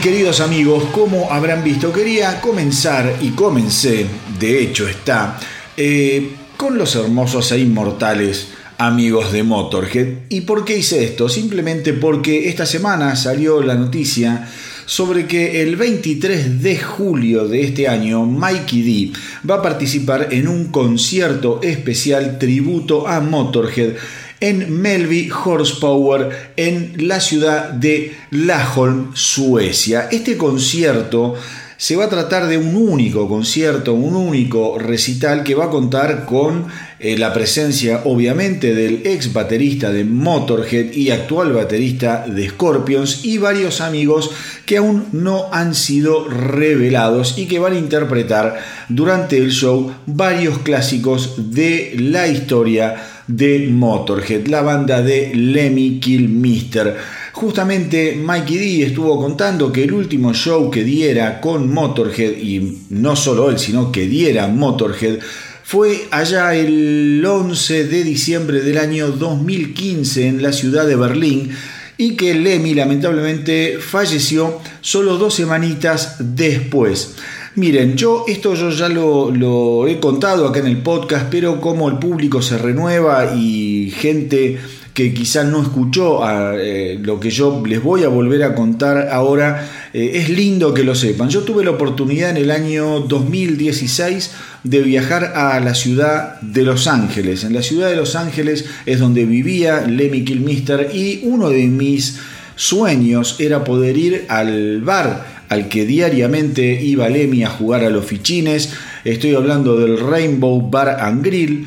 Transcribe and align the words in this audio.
Queridos 0.00 0.40
amigos, 0.40 0.84
como 0.92 1.30
habrán 1.30 1.62
visto, 1.62 1.92
quería 1.92 2.40
comenzar 2.40 3.16
y 3.20 3.30
comencé, 3.30 4.06
de 4.38 4.62
hecho 4.62 4.88
está, 4.88 5.38
eh, 5.76 6.30
con 6.56 6.78
los 6.78 6.94
hermosos 6.96 7.52
e 7.52 7.58
inmortales 7.58 8.48
amigos 8.78 9.30
de 9.30 9.42
Motorhead. 9.42 10.08
¿Y 10.30 10.40
por 10.42 10.64
qué 10.64 10.78
hice 10.78 11.04
esto? 11.04 11.28
Simplemente 11.28 11.92
porque 11.92 12.48
esta 12.48 12.64
semana 12.64 13.14
salió 13.14 13.62
la 13.62 13.74
noticia 13.74 14.48
sobre 14.86 15.26
que 15.26 15.60
el 15.60 15.76
23 15.76 16.62
de 16.62 16.78
julio 16.78 17.46
de 17.46 17.62
este 17.62 17.86
año 17.86 18.24
Mikey 18.24 18.82
D 18.82 19.18
va 19.48 19.56
a 19.56 19.62
participar 19.62 20.28
en 20.30 20.48
un 20.48 20.68
concierto 20.68 21.60
especial 21.62 22.38
tributo 22.38 23.06
a 23.06 23.20
Motorhead 23.20 23.96
en 24.40 24.80
Melby 24.80 25.30
Horsepower 25.30 26.52
en 26.56 26.94
la 27.06 27.20
ciudad 27.20 27.70
de 27.70 28.14
Laholm, 28.30 29.14
Suecia. 29.14 30.08
Este 30.10 30.36
concierto 30.36 31.34
se 31.80 31.96
va 31.96 32.04
a 32.04 32.08
tratar 32.10 32.46
de 32.46 32.58
un 32.58 32.76
único 32.76 33.26
concierto, 33.26 33.94
un 33.94 34.14
único 34.14 34.78
recital 34.78 35.42
que 35.44 35.54
va 35.54 35.64
a 35.64 35.70
contar 35.70 36.26
con 36.26 36.66
eh, 36.98 37.16
la 37.16 37.32
presencia 37.32 38.02
obviamente 38.04 38.74
del 38.74 39.00
ex 39.06 39.32
baterista 39.32 39.90
de 39.90 40.04
Motorhead 40.04 40.92
y 40.92 41.10
actual 41.10 41.54
baterista 41.54 42.26
de 42.26 42.50
Scorpions 42.50 43.24
y 43.24 43.38
varios 43.38 43.80
amigos 43.80 44.30
que 44.66 44.76
aún 44.76 45.06
no 45.12 45.46
han 45.52 45.74
sido 45.74 46.28
revelados 46.28 47.38
y 47.38 47.46
que 47.46 47.58
van 47.58 47.72
a 47.72 47.78
interpretar 47.78 48.58
durante 48.90 49.38
el 49.38 49.50
show 49.50 49.90
varios 50.04 50.58
clásicos 50.58 51.50
de 51.50 51.94
la 51.96 52.28
historia 52.28 53.19
de 53.36 53.68
Motorhead, 53.68 54.46
la 54.46 54.62
banda 54.62 55.02
de 55.02 55.32
Lemmy 55.34 56.00
Kilmister. 56.00 56.96
Justamente 57.32 58.16
Mikey 58.16 58.58
D 58.58 58.86
estuvo 58.86 59.16
contando 59.20 59.72
que 59.72 59.84
el 59.84 59.92
último 59.92 60.34
show 60.34 60.70
que 60.70 60.82
diera 60.82 61.40
con 61.40 61.72
Motorhead, 61.72 62.36
y 62.38 62.78
no 62.90 63.14
solo 63.14 63.50
él, 63.50 63.58
sino 63.58 63.92
que 63.92 64.06
diera 64.06 64.48
Motorhead, 64.48 65.20
fue 65.62 66.08
allá 66.10 66.54
el 66.56 67.24
11 67.24 67.84
de 67.84 68.02
diciembre 68.02 68.62
del 68.62 68.78
año 68.78 69.08
2015 69.12 70.26
en 70.26 70.42
la 70.42 70.52
ciudad 70.52 70.86
de 70.86 70.96
Berlín 70.96 71.50
y 71.96 72.16
que 72.16 72.34
Lemmy 72.34 72.74
lamentablemente 72.74 73.78
falleció 73.78 74.58
solo 74.80 75.16
dos 75.16 75.34
semanitas 75.34 76.16
después. 76.18 77.14
Miren, 77.60 77.94
yo 77.94 78.24
esto 78.26 78.54
yo 78.54 78.70
ya 78.70 78.88
lo, 78.88 79.86
he 79.86 80.00
contado 80.00 80.48
acá 80.48 80.60
en 80.60 80.66
el 80.66 80.78
podcast, 80.78 81.26
pero 81.30 81.60
como 81.60 81.90
el 81.90 81.98
público 81.98 82.40
se 82.40 82.56
renueva 82.56 83.34
y 83.36 83.92
gente 83.94 84.58
que 84.94 85.12
quizás 85.12 85.44
no 85.44 85.60
escuchó 85.60 86.24
a, 86.24 86.54
eh, 86.56 86.98
lo 87.02 87.20
que 87.20 87.28
yo 87.28 87.62
les 87.66 87.82
voy 87.82 88.04
a 88.04 88.08
volver 88.08 88.44
a 88.44 88.54
contar 88.54 89.10
ahora, 89.12 89.68
eh, 89.92 90.12
es 90.14 90.30
lindo 90.30 90.72
que 90.72 90.84
lo 90.84 90.94
sepan. 90.94 91.28
Yo 91.28 91.42
tuve 91.42 91.62
la 91.62 91.72
oportunidad 91.72 92.30
en 92.30 92.38
el 92.38 92.50
año 92.50 93.00
2016 93.00 94.30
de 94.64 94.80
viajar 94.80 95.34
a 95.36 95.60
la 95.60 95.74
ciudad 95.74 96.40
de 96.40 96.62
Los 96.62 96.86
Ángeles. 96.86 97.44
En 97.44 97.52
la 97.52 97.62
ciudad 97.62 97.90
de 97.90 97.96
Los 97.96 98.16
Ángeles 98.16 98.64
es 98.86 98.98
donde 98.98 99.26
vivía 99.26 99.82
Lemmy 99.82 100.24
Kilmister 100.24 100.88
y 100.94 101.20
uno 101.24 101.50
de 101.50 101.66
mis 101.66 102.20
sueños 102.56 103.36
era 103.38 103.64
poder 103.64 103.98
ir 103.98 104.24
al 104.28 104.80
bar 104.80 105.39
al 105.50 105.68
que 105.68 105.84
diariamente 105.84 106.80
iba 106.80 107.08
Lemmy 107.08 107.42
a 107.42 107.50
jugar 107.50 107.84
a 107.84 107.90
los 107.90 108.06
fichines. 108.06 108.72
Estoy 109.04 109.34
hablando 109.34 109.76
del 109.76 109.98
Rainbow 109.98 110.70
Bar 110.70 111.00
and 111.00 111.24
Grill. 111.24 111.66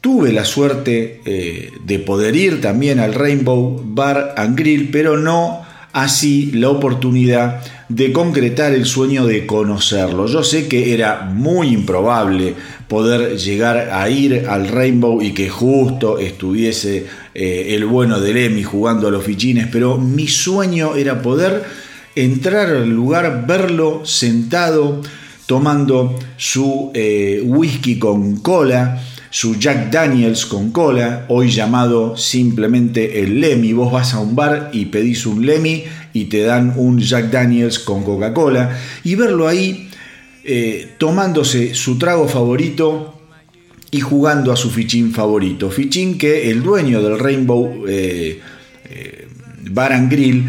Tuve 0.00 0.32
la 0.32 0.44
suerte 0.44 1.20
eh, 1.24 1.72
de 1.84 1.98
poder 1.98 2.36
ir 2.36 2.60
también 2.60 3.00
al 3.00 3.14
Rainbow 3.14 3.82
Bar 3.84 4.34
and 4.36 4.56
Grill, 4.56 4.90
pero 4.90 5.16
no 5.16 5.62
así 5.92 6.52
la 6.52 6.70
oportunidad 6.70 7.60
de 7.88 8.12
concretar 8.12 8.72
el 8.72 8.86
sueño 8.86 9.26
de 9.26 9.46
conocerlo. 9.46 10.28
Yo 10.28 10.44
sé 10.44 10.68
que 10.68 10.94
era 10.94 11.22
muy 11.22 11.68
improbable 11.68 12.54
poder 12.86 13.36
llegar 13.36 13.90
a 13.90 14.08
ir 14.08 14.46
al 14.48 14.68
Rainbow 14.68 15.20
y 15.20 15.32
que 15.32 15.48
justo 15.48 16.20
estuviese 16.20 17.06
eh, 17.34 17.66
el 17.70 17.84
bueno 17.84 18.20
de 18.20 18.32
Lemmy 18.32 18.62
jugando 18.62 19.08
a 19.08 19.10
los 19.10 19.24
fichines, 19.24 19.66
pero 19.72 19.98
mi 19.98 20.28
sueño 20.28 20.94
era 20.94 21.20
poder 21.20 21.64
entrar 22.14 22.68
al 22.68 22.90
lugar, 22.90 23.46
verlo 23.46 24.04
sentado, 24.04 25.00
tomando 25.46 26.18
su 26.36 26.90
eh, 26.94 27.42
whisky 27.44 27.98
con 27.98 28.36
cola, 28.36 29.02
su 29.30 29.58
Jack 29.58 29.90
Daniels 29.90 30.44
con 30.44 30.72
cola, 30.72 31.24
hoy 31.28 31.50
llamado 31.50 32.16
simplemente 32.16 33.22
el 33.22 33.40
Lemmy. 33.40 33.72
Vos 33.72 33.92
vas 33.92 34.14
a 34.14 34.20
un 34.20 34.36
bar 34.36 34.70
y 34.72 34.86
pedís 34.86 35.26
un 35.26 35.44
Lemmy 35.46 35.84
y 36.12 36.24
te 36.24 36.42
dan 36.42 36.74
un 36.76 36.98
Jack 36.98 37.30
Daniels 37.30 37.78
con 37.78 38.04
Coca-Cola 38.04 38.78
y 39.04 39.14
verlo 39.14 39.48
ahí 39.48 39.88
eh, 40.44 40.92
tomándose 40.98 41.74
su 41.74 41.98
trago 41.98 42.28
favorito 42.28 43.18
y 43.90 44.00
jugando 44.00 44.52
a 44.52 44.56
su 44.56 44.70
fichín 44.70 45.12
favorito. 45.12 45.70
Fichín 45.70 46.18
que 46.18 46.50
el 46.50 46.62
dueño 46.62 47.02
del 47.02 47.18
Rainbow 47.18 47.84
eh, 47.88 48.40
Bar 49.70 49.92
and 49.92 50.10
Grill 50.10 50.44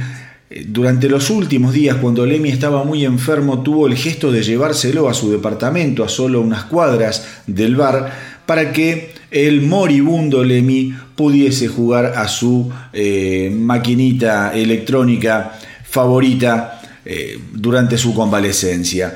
durante 0.67 1.09
los 1.09 1.29
últimos 1.29 1.73
días, 1.73 1.97
cuando 1.97 2.25
Lemmy 2.25 2.49
estaba 2.49 2.83
muy 2.83 3.05
enfermo, 3.05 3.63
tuvo 3.63 3.87
el 3.87 3.95
gesto 3.95 4.31
de 4.31 4.43
llevárselo 4.43 5.09
a 5.09 5.13
su 5.13 5.31
departamento 5.31 6.03
a 6.03 6.09
solo 6.09 6.41
unas 6.41 6.65
cuadras 6.65 7.25
del 7.47 7.75
bar 7.75 8.11
para 8.45 8.71
que 8.71 9.13
el 9.31 9.61
moribundo 9.61 10.43
Lemmy 10.43 10.93
pudiese 11.15 11.67
jugar 11.67 12.13
a 12.15 12.27
su 12.27 12.71
eh, 12.91 13.51
maquinita 13.55 14.53
electrónica 14.53 15.53
favorita 15.83 16.81
eh, 17.03 17.39
durante 17.51 17.97
su 17.97 18.13
convalecencia. 18.13 19.13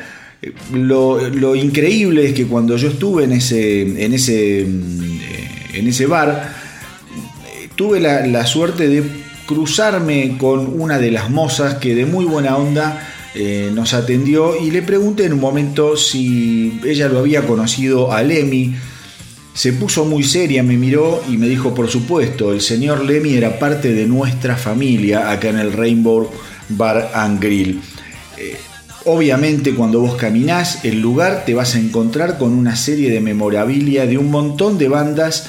Lo, 0.73 1.55
increíble 1.55 2.27
es 2.27 2.33
que 2.33 2.45
cuando 2.45 2.77
yo 2.77 2.89
estuve 2.89 3.25
en 3.25 3.33
ese, 3.33 3.81
en 4.03 4.13
ese, 4.13 4.61
en 4.61 5.87
ese 5.87 6.05
bar, 6.05 6.53
tuve 7.75 7.99
la 7.99 8.45
suerte 8.45 8.87
de 8.87 9.26
cruzarme 9.47 10.37
con 10.37 10.79
una 10.79 10.99
de 10.99 11.09
las 11.09 11.31
mozas 11.31 11.75
que 11.75 11.95
de 11.95 12.05
muy 12.05 12.25
buena 12.25 12.57
onda 12.57 13.01
eh, 13.33 13.71
nos 13.73 13.93
atendió 13.93 14.55
y 14.61 14.69
le 14.69 14.81
pregunté 14.81 15.25
en 15.25 15.33
un 15.33 15.39
momento 15.39 15.97
si 15.97 16.79
ella 16.85 17.07
lo 17.07 17.19
había 17.19 17.47
conocido 17.47 18.11
a 18.11 18.21
Lemmy. 18.21 18.75
Se 19.53 19.73
puso 19.73 20.05
muy 20.05 20.23
seria, 20.23 20.61
me 20.61 20.77
miró 20.77 21.23
y 21.27 21.37
me 21.37 21.47
dijo, 21.47 21.73
por 21.73 21.89
supuesto, 21.89 22.51
el 22.51 22.61
señor 22.61 23.03
Lemmy 23.03 23.33
era 23.33 23.57
parte 23.57 23.93
de 23.93 24.05
nuestra 24.05 24.55
familia 24.55 25.31
acá 25.31 25.49
en 25.49 25.57
el 25.57 25.73
Rainbow 25.73 26.29
Bar 26.69 27.11
and 27.15 27.41
Grill. 27.41 27.81
Eh, 28.37 28.57
obviamente 29.05 29.73
cuando 29.73 30.01
vos 30.01 30.15
caminás 30.15 30.83
el 30.83 30.99
lugar 30.99 31.43
te 31.45 31.53
vas 31.53 31.75
a 31.75 31.79
encontrar 31.79 32.37
con 32.37 32.53
una 32.53 32.75
serie 32.75 33.09
de 33.09 33.21
memorabilia 33.21 34.05
de 34.05 34.17
un 34.17 34.29
montón 34.29 34.77
de 34.77 34.89
bandas 34.89 35.47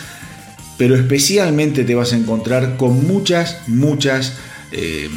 pero 0.78 0.94
especialmente 0.94 1.85
te 1.85 1.94
vas 1.94 2.14
a 2.14 2.16
encontrar 2.16 2.76
con 2.78 3.06
muchas, 3.06 3.58
muchas 3.66 4.38
eh, 4.73 5.11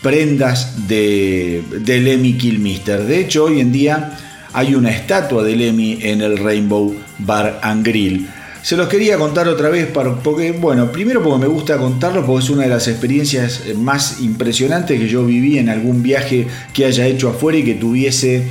prendas 0.00 0.88
de, 0.88 1.62
de 1.80 2.00
Lemmy 2.00 2.38
Kilmister. 2.38 3.04
De 3.04 3.20
hecho, 3.20 3.44
hoy 3.44 3.60
en 3.60 3.72
día 3.72 4.18
hay 4.54 4.76
una 4.76 4.90
estatua 4.90 5.42
de 5.42 5.56
Lemmy 5.56 5.98
en 6.00 6.22
el 6.22 6.38
Rainbow 6.38 6.94
Bar 7.18 7.58
and 7.62 7.84
Grill. 7.84 8.28
Se 8.62 8.76
los 8.76 8.88
quería 8.88 9.18
contar 9.18 9.46
otra 9.48 9.68
vez 9.68 9.88
porque, 9.88 10.52
bueno, 10.52 10.90
primero 10.90 11.22
porque 11.22 11.40
me 11.40 11.48
gusta 11.48 11.76
contarlo 11.76 12.24
porque 12.24 12.44
es 12.44 12.50
una 12.50 12.62
de 12.62 12.70
las 12.70 12.88
experiencias 12.88 13.62
más 13.76 14.20
impresionantes 14.20 14.98
que 14.98 15.08
yo 15.08 15.26
viví 15.26 15.58
en 15.58 15.68
algún 15.68 16.02
viaje 16.02 16.46
que 16.72 16.86
haya 16.86 17.06
hecho 17.06 17.28
afuera 17.28 17.58
y 17.58 17.64
que 17.64 17.74
tuviese 17.74 18.44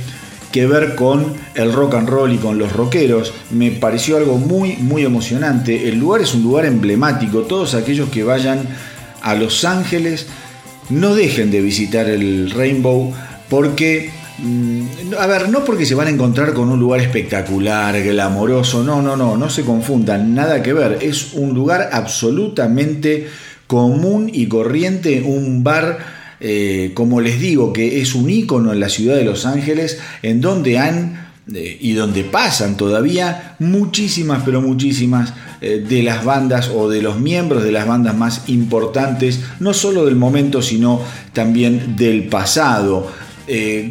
que 0.54 0.68
ver 0.68 0.94
con 0.94 1.32
el 1.56 1.72
rock 1.72 1.94
and 1.94 2.08
roll 2.08 2.32
y 2.32 2.36
con 2.38 2.58
los 2.58 2.72
rockeros. 2.72 3.34
Me 3.50 3.72
pareció 3.72 4.18
algo 4.18 4.38
muy, 4.38 4.76
muy 4.76 5.04
emocionante. 5.04 5.88
El 5.88 5.98
lugar 5.98 6.20
es 6.20 6.32
un 6.32 6.44
lugar 6.44 6.64
emblemático. 6.64 7.40
Todos 7.40 7.74
aquellos 7.74 8.08
que 8.10 8.22
vayan 8.22 8.60
a 9.20 9.34
Los 9.34 9.64
Ángeles 9.64 10.28
no 10.90 11.16
dejen 11.16 11.50
de 11.50 11.60
visitar 11.60 12.08
el 12.08 12.52
Rainbow 12.52 13.12
porque 13.50 14.12
mm, 14.38 15.14
a 15.18 15.26
ver, 15.26 15.48
no 15.48 15.64
porque 15.64 15.86
se 15.86 15.96
van 15.96 16.06
a 16.06 16.10
encontrar 16.10 16.54
con 16.54 16.68
un 16.68 16.78
lugar 16.78 17.00
espectacular, 17.00 18.00
glamoroso, 18.04 18.84
no, 18.84 19.02
no, 19.02 19.16
no, 19.16 19.36
no 19.36 19.50
se 19.50 19.64
confundan, 19.64 20.36
nada 20.36 20.62
que 20.62 20.72
ver, 20.72 20.98
es 21.00 21.32
un 21.32 21.52
lugar 21.52 21.88
absolutamente 21.90 23.26
común 23.66 24.30
y 24.32 24.46
corriente, 24.46 25.20
un 25.20 25.64
bar 25.64 26.13
eh, 26.40 26.92
como 26.94 27.20
les 27.20 27.40
digo, 27.40 27.72
que 27.72 28.00
es 28.00 28.14
un 28.14 28.28
ícono 28.28 28.72
en 28.72 28.80
la 28.80 28.88
ciudad 28.88 29.16
de 29.16 29.24
Los 29.24 29.46
Ángeles, 29.46 29.98
en 30.22 30.40
donde 30.40 30.78
han 30.78 31.24
eh, 31.52 31.78
y 31.80 31.92
donde 31.92 32.24
pasan 32.24 32.76
todavía 32.76 33.56
muchísimas, 33.58 34.42
pero 34.44 34.62
muchísimas 34.62 35.34
eh, 35.60 35.84
de 35.86 36.02
las 36.02 36.24
bandas 36.24 36.70
o 36.74 36.88
de 36.88 37.02
los 37.02 37.20
miembros 37.20 37.62
de 37.62 37.72
las 37.72 37.86
bandas 37.86 38.16
más 38.16 38.48
importantes, 38.48 39.40
no 39.60 39.74
solo 39.74 40.06
del 40.06 40.16
momento, 40.16 40.62
sino 40.62 41.00
también 41.32 41.96
del 41.96 42.24
pasado. 42.24 43.10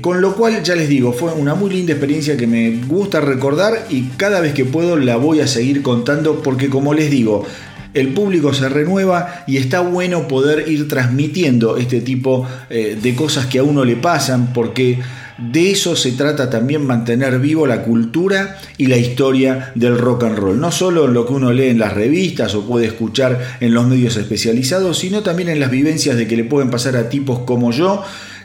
con 0.01 0.19
lo 0.19 0.35
cual, 0.35 0.63
ya 0.63 0.75
les 0.75 0.89
digo, 0.89 1.13
fue 1.13 1.31
una 1.31 1.53
muy 1.53 1.69
linda 1.69 1.93
experiencia 1.93 2.35
que 2.35 2.47
me 2.47 2.81
gusta 2.87 3.21
recordar 3.21 3.85
y 3.89 4.09
cada 4.17 4.41
vez 4.41 4.55
que 4.55 4.65
puedo 4.65 4.97
la 4.97 5.17
voy 5.17 5.41
a 5.41 5.47
seguir 5.47 5.83
contando 5.83 6.41
porque 6.41 6.69
como 6.69 6.95
les 6.95 7.11
digo, 7.11 7.45
el 7.93 8.09
público 8.09 8.53
se 8.53 8.69
renueva 8.69 9.43
y 9.47 9.57
está 9.57 9.81
bueno 9.81 10.27
poder 10.27 10.67
ir 10.67 10.87
transmitiendo 10.87 11.77
este 11.77 12.01
tipo 12.01 12.47
eh, 12.69 12.97
de 13.01 13.15
cosas 13.15 13.45
que 13.47 13.59
a 13.59 13.63
uno 13.63 13.85
le 13.85 13.95
pasan 13.95 14.53
porque 14.53 14.99
de 15.37 15.71
eso 15.71 15.95
se 15.95 16.11
trata 16.11 16.49
también 16.49 16.85
mantener 16.85 17.39
vivo 17.39 17.65
la 17.65 17.83
cultura 17.83 18.57
y 18.77 18.85
la 18.85 18.97
historia 18.97 19.71
del 19.75 19.97
rock 19.97 20.25
and 20.25 20.37
roll. 20.37 20.59
No 20.59 20.71
solo 20.71 21.05
en 21.05 21.13
lo 21.13 21.25
que 21.25 21.33
uno 21.33 21.51
lee 21.51 21.69
en 21.69 21.79
las 21.79 21.93
revistas 21.93 22.53
o 22.55 22.67
puede 22.67 22.85
escuchar 22.85 23.57
en 23.59 23.73
los 23.73 23.87
medios 23.87 24.15
especializados, 24.15 24.99
sino 24.99 25.23
también 25.23 25.49
en 25.49 25.59
las 25.59 25.71
vivencias 25.71 26.17
de 26.17 26.27
que 26.27 26.37
le 26.37 26.43
pueden 26.43 26.69
pasar 26.69 26.95
a 26.95 27.09
tipos 27.09 27.39
como 27.39 27.71
yo 27.71 28.03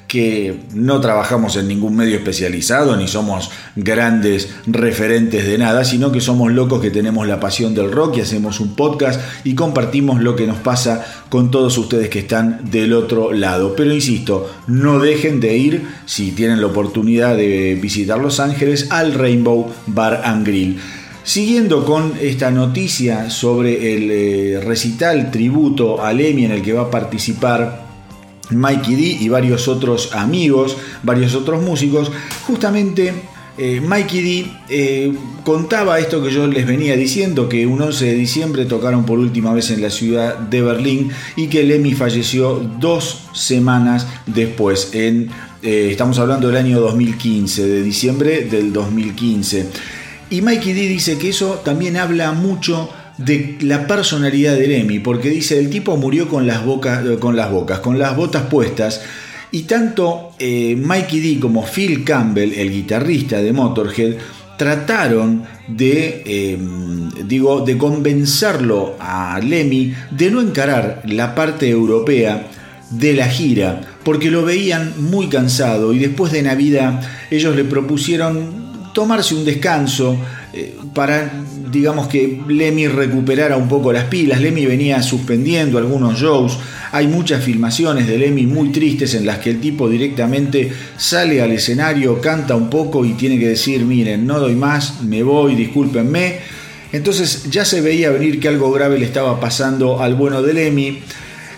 que 0.09 0.62
no 0.73 1.00
trabajamos 1.00 1.57
en 1.57 1.69
ningún 1.69 1.95
medio 1.95 2.17
especializado 2.17 2.97
ni 2.97 3.07
somos 3.07 3.50
grandes 3.77 4.49
referentes 4.67 5.47
de 5.47 5.59
nada, 5.59 5.85
sino 5.85 6.11
que 6.11 6.23
somos 6.23 6.50
locos 6.50 6.81
que 6.81 6.91
tenemos 6.91 7.29
la 7.29 7.38
pasión 7.38 7.75
del 7.75 7.93
rock 7.93 8.17
y 8.17 8.21
hacemos 8.23 8.59
un 8.59 8.75
podcast 8.75 9.21
y 9.45 9.55
compartimos 9.55 10.23
lo 10.23 10.35
que 10.35 10.47
nos 10.47 10.59
pasa 10.59 11.05
con 11.29 11.50
todos 11.50 11.77
ustedes 11.77 12.09
que 12.09 12.21
están 12.21 12.71
del 12.71 12.95
otro 12.95 13.33
lado. 13.33 13.77
Pero 13.77 13.93
insisto, 13.93 14.50
no 14.67 14.99
dejen 14.99 15.41
de 15.41 15.59
ir, 15.59 15.87
si 16.07 16.33
tienen 16.33 16.62
la 16.62 16.69
oportunidad 16.69 17.37
de 17.37 17.79
visitar 17.81 18.19
Los 18.19 18.41
Ángeles, 18.41 18.87
al 18.91 19.12
Rainbow 19.12 19.71
Bar 19.87 20.23
and 20.25 20.47
Grill. 20.47 20.79
Siguiendo 21.23 21.85
con 21.85 22.15
esta 22.23 22.50
noticia 22.50 23.29
sobre 23.29 23.95
el 23.95 24.11
eh, 24.11 24.61
recital 24.65 25.31
tributo 25.31 26.03
al 26.03 26.23
Emmy 26.23 26.47
en 26.47 26.53
el 26.53 26.62
que 26.62 26.73
va 26.73 26.85
a 26.85 26.91
participar 26.91 27.88
Mikey 28.50 28.95
D 28.95 29.02
y 29.21 29.28
varios 29.28 29.69
otros 29.69 30.14
amigos, 30.14 30.76
varios 31.02 31.35
otros 31.35 31.62
músicos, 31.62 32.11
justamente 32.47 33.12
eh, 33.61 33.81
Mikey 33.81 34.21
D 34.23 34.50
eh, 34.69 35.12
contaba 35.43 35.99
esto 35.99 36.23
que 36.23 36.31
yo 36.31 36.47
les 36.47 36.64
venía 36.64 36.97
diciendo, 36.97 37.49
que 37.49 37.67
un 37.67 37.83
11 37.83 38.05
de 38.05 38.14
diciembre 38.14 38.64
tocaron 38.67 39.05
por 39.05 39.19
última 39.19 39.52
vez 39.52 39.73
en 39.73 39.83
la 39.83 39.90
ciudad 39.90 40.38
de 40.38 40.62
Berlín 40.62 41.11
y 41.35 41.49
que 41.49 41.64
Lemmy 41.64 41.93
falleció 41.95 42.55
dos 42.78 43.23
semanas 43.35 44.07
después, 44.26 44.90
en, 44.93 45.28
eh, 45.62 45.88
estamos 45.90 46.21
hablando 46.21 46.47
del 46.47 46.57
año 46.57 46.81
2015, 46.81 47.67
de 47.67 47.83
diciembre 47.83 48.45
del 48.45 48.73
2015. 48.73 49.67
Y 50.31 50.40
Mikey 50.40 50.73
D 50.75 50.81
dice 50.83 51.19
que 51.19 51.31
eso 51.31 51.61
también 51.64 51.97
habla 51.97 52.31
mucho 52.31 52.90
de 53.19 53.59
la 53.61 53.87
personalidad 53.87 54.57
de 54.57 54.69
Lemmy, 54.69 55.01
porque 55.01 55.29
dice, 55.29 55.59
el 55.59 55.71
tipo 55.71 55.97
murió 55.97 56.29
con 56.29 56.47
las, 56.47 56.65
bocas, 56.65 57.05
con 57.19 57.37
las 57.37 57.51
bocas, 57.51 57.81
con 57.81 57.99
las 57.99 58.17
botas 58.17 58.45
puestas, 58.45 59.03
y 59.51 59.63
tanto 59.63 60.31
eh, 60.39 60.77
Mikey 60.77 61.21
D 61.21 61.41
como 61.41 61.65
Phil 61.65 62.05
Campbell, 62.05 62.53
el 62.55 62.71
guitarrista 62.71 63.43
de 63.43 63.53
Motorhead, 63.53 64.17
trataron 64.57 65.45
de, 65.69 66.23
em, 66.27 67.09
digo, 67.27 67.61
de 67.61 67.79
convencerlo 67.79 68.97
a 68.99 69.41
Lemmy 69.41 69.95
de 70.11 70.31
no 70.31 70.41
encarar 70.41 71.03
la 71.07 71.35
parte 71.35 71.69
europea 71.69 72.49
de 72.91 73.15
la 73.15 73.29
gira, 73.29 73.81
porque 74.03 74.31
lo 74.31 74.45
veían 74.45 74.95
muy 75.11 75.29
cansado 75.29 75.93
y 75.93 75.99
después 75.99 76.33
de 76.33 76.43
Navidad 76.43 77.01
ellos 77.31 77.55
le 77.55 77.65
propusieron 77.65 78.91
tomarse 78.95 79.35
un 79.35 79.45
descanso 79.45 80.17
eh, 80.53 80.77
para 80.95 81.31
digamos 81.71 82.09
que 82.09 82.41
Lemmy 82.49 82.89
recuperara 82.89 83.57
un 83.57 83.69
poco 83.69 83.93
las 83.93 84.05
pilas. 84.05 84.41
Lemmy 84.41 84.67
venía 84.67 85.03
suspendiendo 85.03 85.79
algunos 85.79 86.19
shows. 86.19 86.59
Hay 86.93 87.07
muchas 87.07 87.45
filmaciones 87.45 88.07
de 88.07 88.19
Lemmy 88.19 88.47
muy 88.47 88.71
tristes 88.71 89.15
en 89.15 89.27
las 89.27 89.39
que 89.39 89.51
el 89.51 89.61
tipo 89.61 89.89
directamente 89.89 90.73
sale 90.97 91.43
al 91.43 91.53
escenario, 91.53 92.21
canta 92.21 92.57
un 92.57 92.71
poco 92.71 93.05
y 93.05 93.13
tiene 93.13 93.39
que 93.39 93.49
decir, 93.49 93.85
miren, 93.85 94.27
no 94.27 94.39
doy 94.41 94.55
más, 94.55 95.03
me 95.03 95.23
voy, 95.23 95.55
discúlpenme. 95.55 96.37
Entonces 96.93 97.51
ya 97.51 97.65
se 97.65 97.81
veía 97.81 98.11
venir 98.11 98.41
que 98.41 98.49
algo 98.49 98.73
grave 98.73 98.99
le 98.99 99.05
estaba 99.05 99.39
pasando 99.39 100.01
al 100.01 100.15
bueno 100.15 100.43
de 100.43 100.55
Lemmy. 100.55 100.99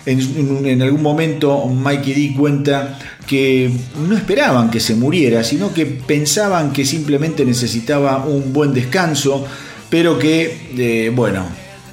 En, 0.05 0.81
algún 0.81 1.03
momento 1.03 1.67
Mikey 1.67 2.13
D 2.13 2.35
cuenta 2.35 2.97
que 3.27 3.71
no 4.07 4.17
esperaban 4.17 4.71
que 4.71 4.79
se 4.79 4.95
muriera, 4.95 5.43
sino 5.43 5.73
que 5.73 5.85
pensaban 5.85 6.73
que 6.73 6.85
simplemente 6.85 7.45
necesitaba 7.45 8.25
un 8.25 8.51
buen 8.51 8.73
descanso, 8.73 9.45
pero 9.91 10.17
que, 10.17 10.69
eh, 10.77 11.11
bueno, 11.13 11.45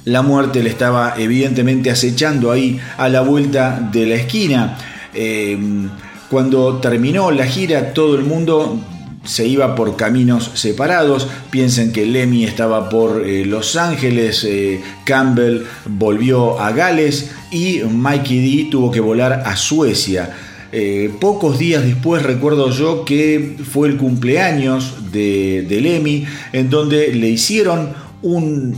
la 0.05 0.21
muerte 0.21 0.63
le 0.63 0.69
estaba 0.69 1.15
evidentemente 1.17 1.91
acechando 1.91 2.49
ahí 2.49 2.79
a 2.97 3.09
la 3.09 3.21
vuelta 3.21 3.89
de 3.91 4.05
la 4.07 4.15
esquina. 4.15 4.77
Em, 5.13 5.89
cuando 6.29 6.77
terminó 6.77 7.29
la 7.29 7.45
gira, 7.45 7.93
todo 7.93 8.15
el 8.15 8.23
mundo 8.23 8.79
se 9.25 9.45
iba 9.45 9.75
por 9.75 9.97
caminos 9.97 10.51
separados. 10.53 11.27
Piensen 11.51 11.91
que 11.91 12.05
Lemmy 12.05 12.45
estaba 12.45 12.89
por 12.89 13.27
eh, 13.27 13.45
Los 13.45 13.75
Ángeles, 13.75 14.45
eh, 14.45 14.81
Campbell 15.03 15.63
volvió 15.85 16.57
a 16.59 16.71
Gales 16.71 17.31
y 17.51 17.79
Mikey 17.81 18.63
D 18.63 18.69
tuvo 18.71 18.91
que 18.91 19.01
volar 19.01 19.43
a 19.45 19.57
Suecia. 19.57 20.29
Pocos 21.19 21.57
días 21.57 21.83
después 21.83 22.23
recuerdo 22.23 22.69
yo 22.71 23.05
que 23.05 23.57
fue 23.71 23.87
el 23.87 23.97
cumpleaños 23.97 25.11
de, 25.11 25.65
Lemmy, 25.81 26.25
en 26.53 26.69
donde 26.69 27.13
le 27.13 27.29
hicieron 27.29 27.93
un, 28.21 28.77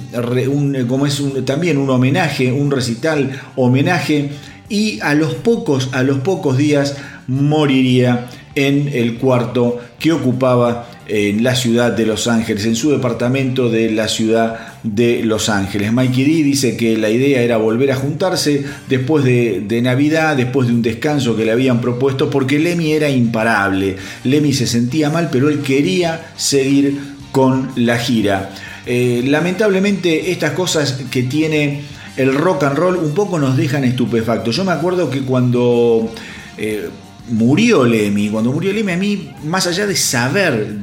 como 0.88 1.06
es 1.06 1.22
también 1.46 1.78
un 1.78 1.90
homenaje, 1.90 2.52
un 2.52 2.72
recital 2.72 3.42
homenaje, 3.56 4.32
y 4.70 5.00
a 5.02 5.16
los 5.16 5.34
pocos, 5.34 5.90
a 5.92 6.04
los 6.04 6.20
pocos 6.20 6.58
días 6.58 6.96
moriría 7.28 8.30
en 8.56 8.90
el 8.94 9.18
cuarto 9.18 9.80
que 10.00 10.12
ocupaba 10.12 10.90
en 11.08 11.44
la 11.44 11.56
ciudad 11.56 11.92
de 11.92 12.06
Los 12.06 12.28
Ángeles, 12.28 12.66
en 12.66 12.76
su 12.76 12.92
departamento 12.92 13.70
de 13.70 13.92
la 13.92 14.08
ciudad 14.08 14.71
de 14.84 15.24
Los 15.24 15.50
Ángeles. 15.50 15.94
Mikey 15.94 16.24
D 16.24 16.44
dice 16.44 16.78
que 16.78 16.98
la 16.98 17.10
idea 17.10 17.42
era 17.42 17.58
volver 17.58 17.92
a 17.92 17.96
juntarse 17.96 18.64
después 18.90 19.24
de, 19.24 19.82
Navidad, 19.82 20.36
después 20.36 20.68
de 20.68 20.74
un 20.74 20.82
descanso 20.82 21.36
que 21.36 21.46
le 21.46 21.52
habían 21.52 21.82
propuesto, 21.82 22.30
porque 22.30 22.60
Lemmy 22.60 22.92
era 22.92 23.10
imparable. 23.10 23.96
Lemmy 24.24 24.54
se 24.54 24.68
sentía 24.68 25.10
mal, 25.10 25.30
pero 25.32 25.50
él 25.50 25.62
quería 25.62 26.32
seguir 26.36 27.00
con 27.32 27.72
la 27.76 27.98
gira. 27.98 28.52
Eh, 28.86 29.24
lamentablemente 29.26 30.32
estas 30.32 30.52
cosas 30.52 31.02
que 31.12 31.24
tiene 31.24 31.82
el 32.18 32.34
rock 32.34 32.64
and 32.64 32.78
roll 32.78 32.96
un 32.98 33.14
poco 33.14 33.40
nos 33.40 33.58
dejan 33.58 33.84
estupefactos. 33.84 34.56
Yo 34.56 34.64
me 34.64 34.72
acuerdo 34.72 35.10
que 35.10 35.22
cuando... 35.22 36.14
Eh, 36.58 36.90
murió 37.30 37.86
Lemmy, 37.86 38.30
cuando 38.30 38.52
murió 38.52 38.74
Lemmy 38.74 38.92
a 38.92 38.98
mí, 38.98 39.32
más 39.46 39.68
allá 39.68 39.88
de 39.88 39.96
saber 39.96 40.78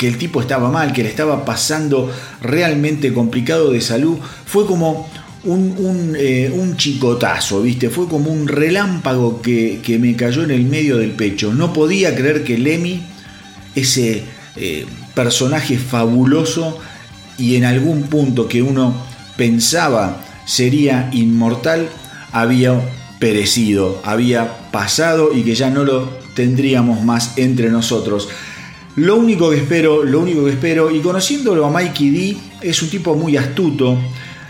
que 0.00 0.08
el 0.08 0.16
tipo 0.16 0.40
estaba 0.40 0.70
mal, 0.70 0.94
que 0.94 1.02
le 1.02 1.10
estaba 1.10 1.44
pasando 1.44 2.10
realmente 2.40 3.12
complicado 3.12 3.70
de 3.70 3.82
salud, 3.82 4.16
fue 4.46 4.64
como 4.64 5.10
un, 5.44 6.16
eh, 6.18 6.50
chicotazo, 6.78 7.60
¿viste? 7.60 7.90
Fue 7.90 8.08
como 8.08 8.30
un 8.30 8.48
relámpago 8.48 9.42
que, 9.42 9.98
me 10.00 10.16
cayó 10.16 10.42
en 10.42 10.52
el 10.52 10.64
medio 10.64 10.96
del 10.96 11.10
pecho. 11.10 11.52
No 11.52 11.74
podía 11.74 12.16
creer 12.16 12.44
que 12.44 12.56
Lemmy, 12.56 13.02
ese 13.74 14.22
eh, 14.56 14.86
personaje 15.12 15.76
fabuloso 15.76 16.78
y 17.36 17.56
en 17.56 17.66
algún 17.66 18.04
punto 18.04 18.48
que 18.48 18.62
uno 18.62 18.94
pensaba 19.36 20.24
sería 20.46 21.10
inmortal, 21.12 21.90
había 22.32 22.80
perecido, 23.18 24.00
había 24.02 24.70
pasado 24.70 25.34
y 25.34 25.42
que 25.42 25.54
ya 25.54 25.68
no 25.68 25.84
lo 25.84 26.08
tendríamos 26.34 27.04
más 27.04 27.36
entre 27.36 27.68
nosotros. 27.68 28.30
Lo 29.00 29.16
único 29.16 29.48
que 29.48 29.56
espero, 29.56 30.04
lo 30.04 30.20
único 30.20 30.44
que 30.44 30.50
espero, 30.50 30.90
y 30.90 31.00
conociéndolo 31.00 31.64
a 31.64 31.70
Mikey 31.70 32.10
D, 32.10 32.36
es 32.60 32.82
un 32.82 32.90
tipo 32.90 33.14
muy 33.14 33.34
astuto. 33.34 33.96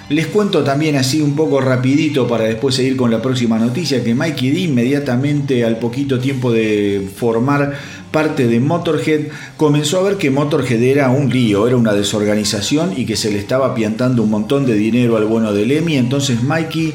Les 0.08 0.26
cuento 0.26 0.64
también 0.64 0.96
así 0.96 1.22
un 1.22 1.36
poco 1.36 1.60
rapidito 1.60 2.26
para 2.26 2.46
después 2.46 2.74
seguir 2.74 2.96
con 2.96 3.12
la 3.12 3.22
próxima 3.22 3.60
noticia 3.60 4.02
que 4.02 4.12
Mikey 4.12 4.50
D 4.50 4.58
inmediatamente 4.62 5.64
al 5.64 5.78
poquito 5.78 6.18
tiempo 6.18 6.50
de 6.50 7.08
formar 7.14 7.74
parte 8.10 8.48
de 8.48 8.58
Motorhead 8.58 9.28
comenzó 9.56 10.00
a 10.00 10.02
ver 10.02 10.16
que 10.16 10.32
Motorhead 10.32 10.82
era 10.82 11.10
un 11.10 11.30
lío, 11.30 11.68
era 11.68 11.76
una 11.76 11.92
desorganización 11.92 12.94
y 12.96 13.06
que 13.06 13.14
se 13.14 13.30
le 13.30 13.38
estaba 13.38 13.72
piantando 13.72 14.24
un 14.24 14.30
montón 14.30 14.66
de 14.66 14.74
dinero 14.74 15.16
al 15.16 15.26
bueno 15.26 15.52
de 15.52 15.64
Lemmy. 15.64 15.94
Entonces 15.94 16.42
Mikey 16.42 16.92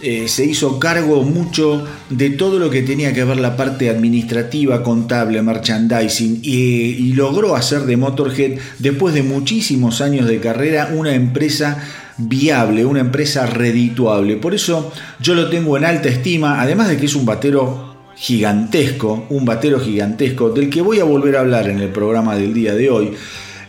eh, 0.00 0.28
se 0.28 0.44
hizo 0.44 0.78
cargo 0.78 1.24
mucho 1.24 1.84
de 2.08 2.30
todo 2.30 2.60
lo 2.60 2.70
que 2.70 2.82
tenía 2.82 3.12
que 3.12 3.24
ver 3.24 3.38
la 3.38 3.56
parte 3.56 3.90
administrativa, 3.90 4.84
contable, 4.84 5.42
merchandising 5.42 6.38
y, 6.42 7.12
logró 7.14 7.56
hacer 7.56 7.80
de 7.80 7.96
Motorhead, 7.96 8.60
después 8.78 9.12
de 9.12 9.24
muchísimos 9.24 10.00
años 10.00 10.28
de 10.28 10.38
carrera, 10.38 10.92
una 10.94 11.14
empresa 11.14 11.82
viable, 12.16 12.84
una 12.84 13.00
empresa 13.00 13.46
redituable. 13.46 14.36
Por 14.36 14.54
eso 14.54 14.92
yo 15.18 15.34
lo 15.34 15.50
tengo 15.50 15.76
en 15.76 15.84
alta 15.84 16.08
estima, 16.08 16.60
además 16.60 16.88
de 16.88 16.96
que 16.96 17.06
es 17.06 17.16
un 17.16 17.26
batero 17.26 17.96
gigantesco, 18.14 19.26
un 19.30 19.44
batero 19.44 19.80
gigantesco, 19.80 20.50
del 20.50 20.70
que 20.70 20.80
voy 20.80 21.00
a 21.00 21.04
volver 21.04 21.36
a 21.36 21.40
hablar 21.40 21.68
en 21.68 21.80
el 21.80 21.88
programa 21.88 22.36
del 22.36 22.54
día 22.54 22.74
de 22.74 22.88
hoy. 22.88 23.12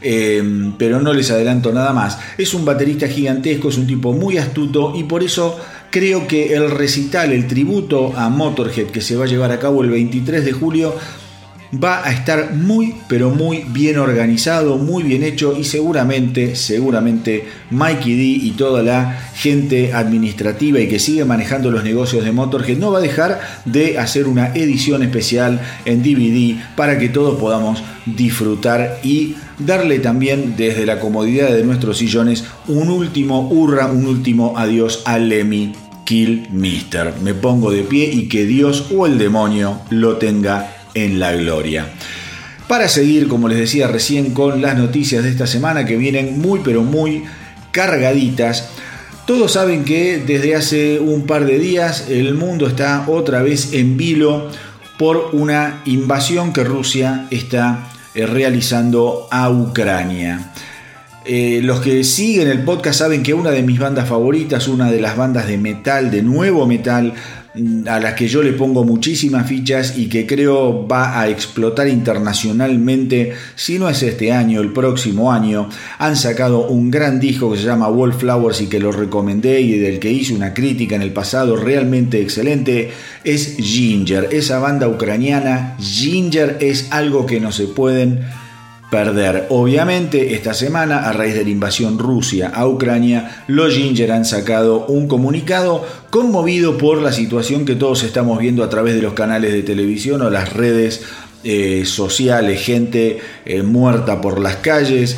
Eh, 0.02 0.72
pero 0.78 1.02
no 1.02 1.12
les 1.14 1.30
adelanto 1.32 1.74
nada 1.74 1.92
más. 1.92 2.20
Es 2.38 2.54
un 2.54 2.64
baterista 2.64 3.08
gigantesco, 3.08 3.70
es 3.70 3.78
un 3.78 3.88
tipo 3.88 4.14
muy 4.14 4.38
astuto 4.38 4.94
y 4.96 5.04
por 5.04 5.24
eso 5.24 5.60
creo 5.90 6.28
que 6.28 6.54
el 6.54 6.72
recital, 6.72 7.32
el 7.32 7.48
tributo 7.48 8.14
a 8.16 8.30
Motorhead 8.30 8.88
que 8.88 9.02
se 9.02 9.16
va 9.16 9.26
a 9.26 9.28
llevar 9.28 9.52
a 9.52 9.60
cabo 9.60 9.84
el 9.84 9.90
23 9.90 10.46
de 10.46 10.52
julio, 10.52 10.96
va 11.74 12.06
a 12.06 12.12
estar 12.12 12.56
muy 12.56 12.96
pero 13.08 13.30
muy 13.30 13.64
bien 13.68 13.98
organizado, 13.98 14.78
muy 14.78 15.04
bien 15.04 15.24
hecho 15.24 15.56
y 15.58 15.64
seguramente, 15.64 16.56
seguramente 16.56 17.46
Mikey 17.70 18.16
D 18.16 18.24
y 18.24 18.52
toda 18.52 18.82
la 18.84 19.20
gente 19.36 19.94
administrativa 19.94 20.80
y 20.80 20.88
que 20.88 21.00
sigue 21.00 21.26
manejando 21.26 21.72
los 21.72 21.84
negocios 21.84 22.26
de 22.26 22.32
Motorhead 22.32 22.78
no 22.78 22.92
va 22.92 23.00
a 23.00 23.02
dejar 23.02 23.40
de 23.66 23.98
hacer 24.00 24.28
una 24.28 24.54
edición 24.56 25.04
especial 25.04 25.62
en 25.86 26.02
DVD 26.02 26.56
para 26.76 26.98
que 26.98 27.10
todos 27.10 27.40
podamos 27.40 27.84
disfrutar 28.06 29.00
y 29.04 29.36
darle 29.60 30.00
también 30.00 30.56
desde 30.58 30.86
la 30.86 31.00
comodidad 31.00 31.52
de 31.52 31.64
nuestros 31.64 31.98
sillones 31.98 32.46
un 32.68 32.90
último 32.90 33.48
hurra, 33.50 33.88
un 33.88 34.06
último 34.06 34.58
adiós 34.58 35.04
a 35.06 35.18
Lemmy 35.20 35.74
Kill 36.06 36.48
Mister. 36.52 37.14
Me 37.22 37.36
pongo 37.36 37.72
de 37.72 37.84
pie 37.84 38.10
y 38.12 38.28
que 38.28 38.46
Dios 38.46 38.88
o 38.96 39.06
el 39.06 39.20
demonio 39.20 39.82
lo 39.92 40.18
tenga 40.18 40.79
en 40.94 41.20
la 41.20 41.34
gloria. 41.34 41.88
Para 42.68 42.88
seguir, 42.88 43.28
como 43.28 43.48
les 43.48 43.58
decía 43.58 43.88
recién, 43.88 44.34
con 44.34 44.62
las 44.62 44.78
noticias 44.78 45.24
de 45.24 45.30
esta 45.30 45.48
semana 45.48 45.86
que 45.86 45.98
vienen 45.98 46.40
muy 46.40 46.62
pero 46.64 46.84
muy 46.84 47.24
cargaditas. 47.72 48.70
Todos 49.26 49.54
saben 49.54 49.86
que 49.86 50.18
desde 50.26 50.56
hace 50.56 51.00
un 51.00 51.26
par 51.26 51.46
de 51.46 51.60
días 51.60 52.06
el 52.10 52.34
mundo 52.36 52.68
está 52.68 53.06
otra 53.08 53.42
vez 53.42 53.74
en 53.74 53.98
vilo 53.98 54.50
por 54.98 55.30
una 55.34 55.82
invasión 55.86 56.52
que 56.52 56.64
Rusia 56.64 57.28
está 57.32 57.90
eh, 58.14 58.26
realizando 58.26 59.28
a 59.32 59.50
Ucrania. 59.50 60.52
Eh, 61.26 61.62
los 61.64 61.80
que 61.82 62.04
siguen 62.04 62.48
el 62.48 62.64
podcast 62.64 63.00
saben 63.00 63.24
que 63.24 63.34
una 63.34 63.52
de 63.52 63.62
mis 63.62 63.80
bandas 63.80 64.10
favoritas, 64.10 64.68
una 64.68 64.90
de 64.92 65.00
las 65.00 65.16
bandas 65.16 65.48
de 65.48 65.58
metal, 65.58 66.10
de 66.10 66.24
nuevo 66.24 66.66
metal, 66.66 67.14
a 67.88 68.00
las 68.00 68.14
que 68.14 68.28
yo 68.28 68.44
le 68.44 68.54
pongo 68.54 68.84
muchísimas 68.84 69.48
fichas 69.48 69.98
y 69.98 70.08
que 70.08 70.26
creo 70.26 70.88
va 70.88 71.20
a 71.20 71.30
explotar 71.30 71.88
internacionalmente, 71.88 73.34
si 73.56 73.80
no 73.80 73.90
es 73.90 74.04
este 74.04 74.32
año, 74.32 74.62
el 74.62 74.72
próximo 74.72 75.32
año, 75.32 75.70
han 75.98 76.16
sacado 76.16 76.68
un 76.68 76.92
gran 76.92 77.20
disco 77.20 77.52
que 77.52 77.58
se 77.58 77.66
llama 77.66 77.90
Wallflowers 77.90 78.62
y 78.62 78.68
que 78.68 78.80
lo 78.80 78.92
recomendé 78.92 79.62
y 79.62 79.78
del 79.78 80.00
que 80.00 80.12
hice 80.12 80.34
una 80.34 80.54
crítica 80.54 80.96
en 80.96 81.02
el 81.02 81.12
pasado 81.12 81.56
realmente 81.56 82.22
excelente, 82.22 82.92
es 83.24 83.58
Ginger, 83.58 84.30
esa 84.32 84.60
banda 84.60 84.88
ucraniana. 84.88 85.76
Ginger 85.80 86.58
es 86.62 86.88
algo 86.92 87.26
que 87.26 87.40
no 87.40 87.52
se 87.52 87.68
pueden 87.68 88.22
perder. 88.90 89.48
Obviamente, 89.50 90.34
esta 90.34 90.54
semana, 90.54 91.08
a 91.08 91.14
raíz 91.14 91.36
de 91.36 91.44
la 91.44 91.50
invasión 91.50 92.00
Rusia 92.00 92.52
a 92.54 92.68
Ucrania, 92.68 93.44
los 93.48 93.74
Ginger 93.74 94.12
han 94.12 94.26
sacado 94.26 94.86
un 94.88 95.08
comunicado 95.08 95.86
conmovido 96.10 96.78
por 96.78 97.02
la 97.02 97.12
situación 97.12 97.66
que 97.66 97.76
todos 97.76 98.04
estamos 98.04 98.40
viendo 98.40 98.64
a 98.64 98.70
través 98.70 98.96
de 98.96 99.02
los 99.02 99.14
canales 99.14 99.54
de 99.54 99.64
televisión 99.64 100.22
o 100.22 100.30
las 100.30 100.54
redes 100.54 101.04
eh, 101.44 101.84
sociales, 101.86 102.62
gente 102.62 103.20
eh, 103.46 103.62
muerta 103.62 104.20
por 104.22 104.40
las 104.40 104.58
calles, 104.58 105.18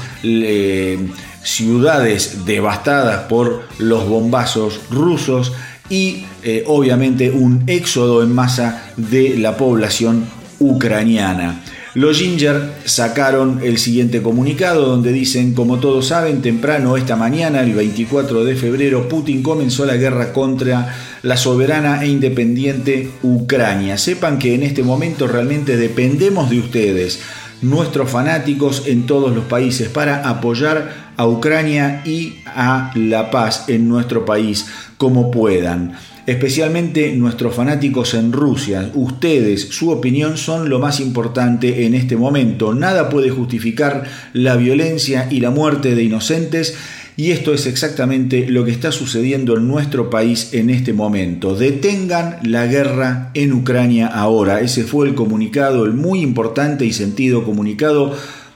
ciudades 1.44 2.46
devastadas 2.46 3.22
por 3.22 3.64
los 3.80 4.08
bombazos 4.08 4.82
rusos 4.92 5.54
y 5.90 6.26
eh, 6.44 6.64
obviamente 6.68 7.30
un 7.30 7.64
éxodo 7.68 8.24
en 8.24 8.34
masa 8.34 8.92
de 8.98 9.38
la 9.38 9.58
población 9.58 10.26
ucraniana. 10.60 11.62
Los 11.94 12.20
Ginger 12.20 12.72
sacaron 12.86 13.60
el 13.64 13.78
siguiente 13.78 14.22
comunicado 14.22 14.88
donde 14.88 15.12
dicen, 15.12 15.54
como 15.54 15.80
todos 15.80 16.08
saben, 16.08 16.42
temprano 16.42 16.96
esta 16.96 17.18
mañana, 17.18 17.60
el 17.60 17.74
24 17.74 18.46
de 18.46 18.56
febrero, 18.56 19.10
Putin 19.10 19.44
comenzó 19.44 19.86
la 19.86 19.98
guerra 19.98 20.32
contra 20.32 20.96
la 21.22 21.36
soberana 21.36 22.02
e 22.02 22.08
independiente 22.08 23.10
Ucrania. 23.24 23.98
Sepan 23.98 24.40
que 24.40 24.56
en 24.56 24.64
este 24.64 24.84
momento 24.84 25.28
realmente 25.28 25.76
dependemos 25.76 26.50
de 26.50 26.60
ustedes, 26.60 27.20
nuestros 27.62 28.10
fanáticos 28.10 28.84
en 28.86 29.06
todos 29.06 29.36
los 29.36 29.44
países, 29.44 29.90
para 29.90 30.30
apoyar 30.30 31.12
a 31.18 31.28
Ucrania 31.28 32.04
y 32.06 32.38
a 32.46 32.94
la 32.96 33.30
paz 33.32 33.66
en 33.68 33.90
nuestro 33.90 34.24
país 34.24 34.66
como 34.98 35.30
puedan 35.30 35.98
especialmente 36.26 37.16
nuestros 37.16 37.56
fanáticos 37.56 38.14
en 38.14 38.32
Rusia. 38.32 38.92
Ustedes, 38.94 39.70
su 39.70 39.90
opinión 39.90 40.38
son 40.38 40.70
lo 40.70 40.80
más 40.80 41.00
importante 41.00 41.86
en 41.86 41.96
este 41.96 42.16
momento. 42.16 42.74
Nada 42.74 43.10
puede 43.10 43.30
justificar 43.30 44.04
la 44.34 44.56
violencia 44.56 45.28
y 45.30 45.40
la 45.40 45.50
muerte 45.50 45.96
de 45.96 46.04
inocentes. 46.04 46.76
Y 47.18 47.32
esto 47.32 47.54
es 47.54 47.68
exactamente 47.68 48.48
lo 48.48 48.64
que 48.64 48.72
está 48.72 48.92
sucediendo 48.92 49.58
en 49.58 49.68
nuestro 49.68 50.10
país 50.10 50.54
en 50.54 50.70
este 50.70 50.94
momento. 50.94 51.56
Detengan 51.56 52.38
la 52.44 52.66
guerra 52.68 53.32
en 53.34 53.54
Ucrania 53.54 54.08
ahora. 54.08 54.62
Ese 54.62 54.84
fue 54.84 55.08
el 55.08 55.16
comunicado, 55.16 55.86
el 55.86 55.94
muy 55.94 56.22
importante 56.22 56.86
y 56.86 56.94
sentido 56.94 57.44
comunicado 57.44 58.16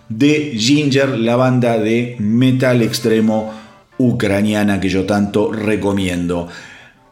de 0.10 0.54
Ginger, 0.58 1.18
la 1.20 1.36
banda 1.36 1.78
de 1.78 2.16
metal 2.20 2.82
extremo 2.82 3.54
ucraniana 3.98 4.80
que 4.80 4.90
yo 4.90 5.06
tanto 5.06 5.52
recomiendo. 5.52 6.48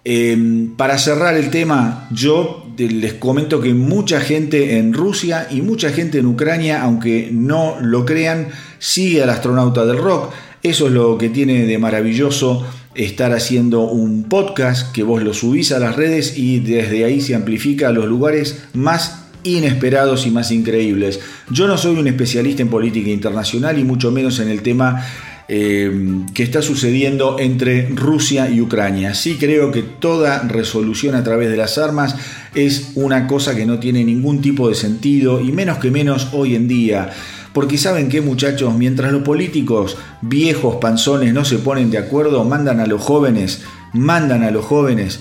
Em, 0.06 0.76
para 0.76 0.98
cerrar 0.98 1.36
el 1.36 1.50
tema, 1.50 2.10
yo 2.12 2.66
les 2.78 3.13
comento 3.13 3.62
que 3.62 3.74
mucha 3.74 4.20
gente 4.20 4.78
en 4.78 4.94
Rusia 4.94 5.48
y 5.50 5.62
mucha 5.62 5.92
gente 5.92 6.20
en 6.20 6.26
Ucrania, 6.26 6.82
aunque 6.82 7.30
no 7.32 7.78
lo 7.82 8.06
crean, 8.06 8.50
sigue 8.80 9.24
al 9.24 9.30
astronauta 9.30 9.86
del 9.86 9.98
rock. 9.98 10.34
Eso 10.62 10.88
es 10.88 10.94
lo 10.94 11.18
que 11.18 11.30
tiene 11.30 11.66
de 11.66 11.78
maravilloso 11.78 12.66
estar 12.96 13.32
haciendo 13.32 13.82
un 13.82 14.24
podcast 14.24 14.92
que 14.92 15.04
vos 15.04 15.24
lo 15.24 15.34
subís 15.34 15.72
a 15.72 15.80
las 15.80 15.96
redes 15.96 16.38
y 16.38 16.60
desde 16.60 17.06
ahí 17.06 17.22
se 17.22 17.36
amplifica 17.36 17.88
a 17.88 17.92
los 17.92 18.06
lugares 18.06 18.63
más 18.74 19.24
inesperados 19.44 20.26
y 20.26 20.32
más 20.32 20.52
increíbles. 20.52 21.20
Yo 21.50 21.68
no 21.68 21.78
soy 21.78 21.98
un 21.98 22.08
especialista 22.08 22.62
en 22.62 22.70
política 22.70 23.10
internacional 23.10 23.78
y 23.80 23.84
mucho 23.84 24.12
menos 24.12 24.39
en 24.39 24.50
el 24.50 24.62
tema 24.62 25.06
eh, 25.48 25.92
que 26.34 26.44
está 26.44 26.62
sucediendo 26.62 27.38
entre 27.40 27.90
Rusia 27.90 28.50
y 28.50 28.62
Ucrania. 28.62 29.14
Sí 29.14 29.38
creo 29.40 29.72
que 29.72 29.82
toda 29.82 30.40
resolución 30.44 31.16
a 31.16 31.24
través 31.24 31.50
de 31.50 31.58
las 31.58 31.78
armas 31.78 32.16
es 32.56 32.92
una 32.96 33.28
cosa 33.28 33.56
que 33.56 33.66
no 33.66 33.80
tiene 33.80 34.04
ningún 34.04 34.42
tipo 34.42 34.70
de 34.70 34.76
sentido 34.76 35.42
y 35.42 35.52
menos 35.52 35.80
que 35.80 35.92
menos 35.92 36.30
hoy 36.32 36.56
en 36.56 36.68
día. 36.68 37.12
Porque 37.54 37.78
saben 37.78 38.10
que 38.10 38.22
muchachos, 38.22 38.74
mientras 38.76 39.12
los 39.12 39.24
políticos 39.24 39.98
viejos 40.22 40.78
panzones 40.78 41.34
no 41.34 41.46
se 41.46 41.60
ponen 41.60 41.92
de 41.92 42.00
acuerdo, 42.00 42.44
mandan 42.44 42.80
a 42.80 42.88
los 42.88 43.02
jóvenes, 43.02 43.62
mandan 43.94 44.44
a 44.44 44.52
los 44.52 44.66
jóvenes 44.66 45.20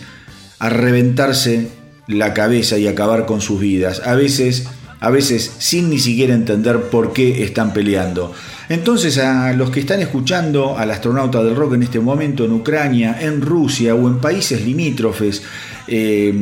a 0.58 0.70
reventarse 0.70 1.68
la 2.06 2.32
cabeza 2.32 2.78
y 2.78 2.86
acabar 2.86 3.26
con 3.26 3.40
sus 3.40 3.60
vidas. 3.60 4.02
A 4.06 4.14
veces, 4.14 4.66
a 5.02 5.10
veces 5.10 5.52
sin 5.58 5.90
ni 5.90 5.98
siquiera 5.98 6.32
entender 6.32 6.80
por 6.82 7.12
qué 7.12 7.42
están 7.42 7.72
peleando. 7.72 8.32
Entonces 8.68 9.18
a 9.18 9.52
los 9.52 9.70
que 9.70 9.80
están 9.80 9.98
escuchando 10.00 10.78
al 10.78 10.92
astronauta 10.92 11.42
del 11.42 11.56
rock 11.56 11.74
en 11.74 11.82
este 11.82 11.98
momento 11.98 12.44
en 12.44 12.52
Ucrania, 12.52 13.18
en 13.20 13.40
Rusia 13.40 13.96
o 13.96 14.06
en 14.06 14.20
países 14.20 14.64
limítrofes, 14.64 15.42
eh, 15.88 16.32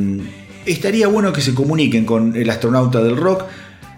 estaría 0.66 1.08
bueno 1.08 1.32
que 1.32 1.40
se 1.40 1.54
comuniquen 1.54 2.04
con 2.04 2.36
el 2.36 2.50
astronauta 2.50 3.02
del 3.02 3.16
rock 3.16 3.44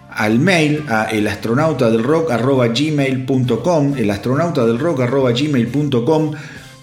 al 0.09 0.39
mail 0.39 0.85
a 0.87 1.09
elastronautadelrock.gmail.com 1.11 3.97
elastronautadelrock.gmail.com 3.97 6.31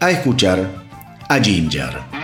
a 0.00 0.10
escuchar 0.10 0.82
a 1.28 1.38
Ginger. 1.38 2.21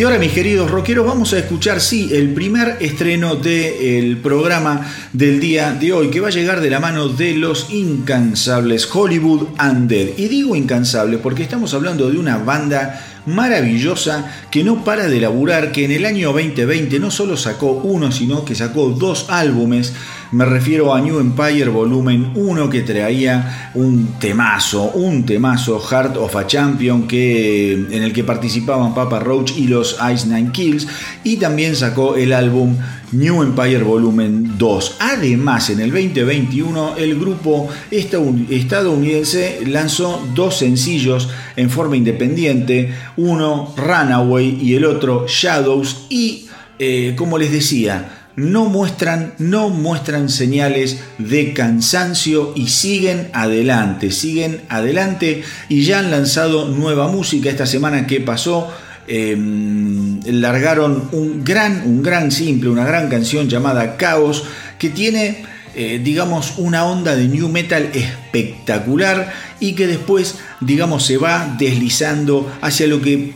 Y 0.00 0.02
ahora, 0.02 0.18
mis 0.18 0.32
queridos 0.32 0.70
rockeros, 0.70 1.06
vamos 1.06 1.34
a 1.34 1.38
escuchar, 1.40 1.78
sí, 1.78 2.08
el 2.10 2.32
primer 2.32 2.78
estreno 2.80 3.36
del 3.36 4.16
programa 4.16 4.90
del 5.12 5.38
día 5.40 5.72
de 5.72 5.92
hoy, 5.92 6.08
que 6.08 6.20
va 6.20 6.28
a 6.28 6.30
llegar 6.30 6.62
de 6.62 6.70
la 6.70 6.80
mano 6.80 7.08
de 7.08 7.34
los 7.34 7.68
incansables 7.68 8.88
Hollywood 8.90 9.48
Undead. 9.62 10.16
Y 10.16 10.28
digo 10.28 10.56
incansables 10.56 11.20
porque 11.20 11.42
estamos 11.42 11.74
hablando 11.74 12.10
de 12.10 12.16
una 12.16 12.38
banda 12.38 12.98
maravillosa 13.26 14.24
que 14.50 14.64
no 14.64 14.84
para 14.84 15.06
de 15.06 15.20
laburar, 15.20 15.70
que 15.70 15.84
en 15.84 15.90
el 15.90 16.06
año 16.06 16.32
2020 16.32 16.98
no 16.98 17.10
solo 17.10 17.36
sacó 17.36 17.72
uno, 17.72 18.10
sino 18.10 18.42
que 18.46 18.54
sacó 18.54 18.88
dos 18.88 19.26
álbumes 19.28 19.92
me 20.32 20.44
refiero 20.44 20.94
a 20.94 21.00
New 21.00 21.18
Empire 21.18 21.68
Volumen 21.70 22.32
1 22.36 22.70
que 22.70 22.82
traía 22.82 23.72
un 23.74 24.14
temazo, 24.20 24.92
un 24.92 25.26
temazo 25.26 25.80
Heart 25.80 26.16
of 26.18 26.36
a 26.36 26.46
Champion 26.46 27.08
que, 27.08 27.72
en 27.72 28.02
el 28.02 28.12
que 28.12 28.22
participaban 28.22 28.94
Papa 28.94 29.18
Roach 29.18 29.56
y 29.56 29.66
los 29.66 29.98
Ice 30.12 30.28
Nine 30.28 30.52
Kills 30.52 30.86
y 31.24 31.36
también 31.38 31.74
sacó 31.74 32.14
el 32.14 32.32
álbum 32.32 32.76
New 33.10 33.42
Empire 33.42 33.82
Volumen 33.82 34.56
2. 34.56 34.96
Además, 35.00 35.68
en 35.70 35.80
el 35.80 35.90
2021 35.90 36.96
el 36.96 37.18
grupo 37.18 37.68
estadounidense 37.90 39.60
lanzó 39.66 40.24
dos 40.34 40.58
sencillos 40.58 41.28
en 41.56 41.70
forma 41.70 41.96
independiente, 41.96 42.94
uno 43.16 43.74
Runaway 43.76 44.58
y 44.62 44.76
el 44.76 44.84
otro 44.84 45.26
Shadows 45.26 46.06
y 46.08 46.46
eh, 46.78 47.14
como 47.16 47.36
les 47.36 47.52
decía, 47.52 48.19
no 48.40 48.64
muestran, 48.64 49.34
no 49.38 49.68
muestran 49.68 50.30
señales 50.30 51.00
de 51.18 51.52
cansancio 51.52 52.52
y 52.56 52.68
siguen 52.68 53.28
adelante, 53.34 54.10
siguen 54.10 54.62
adelante 54.68 55.42
y 55.68 55.84
ya 55.84 55.98
han 55.98 56.10
lanzado 56.10 56.68
nueva 56.68 57.08
música 57.08 57.50
esta 57.50 57.66
semana 57.66 58.06
que 58.06 58.20
pasó. 58.20 58.72
Em, 59.06 60.20
largaron 60.24 61.08
un 61.12 61.42
gran, 61.44 61.82
un 61.84 62.02
gran 62.02 62.30
simple, 62.30 62.70
una 62.70 62.84
gran 62.84 63.08
canción 63.08 63.48
llamada 63.48 63.96
Caos 63.96 64.44
que 64.78 64.88
tiene, 64.88 65.42
eh, 65.74 66.00
digamos, 66.02 66.54
una 66.58 66.84
onda 66.86 67.16
de 67.16 67.26
new 67.26 67.48
metal 67.48 67.90
espectacular 67.92 69.32
y 69.58 69.72
que 69.72 69.86
después, 69.86 70.36
digamos, 70.60 71.04
se 71.04 71.18
va 71.18 71.56
deslizando 71.58 72.50
hacia 72.62 72.86
lo 72.86 73.02
que 73.02 73.34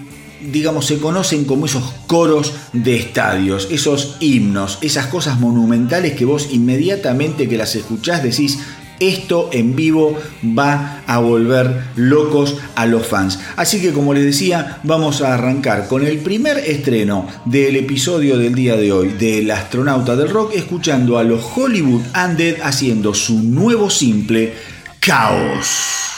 digamos, 0.51 0.87
se 0.87 0.99
conocen 0.99 1.45
como 1.45 1.67
esos 1.67 1.85
coros 2.07 2.53
de 2.73 2.97
estadios, 2.97 3.69
esos 3.71 4.17
himnos, 4.21 4.79
esas 4.81 5.07
cosas 5.07 5.41
monumentales 5.41 6.15
que 6.15 6.25
vos 6.25 6.49
inmediatamente 6.53 7.49
que 7.49 7.57
las 7.57 7.75
escuchás 7.75 8.23
decís, 8.23 8.59
Esto 9.01 9.51
en 9.53 9.75
vivo 9.75 10.17
va 10.57 11.03
a 11.09 11.19
volver 11.19 11.83
locos 11.97 12.57
a 12.77 12.87
los 12.87 13.05
fans. 13.05 13.41
Así 13.57 13.81
que 13.81 13.93
como 13.93 14.15
les 14.15 14.25
decía, 14.25 14.79
vamos 14.85 15.21
a 15.21 15.35
arrancar 15.35 15.89
con 15.89 16.07
el 16.07 16.19
primer 16.19 16.59
estreno 16.59 17.27
del 17.45 17.75
episodio 17.75 18.39
del 18.39 18.55
día 18.55 18.77
de 18.77 18.93
hoy 18.93 19.09
del 19.09 19.51
astronauta 19.51 20.15
del 20.15 20.31
rock, 20.31 20.53
escuchando 20.55 21.19
a 21.19 21.25
los 21.25 21.45
Hollywood 21.57 22.03
Undead 22.15 22.63
haciendo 22.63 23.15
su 23.15 23.43
nuevo 23.43 23.91
simple, 23.91 24.55
Caos. 25.01 26.14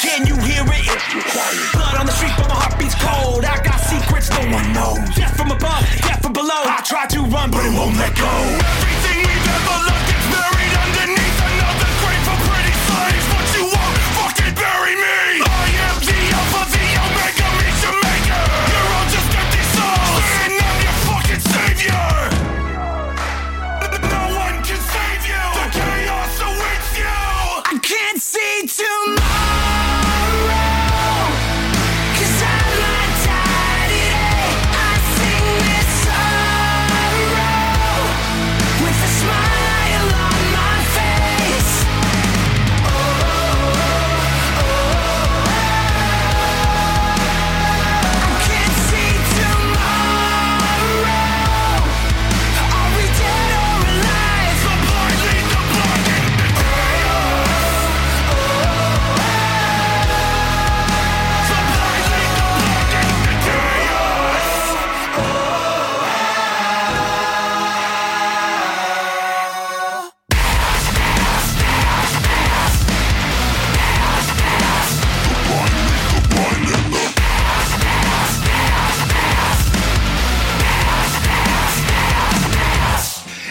Can 0.00 0.26
you 0.26 0.36
hear 0.36 0.64
it. 0.66 1.72
Blood 1.72 1.96
on 1.98 2.06
the 2.06 2.12
street, 2.12 2.32
but 2.36 2.48
my 2.48 2.54
heart 2.54 2.78
beats 2.78 2.94
cold. 2.94 3.44
I 3.44 3.62
got 3.62 3.78
secrets 3.78 4.28
no 4.30 4.40
one 4.50 4.72
knows. 4.72 4.98
Death 5.14 5.36
from 5.36 5.50
above, 5.52 5.82
death 6.02 6.20
from 6.22 6.32
below. 6.32 6.62
I 6.66 6.82
try 6.84 7.06
to 7.06 7.20
run, 7.22 7.50
but 7.50 7.64
it 7.64 7.72
won't 7.72 7.96
let 7.96 8.14
go. 8.16 8.26
Everything 8.26 9.18
we've 9.22 9.48
ever 9.54 9.78
loved. 9.86 10.13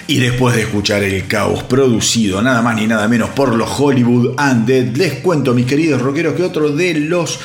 Y 0.05 0.17
después 0.17 0.55
de 0.55 0.63
escuchar 0.63 1.01
el 1.01 1.27
caos 1.27 1.63
producido 1.63 2.41
nada 2.41 2.61
más 2.61 2.75
ni 2.75 2.87
nada 2.87 3.07
menos 3.07 3.29
por 3.29 3.55
los 3.55 3.79
Hollywood 3.79 4.35
Undead, 4.37 4.97
les 4.97 5.13
cuento, 5.13 5.53
mis 5.53 5.65
queridos 5.65 6.01
rockeros, 6.01 6.33
que 6.33 6.43
otro 6.43 6.75
de 6.75 6.93
los 6.93 7.39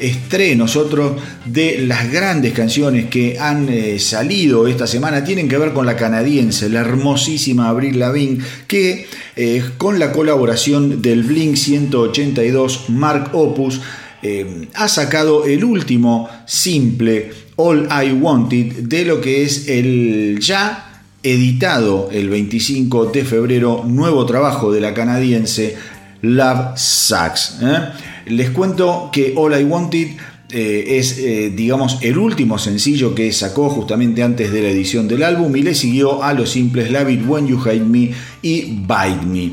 estrenos, 0.00 0.74
otro 0.74 1.16
de 1.44 1.86
las 1.86 2.10
grandes 2.10 2.52
canciones 2.52 3.06
que 3.06 3.38
han 3.38 3.68
eh, 3.68 4.00
salido 4.00 4.66
esta 4.66 4.88
semana 4.88 5.22
tienen 5.22 5.48
que 5.48 5.58
ver 5.58 5.72
con 5.72 5.86
la 5.86 5.96
canadiense, 5.96 6.68
la 6.68 6.80
hermosísima 6.80 7.68
Avril 7.68 8.00
Lavigne, 8.00 8.42
que 8.66 9.06
eh, 9.36 9.62
con 9.78 10.00
la 10.00 10.10
colaboración 10.10 11.00
del 11.00 11.22
Blink 11.22 11.54
182 11.54 12.88
Mark 12.88 13.30
Opus 13.34 13.80
eh, 14.22 14.66
ha 14.74 14.88
sacado 14.88 15.44
el 15.44 15.64
último 15.64 16.28
simple 16.44 17.30
All 17.56 17.88
I 17.88 18.12
Wanted 18.12 18.72
de 18.82 19.04
lo 19.04 19.20
que 19.20 19.44
es 19.44 19.68
el 19.68 20.38
ya 20.40 20.89
editado 21.22 22.08
el 22.12 22.28
25 22.28 23.06
de 23.06 23.24
febrero, 23.24 23.84
nuevo 23.86 24.24
trabajo 24.26 24.72
de 24.72 24.80
la 24.80 24.94
canadiense 24.94 25.76
Love 26.22 26.76
Sucks. 26.76 27.58
¿eh? 27.62 27.78
Les 28.26 28.50
cuento 28.50 29.10
que 29.12 29.34
All 29.36 29.60
I 29.60 29.64
Wanted 29.64 30.08
eh, 30.52 30.98
es, 30.98 31.18
eh, 31.18 31.52
digamos, 31.54 31.98
el 32.02 32.18
último 32.18 32.58
sencillo 32.58 33.14
que 33.14 33.32
sacó 33.32 33.70
justamente 33.70 34.22
antes 34.22 34.52
de 34.52 34.62
la 34.62 34.70
edición 34.70 35.06
del 35.06 35.22
álbum 35.22 35.54
y 35.54 35.62
le 35.62 35.74
siguió 35.74 36.22
a 36.22 36.32
los 36.32 36.50
simples 36.50 36.90
Love 36.90 37.10
It 37.10 37.22
When 37.26 37.46
You 37.46 37.60
Hate 37.60 37.80
Me 37.80 38.10
y 38.42 38.62
Bite 38.62 39.26
Me. 39.26 39.52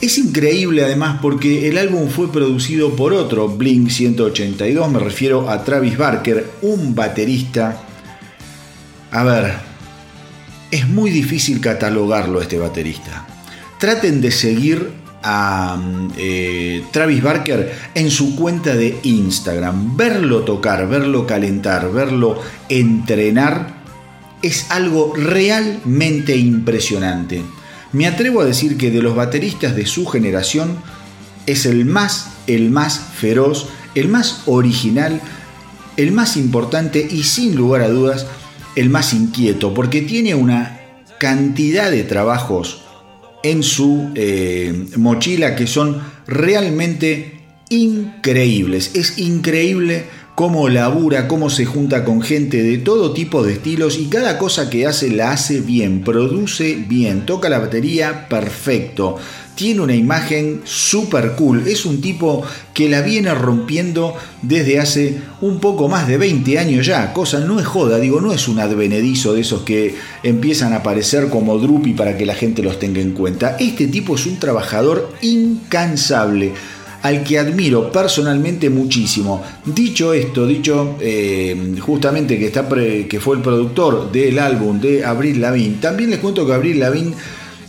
Es 0.00 0.18
increíble 0.18 0.84
además 0.84 1.20
porque 1.22 1.68
el 1.68 1.78
álbum 1.78 2.08
fue 2.08 2.30
producido 2.30 2.94
por 2.94 3.14
otro 3.14 3.48
Blink 3.48 3.88
182, 3.88 4.90
me 4.90 4.98
refiero 4.98 5.48
a 5.48 5.64
Travis 5.64 5.96
Barker, 5.96 6.44
un 6.62 6.94
baterista. 6.94 7.80
A 9.12 9.24
ver, 9.24 9.54
es 10.74 10.88
muy 10.88 11.12
difícil 11.12 11.60
catalogarlo 11.60 12.42
este 12.42 12.58
baterista. 12.58 13.24
Traten 13.78 14.20
de 14.20 14.32
seguir 14.32 14.90
a 15.22 15.80
eh, 16.18 16.82
Travis 16.90 17.22
Barker 17.22 17.72
en 17.94 18.10
su 18.10 18.34
cuenta 18.34 18.74
de 18.74 18.98
Instagram. 19.04 19.96
Verlo 19.96 20.40
tocar, 20.40 20.88
verlo 20.88 21.28
calentar, 21.28 21.92
verlo 21.92 22.42
entrenar 22.68 23.84
es 24.42 24.68
algo 24.72 25.14
realmente 25.14 26.36
impresionante. 26.36 27.42
Me 27.92 28.08
atrevo 28.08 28.40
a 28.40 28.44
decir 28.44 28.76
que 28.76 28.90
de 28.90 29.00
los 29.00 29.14
bateristas 29.14 29.76
de 29.76 29.86
su 29.86 30.06
generación 30.06 30.78
es 31.46 31.66
el 31.66 31.84
más, 31.84 32.32
el 32.48 32.72
más 32.72 32.98
feroz, 33.14 33.68
el 33.94 34.08
más 34.08 34.42
original, 34.46 35.20
el 35.96 36.10
más 36.10 36.36
importante 36.36 37.06
y 37.08 37.22
sin 37.22 37.54
lugar 37.54 37.82
a 37.82 37.88
dudas 37.90 38.26
el 38.76 38.90
más 38.90 39.12
inquieto, 39.12 39.74
porque 39.74 40.02
tiene 40.02 40.34
una 40.34 40.80
cantidad 41.18 41.90
de 41.90 42.04
trabajos 42.04 42.82
en 43.42 43.62
su 43.62 44.10
eh, 44.14 44.86
mochila 44.96 45.54
que 45.54 45.66
son 45.66 46.02
realmente 46.26 47.40
increíbles. 47.68 48.92
Es 48.94 49.18
increíble 49.18 50.06
cómo 50.34 50.68
labura, 50.68 51.28
cómo 51.28 51.50
se 51.50 51.64
junta 51.64 52.04
con 52.04 52.20
gente 52.20 52.62
de 52.62 52.78
todo 52.78 53.12
tipo 53.12 53.44
de 53.44 53.52
estilos 53.52 53.98
y 53.98 54.06
cada 54.06 54.38
cosa 54.38 54.68
que 54.68 54.86
hace 54.86 55.10
la 55.10 55.30
hace 55.30 55.60
bien, 55.60 56.02
produce 56.02 56.74
bien, 56.74 57.24
toca 57.26 57.48
la 57.48 57.58
batería 57.58 58.28
perfecto. 58.28 59.16
Tiene 59.54 59.80
una 59.80 59.94
imagen 59.94 60.62
super 60.64 61.32
cool. 61.36 61.66
Es 61.66 61.84
un 61.86 62.00
tipo 62.00 62.42
que 62.72 62.88
la 62.88 63.02
viene 63.02 63.32
rompiendo 63.34 64.14
desde 64.42 64.80
hace 64.80 65.18
un 65.40 65.60
poco 65.60 65.88
más 65.88 66.08
de 66.08 66.18
20 66.18 66.58
años 66.58 66.86
ya. 66.86 67.12
Cosa 67.12 67.40
no 67.40 67.60
es 67.60 67.66
joda, 67.66 67.98
digo, 67.98 68.20
no 68.20 68.32
es 68.32 68.48
un 68.48 68.58
advenedizo 68.58 69.32
de 69.32 69.42
esos 69.42 69.62
que 69.62 69.94
empiezan 70.22 70.72
a 70.72 70.76
aparecer 70.76 71.28
como 71.28 71.58
Drupi 71.58 71.92
para 71.92 72.16
que 72.16 72.26
la 72.26 72.34
gente 72.34 72.62
los 72.62 72.78
tenga 72.78 73.00
en 73.00 73.12
cuenta. 73.12 73.56
Este 73.58 73.86
tipo 73.86 74.16
es 74.16 74.26
un 74.26 74.38
trabajador 74.38 75.12
incansable 75.22 76.52
al 77.04 77.22
que 77.22 77.38
admiro 77.38 77.92
personalmente 77.92 78.70
muchísimo. 78.70 79.44
Dicho 79.66 80.14
esto, 80.14 80.46
dicho 80.46 80.96
eh, 81.00 81.74
justamente 81.78 82.38
que, 82.38 82.46
está 82.46 82.66
que 82.66 83.20
fue 83.20 83.36
el 83.36 83.42
productor 83.42 84.10
del 84.10 84.38
álbum 84.38 84.80
de 84.80 85.04
Abril 85.04 85.38
Lavigne, 85.38 85.76
también 85.82 86.08
les 86.08 86.18
cuento 86.18 86.46
que 86.46 86.54
Abril 86.54 86.80
Lavigne 86.80 87.14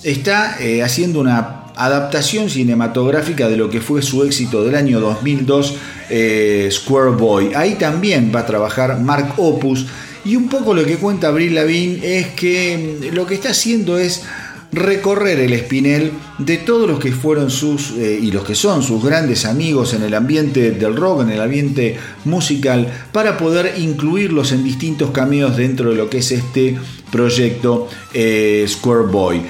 está 0.04 0.56
eh, 0.62 0.82
haciendo 0.82 1.20
una 1.20 1.65
adaptación 1.76 2.50
cinematográfica 2.50 3.48
de 3.48 3.58
lo 3.58 3.70
que 3.70 3.82
fue 3.82 4.02
su 4.02 4.24
éxito 4.24 4.64
del 4.64 4.76
año 4.76 5.00
2002, 5.00 5.76
eh, 6.10 6.70
Square 6.72 7.12
Boy. 7.12 7.54
Ahí 7.56 7.76
también 7.76 8.32
va 8.34 8.42
a 8.42 8.46
trabajar 8.46 9.00
Mark 9.00 9.34
Opus. 9.38 9.86
Y 10.24 10.36
un 10.36 10.50
poco 10.50 10.74
lo 10.74 10.84
que 10.86 10.98
cuenta 10.98 11.28
Abril 11.28 11.56
Lavigne 11.56 12.00
es 12.20 12.28
que 12.30 13.00
mm, 13.12 13.16
lo 13.16 13.26
que 13.26 13.36
está 13.36 13.50
haciendo 13.50 13.98
es 13.98 14.24
recorrer 14.72 15.40
el 15.40 15.54
espinel 15.54 16.12
de 16.38 16.58
todos 16.58 16.90
los 16.90 17.00
que 17.00 17.12
fueron 17.12 17.50
sus 17.50 17.92
eh, 17.92 18.20
y 18.22 18.32
los 18.32 18.44
que 18.44 18.56
son 18.56 18.84
sus 18.84 19.04
grandes 19.04 19.46
amigos 19.46 19.94
en 19.94 20.04
el 20.04 20.14
ambiente 20.14 20.72
del 20.72 20.96
rock, 20.96 21.22
en 21.22 21.30
el 21.30 21.42
ambiente 21.42 21.98
musical, 22.26 22.92
para 23.12 23.38
poder 23.38 23.76
incluirlos 23.78 24.52
en 24.52 24.64
distintos 24.64 25.12
cameos 25.12 25.56
dentro 25.56 25.92
de 25.92 25.96
lo 25.96 26.10
que 26.10 26.18
es 26.18 26.32
este 26.32 26.78
proyecto 27.12 27.88
eh, 28.14 28.66
Square 28.68 29.08
Boy. 29.12 29.42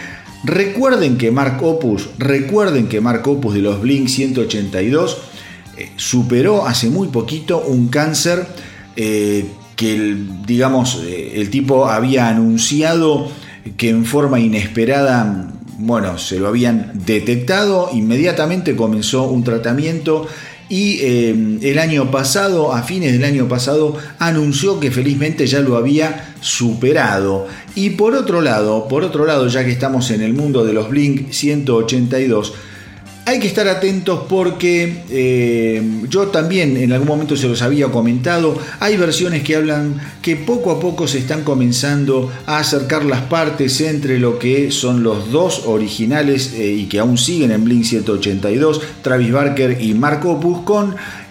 Recuerden 0.45 1.17
que 1.17 1.31
Mark 1.31 1.63
Opus, 1.63 2.09
recuerden 2.17 2.87
que 2.87 3.01
Mark 3.01 3.27
Opus 3.27 3.55
de 3.55 3.61
los 3.61 3.81
Blink 3.81 4.07
182 4.07 5.17
eh, 5.77 5.91
superó 5.97 6.65
hace 6.65 6.89
muy 6.89 7.09
poquito 7.09 7.63
un 7.65 7.87
cáncer 7.87 8.47
que 8.95 10.17
digamos 10.47 11.01
el 11.05 11.49
tipo 11.49 11.87
había 11.87 12.29
anunciado 12.29 13.29
que 13.77 13.89
en 13.89 14.05
forma 14.05 14.39
inesperada, 14.39 15.51
bueno, 15.77 16.17
se 16.17 16.39
lo 16.39 16.47
habían 16.47 16.91
detectado, 17.05 17.89
inmediatamente 17.93 18.75
comenzó 18.75 19.23
un 19.23 19.43
tratamiento 19.43 20.27
y 20.69 20.99
eh, 21.01 21.59
el 21.61 21.79
año 21.79 22.09
pasado, 22.09 22.73
a 22.73 22.83
fines 22.83 23.13
del 23.13 23.23
año 23.23 23.47
pasado, 23.47 23.97
anunció 24.19 24.79
que 24.79 24.91
felizmente 24.91 25.45
ya 25.45 25.59
lo 25.59 25.77
había 25.77 26.33
superado. 26.41 27.47
Y 27.75 27.91
por 27.91 28.15
otro 28.15 28.41
lado, 28.41 28.87
por 28.87 29.03
otro 29.03 29.25
lado, 29.25 29.47
ya 29.47 29.63
que 29.63 29.71
estamos 29.71 30.09
en 30.11 30.21
el 30.21 30.33
mundo 30.33 30.65
de 30.65 30.73
los 30.73 30.89
Blink 30.89 31.31
182, 31.31 32.53
hay 33.25 33.39
que 33.39 33.47
estar 33.47 33.67
atentos 33.67 34.21
porque 34.29 35.03
eh, 35.09 35.81
yo 36.07 36.27
también 36.27 36.77
en 36.77 36.93
algún 36.93 37.07
momento 37.07 37.35
se 37.35 37.47
los 37.47 37.63
había 37.63 37.87
comentado, 37.87 38.57
hay 38.79 38.97
versiones 38.97 39.41
que 39.41 39.55
hablan 39.55 39.99
que 40.21 40.35
poco 40.35 40.71
a 40.71 40.79
poco 40.79 41.07
se 41.07 41.17
están 41.17 41.43
comenzando 41.43 42.31
a 42.45 42.59
acercar 42.59 43.03
las 43.03 43.21
partes 43.21 43.81
entre 43.81 44.19
lo 44.19 44.37
que 44.37 44.69
son 44.69 45.01
los 45.01 45.31
dos 45.31 45.63
originales 45.65 46.53
eh, 46.53 46.71
y 46.71 46.85
que 46.85 46.99
aún 46.99 47.17
siguen 47.17 47.51
en 47.51 47.63
Blink 47.63 47.83
182, 47.83 48.81
Travis 49.01 49.31
Barker 49.31 49.81
y 49.81 49.95
Mark 49.95 50.23
Opus, 50.25 50.59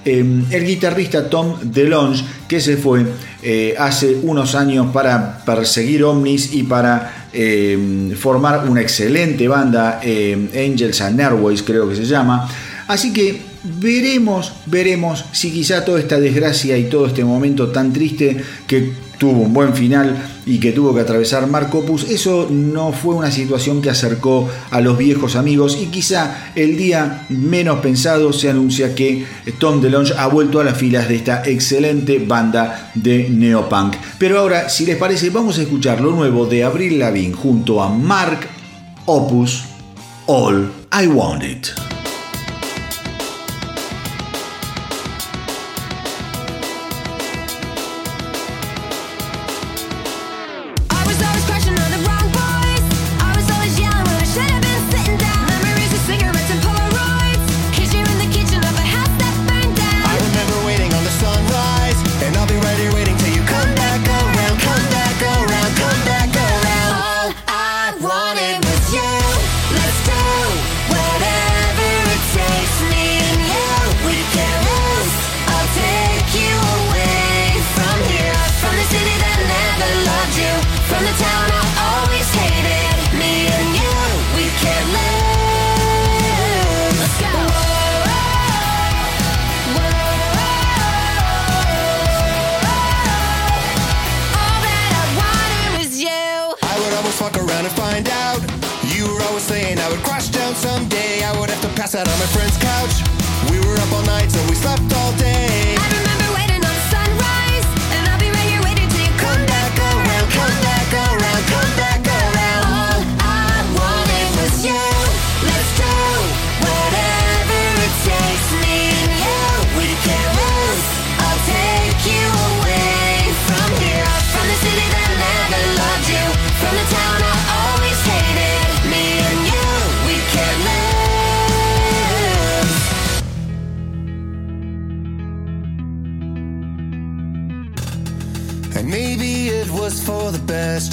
Em, 0.04 0.44
el 0.50 0.66
guitarrista 0.66 1.30
Tom 1.30 1.56
DeLonge, 1.62 2.24
que 2.46 2.60
se 2.60 2.76
fue 2.76 3.06
eh, 3.42 3.74
hace 3.78 4.16
unos 4.22 4.54
años 4.54 4.88
para 4.92 5.42
perseguir 5.44 6.04
ovnis 6.04 6.52
y 6.52 6.62
para 6.64 7.28
em, 7.32 8.12
formar 8.12 8.68
una 8.68 8.82
excelente 8.82 9.48
banda, 9.48 10.00
Angels 10.02 11.00
and 11.00 11.20
Airways 11.20 11.62
creo 11.62 11.88
que 11.88 11.96
se 11.96 12.04
llama. 12.04 12.48
Así 12.86 13.12
que 13.12 13.40
veremos, 13.64 14.52
veremos 14.66 15.24
si 15.32 15.50
quizá 15.50 15.84
toda 15.84 15.98
esta 15.98 16.20
desgracia 16.20 16.76
y 16.76 16.84
todo 16.84 17.06
este 17.06 17.24
momento 17.24 17.68
tan 17.68 17.92
triste 17.92 18.36
que 18.66 18.92
tuvo 19.18 19.42
un 19.42 19.54
buen 19.54 19.74
final 19.74 20.14
y 20.46 20.58
que 20.58 20.72
tuvo 20.72 20.94
que 20.94 21.00
atravesar 21.00 21.46
Mark 21.46 21.74
Opus, 21.74 22.04
eso 22.04 22.48
no 22.50 22.92
fue 22.92 23.14
una 23.14 23.30
situación 23.30 23.80
que 23.80 23.90
acercó 23.90 24.48
a 24.70 24.80
los 24.80 24.98
viejos 24.98 25.36
amigos 25.36 25.78
y 25.80 25.86
quizá 25.86 26.52
el 26.54 26.76
día 26.76 27.26
menos 27.28 27.80
pensado 27.80 28.32
se 28.32 28.50
anuncia 28.50 28.94
que 28.94 29.24
Tom 29.58 29.80
DeLonge 29.80 30.14
ha 30.16 30.26
vuelto 30.26 30.60
a 30.60 30.64
las 30.64 30.76
filas 30.76 31.08
de 31.08 31.16
esta 31.16 31.42
excelente 31.44 32.18
banda 32.18 32.90
de 32.94 33.28
neopunk. 33.30 33.94
Pero 34.18 34.38
ahora, 34.38 34.68
si 34.68 34.86
les 34.86 34.96
parece, 34.96 35.30
vamos 35.30 35.58
a 35.58 35.62
escuchar 35.62 36.00
lo 36.00 36.10
nuevo 36.10 36.46
de 36.46 36.64
Abril 36.64 36.98
Lavigne 36.98 37.34
junto 37.34 37.82
a 37.82 37.88
Mark 37.88 38.46
Opus, 39.06 39.64
All 40.26 40.70
I 40.92 41.06
Wanted. 41.06 41.93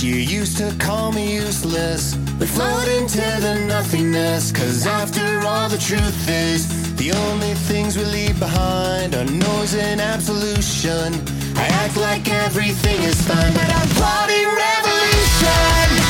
you 0.03 0.15
used 0.15 0.57
to 0.57 0.73
call 0.79 1.11
me 1.11 1.35
useless. 1.35 2.15
We 2.39 2.47
flowed 2.47 2.87
into 2.87 3.21
the 3.39 3.65
nothingness, 3.67 4.51
cause 4.51 4.87
after 4.87 5.45
all, 5.45 5.69
the 5.69 5.77
truth 5.77 6.27
is 6.27 6.95
the 6.95 7.11
only 7.11 7.53
things 7.53 7.97
we 7.97 8.05
leave 8.05 8.39
behind 8.39 9.13
are 9.13 9.25
noise 9.25 9.75
and 9.75 10.01
absolution. 10.01 11.13
I 11.55 11.67
act 11.83 11.97
like 11.97 12.27
everything 12.29 13.01
is 13.03 13.21
fine, 13.21 13.53
but 13.53 13.69
I'm 13.69 13.89
plotting 13.89 14.47
revolution. 14.65 16.00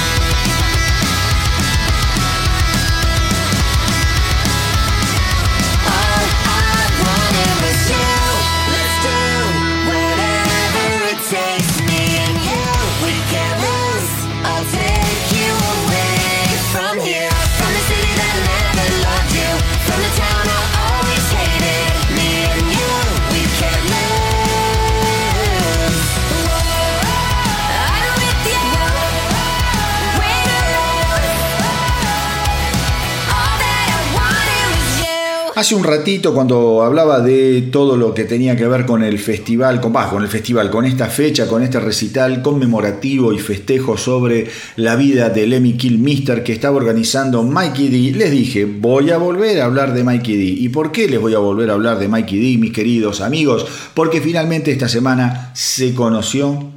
Hace 35.62 35.76
un 35.76 35.84
ratito 35.84 36.34
cuando 36.34 36.82
hablaba 36.82 37.20
de 37.20 37.70
todo 37.72 37.96
lo 37.96 38.16
que 38.16 38.24
tenía 38.24 38.58
que 38.58 38.66
ver 38.66 38.84
con 38.84 39.04
el 39.04 39.20
festival, 39.20 39.80
con, 39.80 39.94
con 39.94 40.24
el 40.24 40.28
festival, 40.28 40.72
con 40.72 40.86
esta 40.86 41.06
fecha, 41.06 41.48
con 41.48 41.62
este 41.62 41.80
recital 41.80 42.42
conmemorativo 42.42 43.32
y 43.32 43.38
festejo 43.38 43.96
sobre 43.96 44.50
la 44.78 44.96
vida 44.96 45.30
de 45.30 45.46
Lemmy 45.46 45.74
Kilmister 45.74 46.44
que 46.44 46.54
estaba 46.54 46.78
organizando 46.78 47.44
Mikey 47.44 47.90
D, 47.90 48.18
les 48.18 48.32
dije, 48.32 48.66
voy 48.66 49.12
a 49.12 49.20
volver 49.20 49.62
a 49.62 49.66
hablar 49.66 49.94
de 49.94 50.04
Mikey 50.04 50.36
D. 50.36 50.44
¿Y 50.46 50.70
por 50.70 50.92
qué 50.92 51.08
les 51.08 51.22
voy 51.22 51.36
a 51.36 51.38
volver 51.38 51.70
a 51.70 51.74
hablar 51.74 52.00
de 52.00 52.08
Mikey 52.08 52.40
D, 52.40 52.58
mis 52.58 52.74
queridos 52.74 53.22
amigos? 53.22 53.64
Porque 53.94 54.20
finalmente 54.20 54.72
esta 54.72 54.90
semana 54.90 55.52
se 55.54 55.94
conoció 55.94 56.72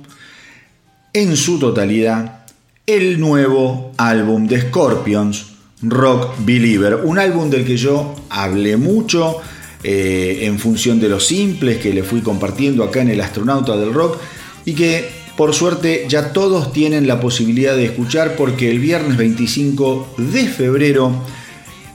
en 1.15 1.39
su 1.39 1.59
totalidad 1.59 2.45
el 2.87 3.19
nuevo 3.19 3.93
álbum 3.97 4.47
de 4.47 4.61
Scorpions, 4.61 5.54
Rock 5.83 6.35
Believer, 6.39 7.01
un 7.05 7.19
álbum 7.19 7.51
del 7.51 7.65
que 7.65 7.77
yo 7.77 8.15
hablé 8.31 8.77
mucho 8.77 9.37
eh, 9.83 10.41
en 10.43 10.59
función 10.59 10.99
de 11.01 11.09
los 11.09 11.27
simples 11.27 11.79
que 11.79 11.93
le 11.93 12.03
fui 12.03 12.23
compartiendo 12.23 12.85
acá 12.85 13.03
en 13.03 13.11
el 13.11 13.21
Astronauta 13.21 13.77
del 13.77 13.93
Rock 13.93 14.19
y 14.65 14.73
que 14.73 15.09
por 15.37 15.53
suerte 15.53 16.07
ya 16.09 16.33
todos 16.33 16.73
tienen 16.73 17.07
la 17.07 17.21
posibilidad 17.21 17.77
de 17.77 17.87
escuchar 17.87 18.37
porque 18.37 18.71
el 18.71 18.79
viernes 18.79 19.17
25 19.17 20.15
de 20.17 20.47
febrero 20.47 21.23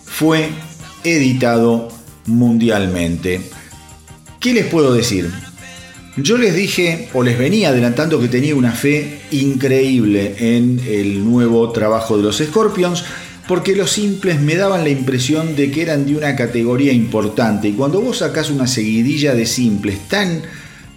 fue 0.05 0.49
editado 1.03 1.87
mundialmente. 2.25 3.41
¿Qué 4.39 4.53
les 4.53 4.65
puedo 4.65 4.93
decir? 4.93 5.31
Yo 6.17 6.37
les 6.37 6.53
dije 6.53 7.09
o 7.13 7.23
les 7.23 7.37
venía 7.39 7.69
adelantando 7.69 8.19
que 8.19 8.27
tenía 8.27 8.55
una 8.55 8.73
fe 8.73 9.21
increíble 9.31 10.35
en 10.37 10.81
el 10.85 11.23
nuevo 11.23 11.71
trabajo 11.71 12.17
de 12.17 12.23
los 12.23 12.37
Scorpions 12.37 13.03
porque 13.49 13.75
los 13.75 13.89
simples 13.89 14.39
me 14.39 14.55
daban 14.55 14.83
la 14.83 14.91
impresión 14.91 15.55
de 15.55 15.71
que 15.71 15.81
eran 15.81 16.05
de 16.05 16.15
una 16.15 16.35
categoría 16.35 16.93
importante. 16.93 17.67
Y 17.67 17.71
cuando 17.71 17.99
vos 17.99 18.19
sacás 18.19 18.51
una 18.51 18.67
seguidilla 18.67 19.33
de 19.33 19.47
simples 19.47 20.07
tan 20.07 20.43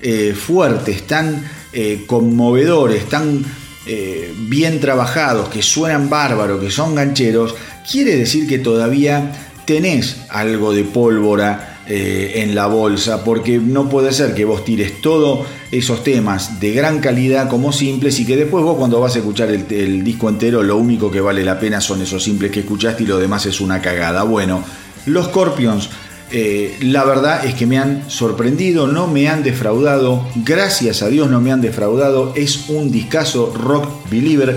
eh, 0.02 0.34
fuertes, 0.34 1.06
tan 1.06 1.42
eh, 1.72 2.04
conmovedores, 2.06 3.08
tan 3.08 3.42
eh, 3.86 4.34
bien 4.50 4.80
trabajados, 4.80 5.48
que 5.48 5.62
suenan 5.62 6.10
bárbaros, 6.10 6.62
que 6.62 6.70
son 6.70 6.94
gancheros, 6.94 7.54
quiere 7.90 8.18
decir 8.18 8.46
que 8.46 8.58
todavía 8.58 9.32
tenés 9.64 10.18
algo 10.28 10.74
de 10.74 10.84
pólvora 10.84 11.71
eh, 11.88 12.34
en 12.36 12.54
la 12.54 12.68
bolsa, 12.68 13.24
porque 13.24 13.58
no 13.58 13.88
puede 13.88 14.12
ser 14.12 14.36
que 14.36 14.44
vos 14.44 14.64
tires 14.64 15.00
todos 15.00 15.48
esos 15.72 16.04
temas 16.04 16.60
de 16.60 16.70
gran 16.72 17.00
calidad 17.00 17.48
como 17.48 17.72
simples 17.72 18.20
y 18.20 18.24
que 18.24 18.36
después 18.36 18.62
vos 18.62 18.76
cuando 18.78 19.00
vas 19.00 19.16
a 19.16 19.18
escuchar 19.18 19.50
el, 19.50 20.04
disco 20.04 20.28
entero 20.28 20.62
lo 20.62 20.76
único 20.76 21.10
que 21.10 21.20
vale 21.20 21.44
la 21.44 21.58
pena 21.58 21.80
son 21.80 22.00
esos 22.00 22.22
simples 22.22 22.52
que 22.52 22.60
escuchaste 22.60 23.02
y 23.02 23.06
lo 23.06 23.18
demás 23.18 23.46
es 23.46 23.60
una 23.60 23.82
cagada. 23.82 24.22
Bueno, 24.22 24.62
los 25.06 25.26
Scorpions 25.26 25.90
eh, 26.30 26.76
la 26.82 27.02
verdad 27.02 27.44
es 27.44 27.54
que 27.54 27.66
me 27.66 27.78
han 27.78 28.08
sorprendido, 28.08 28.86
no 28.86 29.08
me 29.08 29.28
han 29.28 29.42
defraudado, 29.42 30.24
gracias 30.36 31.02
a 31.02 31.08
Dios 31.08 31.28
no 31.28 31.40
me 31.40 31.50
han 31.50 31.62
defraudado, 31.62 32.32
es 32.36 32.68
un 32.68 32.92
discazo 32.92 33.52
rock 33.56 34.08
believer, 34.08 34.56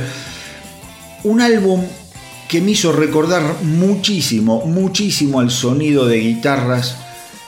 un 1.23 1.41
álbum 1.41 1.82
que 2.47 2.61
me 2.61 2.71
hizo 2.71 2.91
recordar 2.91 3.63
muchísimo, 3.63 4.63
muchísimo 4.67 5.39
al 5.39 5.49
sonido 5.49 6.05
de 6.05 6.19
guitarras 6.19 6.97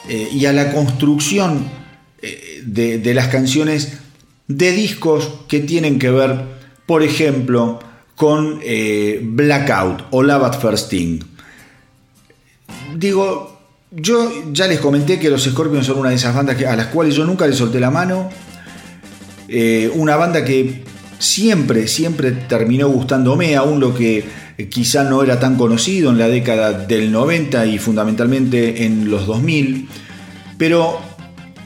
eh, 0.10 0.30
y 0.32 0.46
a 0.46 0.54
la 0.54 0.72
construcción 0.72 1.66
eh, 2.22 2.62
de, 2.66 3.14
las 3.14 3.28
canciones 3.28 3.98
de 4.48 4.72
discos 4.72 5.30
que 5.48 5.60
tienen 5.60 6.00
que 6.00 6.10
ver, 6.10 6.40
por 6.86 7.04
ejemplo, 7.04 7.80
con 8.16 8.60
eh, 8.64 9.20
Blackout 9.22 10.06
o 10.12 10.24
Love 10.24 10.44
at 10.44 10.60
First 10.60 10.90
Thing. 10.90 11.20
Digo, 12.96 13.60
yo 13.92 14.32
ya 14.52 14.68
les 14.68 14.80
comenté 14.80 15.20
que 15.20 15.30
los 15.30 15.44
Scorpions 15.44 15.86
son 15.86 16.00
una 16.00 16.10
de 16.10 16.16
esas 16.16 16.34
bandas 16.34 16.62
a 16.64 16.76
las 16.76 16.88
cuales 16.88 17.16
yo 17.16 17.26
nunca 17.26 17.46
les 17.46 17.58
solté 17.58 17.80
la 17.80 17.92
mano. 17.92 18.30
una 19.96 20.16
banda 20.16 20.44
que 20.44 20.84
siempre, 21.20 21.88
siempre 21.88 22.32
terminó 22.32 22.90
gustándome, 22.90 23.56
aún 23.56 23.80
lo 23.80 23.94
que 23.94 24.24
quizá 24.66 25.04
no 25.04 25.22
era 25.22 25.40
tan 25.40 25.56
conocido 25.56 26.10
en 26.10 26.18
la 26.18 26.28
década 26.28 26.74
del 26.74 27.12
90 27.12 27.68
y 27.68 27.78
fundamentalmente 27.78 28.86
en 28.86 29.10
los 29.10 29.28
2000, 29.28 29.88
pero 30.58 31.00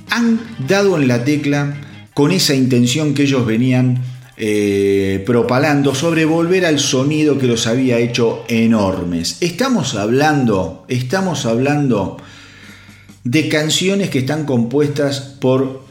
han 0.10 0.42
dado 0.68 0.98
en 0.98 1.08
la 1.08 1.24
tecla 1.24 1.78
con 2.14 2.32
esa 2.32 2.54
intención 2.54 3.14
que 3.14 3.24
ellos 3.24 3.46
venían 3.46 4.04
eh, 4.36 5.24
propalando 5.26 5.96
sobre 5.96 6.26
volver 6.26 6.66
al 6.66 6.80
sonido 6.80 7.38
que 7.38 7.48
los 7.48 7.66
había 7.66 7.98
hecho 7.98 8.44
enormes. 8.50 9.38
Estamos 9.40 9.96
hablando, 9.96 10.86
estamos 10.90 11.46
hablando 11.46 12.18
de 13.24 13.48
canciones 13.48 14.10
que 14.10 14.20
están 14.20 14.46
compuestas 14.46 15.20
por 15.22 15.84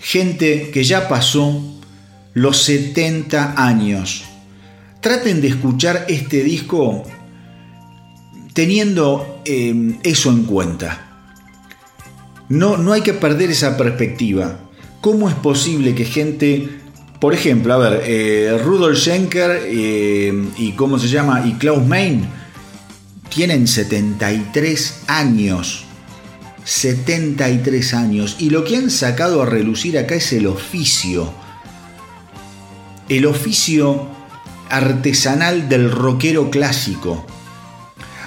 gente 0.00 0.70
que 0.72 0.82
ya 0.82 1.08
pasó 1.08 1.62
los 2.34 2.62
70 2.62 3.54
años 3.56 4.27
traten 5.00 5.40
de 5.40 5.48
escuchar 5.48 6.06
este 6.08 6.42
disco 6.42 7.04
teniendo 8.52 9.40
eh, 9.44 9.98
eso 10.02 10.30
en 10.30 10.44
cuenta. 10.44 11.04
No, 12.48 12.76
no 12.76 12.92
hay 12.92 13.02
que 13.02 13.14
perder 13.14 13.50
esa 13.50 13.76
perspectiva. 13.76 14.58
¿Cómo 15.00 15.28
es 15.28 15.34
posible 15.36 15.94
que 15.94 16.04
gente, 16.04 16.68
por 17.20 17.34
ejemplo, 17.34 17.74
a 17.74 17.78
ver, 17.78 18.02
eh, 18.04 18.60
Rudolf 18.64 18.98
Schenker 18.98 19.62
eh, 19.64 20.32
y 20.56 20.72
cómo 20.72 20.98
se 20.98 21.08
llama, 21.08 21.46
y 21.46 21.52
Klaus 21.52 21.86
Main, 21.86 22.26
tienen 23.28 23.68
73 23.68 25.02
años. 25.06 25.84
73 26.64 27.94
años. 27.94 28.36
Y 28.40 28.50
lo 28.50 28.64
que 28.64 28.76
han 28.76 28.90
sacado 28.90 29.42
a 29.42 29.46
relucir 29.46 29.98
acá 29.98 30.16
es 30.16 30.32
el 30.32 30.46
oficio. 30.46 31.32
El 33.08 33.24
oficio 33.24 34.17
artesanal 34.70 35.68
del 35.68 35.90
rockero 35.90 36.50
clásico. 36.50 37.26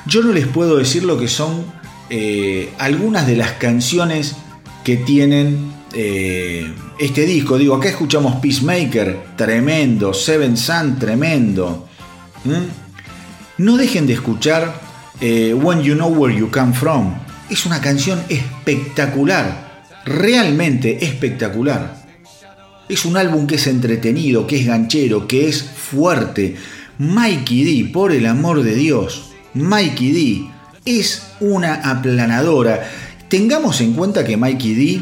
Yo 0.05 0.23
no 0.23 0.31
les 0.31 0.47
puedo 0.47 0.77
decir 0.77 1.03
lo 1.03 1.17
que 1.17 1.27
son 1.27 1.65
eh, 2.09 2.73
algunas 2.79 3.27
de 3.27 3.35
las 3.35 3.51
canciones 3.53 4.35
que 4.83 4.97
tienen 4.97 5.73
eh, 5.93 6.73
este 6.99 7.25
disco. 7.25 7.57
Digo, 7.57 7.75
acá 7.75 7.89
escuchamos 7.89 8.35
Peacemaker, 8.41 9.35
tremendo, 9.35 10.13
Seven 10.13 10.57
Sun, 10.57 10.97
tremendo. 10.97 11.87
No 13.57 13.77
dejen 13.77 14.07
de 14.07 14.13
escuchar 14.13 14.81
eh, 15.19 15.53
When 15.53 15.81
You 15.83 15.93
Know 15.95 16.09
Where 16.09 16.35
You 16.35 16.49
Come 16.49 16.73
From. 16.73 17.13
Es 17.49 17.65
una 17.65 17.79
canción 17.79 18.21
espectacular, 18.29 19.83
realmente 20.05 21.05
espectacular. 21.05 22.00
Es 22.91 23.05
un 23.05 23.15
álbum 23.15 23.47
que 23.47 23.55
es 23.55 23.67
entretenido, 23.67 24.45
que 24.45 24.59
es 24.59 24.65
ganchero, 24.67 25.25
que 25.25 25.47
es 25.47 25.63
fuerte. 25.63 26.57
Mikey 26.97 27.63
D, 27.63 27.89
por 27.89 28.11
el 28.11 28.25
amor 28.25 28.63
de 28.63 28.75
Dios, 28.75 29.31
Mikey 29.53 30.11
D 30.11 30.51
es 30.83 31.23
una 31.39 31.75
aplanadora. 31.89 32.85
Tengamos 33.29 33.79
en 33.79 33.93
cuenta 33.93 34.25
que 34.25 34.35
Mikey 34.35 34.73
D 34.73 35.01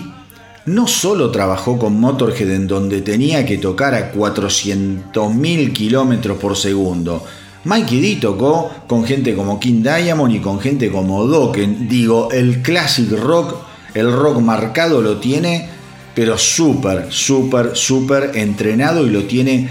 no 0.67 0.85
solo 0.85 1.31
trabajó 1.31 1.79
con 1.79 1.99
Motorhead 1.99 2.51
en 2.51 2.67
donde 2.67 3.01
tenía 3.01 3.43
que 3.43 3.57
tocar 3.57 3.95
a 3.95 4.13
400.000 4.13 5.73
kilómetros 5.73 6.37
por 6.37 6.55
segundo. 6.55 7.25
Mikey 7.63 8.01
D 8.01 8.21
tocó 8.21 8.69
con 8.85 9.03
gente 9.03 9.33
como 9.33 9.59
King 9.59 9.81
Diamond 9.81 10.35
y 10.35 10.39
con 10.41 10.59
gente 10.59 10.91
como 10.91 11.25
Dokken. 11.25 11.89
Digo, 11.89 12.29
el 12.31 12.61
classic 12.61 13.09
rock, 13.13 13.55
el 13.95 14.11
rock 14.11 14.41
marcado 14.41 15.01
lo 15.01 15.17
tiene 15.17 15.78
pero 16.19 16.37
súper, 16.37 17.05
súper, 17.13 17.77
súper 17.77 18.31
entrenado 18.33 19.07
y 19.07 19.09
lo 19.09 19.23
tiene 19.23 19.69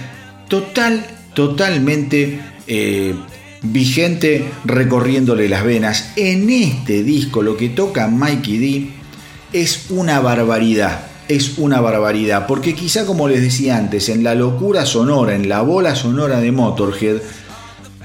total, 0.49 1.05
totalmente 1.35 2.41
eh, 2.67 3.15
vigente 3.61 4.47
recorriéndole 4.65 5.47
las 5.51 5.63
venas. 5.63 6.13
En 6.17 6.49
este 6.49 7.03
disco 7.03 7.43
lo 7.43 7.55
que 7.55 7.69
toca 7.69 8.09
Mikey 8.09 8.57
D 8.57 8.91
es 9.53 9.91
una 9.91 10.21
barbaridad. 10.21 11.01
Es 11.29 11.59
una 11.59 11.83
barbaridad, 11.83 12.47
porque 12.47 12.75
quizá 12.75 13.05
como 13.05 13.29
les 13.29 13.43
decía 13.43 13.77
antes, 13.77 14.09
en 14.09 14.25
la 14.25 14.35
locura 14.35 14.87
sonora, 14.87 15.35
en 15.35 15.51
la 15.51 15.61
bola 15.61 15.95
sonora 15.95 16.41
de 16.41 16.51
Motorhead, 16.51 17.19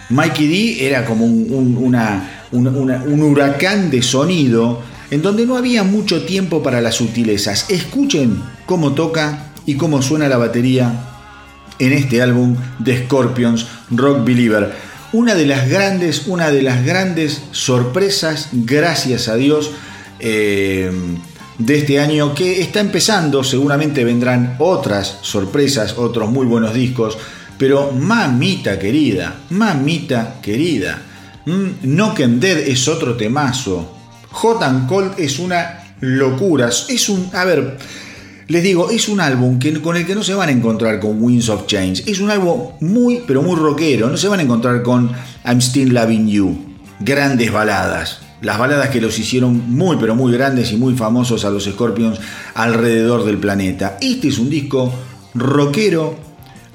Mikey 0.10 0.48
D 0.48 0.86
era 0.86 1.06
como 1.06 1.24
un, 1.24 1.78
un 2.52 3.22
huracán 3.22 3.89
de 3.89 4.02
sonido 4.02 4.82
en 5.12 5.22
donde 5.22 5.45
no 5.45 5.58
había 5.58 5.84
mucho 5.84 6.26
tiempo 6.26 6.64
para 6.64 6.82
las 6.82 6.95
sutilezas. 6.95 7.70
Escuchen 7.70 8.41
cómo 8.66 8.93
toca 8.93 9.51
y 9.66 9.76
cómo 9.76 10.01
suena 10.01 10.28
la 10.28 10.38
batería 10.38 11.10
en 11.80 11.93
este 11.93 12.22
álbum 12.22 12.56
de 12.80 13.04
Scorpions 13.04 13.68
Rock 13.91 14.26
Believer. 14.26 14.74
Una 15.12 15.36
de 15.36 15.45
las 15.45 15.70
grandes, 15.70 16.28
una 16.28 16.49
de 16.49 16.64
las 16.64 16.86
grandes 16.86 17.43
sorpresas, 17.51 18.49
gracias 18.51 19.28
a 19.28 19.36
Dios, 19.36 19.72
eh, 20.20 20.91
de 21.58 21.78
este 21.78 21.99
año 21.99 22.34
que 22.34 22.62
está 22.62 22.80
empezando. 22.80 23.43
Seguramente 23.43 24.04
vendrán 24.04 24.56
otras 24.60 25.20
sorpresas, 25.22 25.97
otros 25.97 26.32
muy 26.32 26.45
buenos 26.45 26.74
discos. 26.74 27.18
Pero 27.58 27.91
mamita 27.91 28.80
querida, 28.80 29.41
mamita 29.51 30.39
querida. 30.41 30.99
Mm, 31.45 31.82
Knock 31.84 32.20
Dead 32.20 32.58
es 32.58 32.88
otro 32.88 33.16
temazo 33.16 34.03
Hot 34.34 34.62
and 34.64 34.88
Cold 34.88 35.14
es 35.18 35.40
una 35.40 35.96
locura. 36.02 36.70
Es 36.90 37.10
un. 37.10 37.30
A 37.34 37.46
ver. 37.46 37.78
Les 38.50 38.62
digo, 38.62 38.90
es 38.90 39.08
un 39.08 39.22
álbum 39.22 39.58
que, 39.58 39.82
con 39.82 39.96
el 39.96 40.06
que 40.06 40.16
no 40.16 40.22
se 40.22 40.34
van 40.34 40.50
a 40.50 40.52
encontrar 40.52 41.00
con 41.00 41.22
Winds 41.22 41.48
of 41.48 41.66
Change. 41.66 42.04
Es 42.08 42.20
un 42.20 42.30
álbum 42.30 42.72
muy, 42.82 43.24
pero 43.26 43.42
muy 43.42 43.56
rockero. 43.56 44.10
No 44.10 44.18
se 44.18 44.28
van 44.28 44.42
a 44.42 44.44
encontrar 44.44 44.84
con 44.84 45.10
I'm 45.46 45.62
Still 45.62 45.94
Loving 45.94 46.28
You. 46.28 46.58
Grandes 47.00 47.52
baladas. 47.52 48.20
Las 48.42 48.60
baladas 48.60 48.90
que 48.90 49.00
los 49.00 49.18
hicieron 49.18 49.72
muy, 49.74 49.96
pero 49.98 50.16
muy 50.16 50.34
grandes 50.34 50.74
y 50.74 50.78
muy 50.78 50.96
famosos 50.96 51.46
a 51.46 51.50
los 51.50 51.64
Scorpions 51.64 52.20
alrededor 52.54 53.24
del 53.24 53.38
planeta. 53.38 53.98
Este 54.02 54.28
es 54.28 54.38
un 54.38 54.50
disco 54.50 54.94
rockero. 55.34 56.18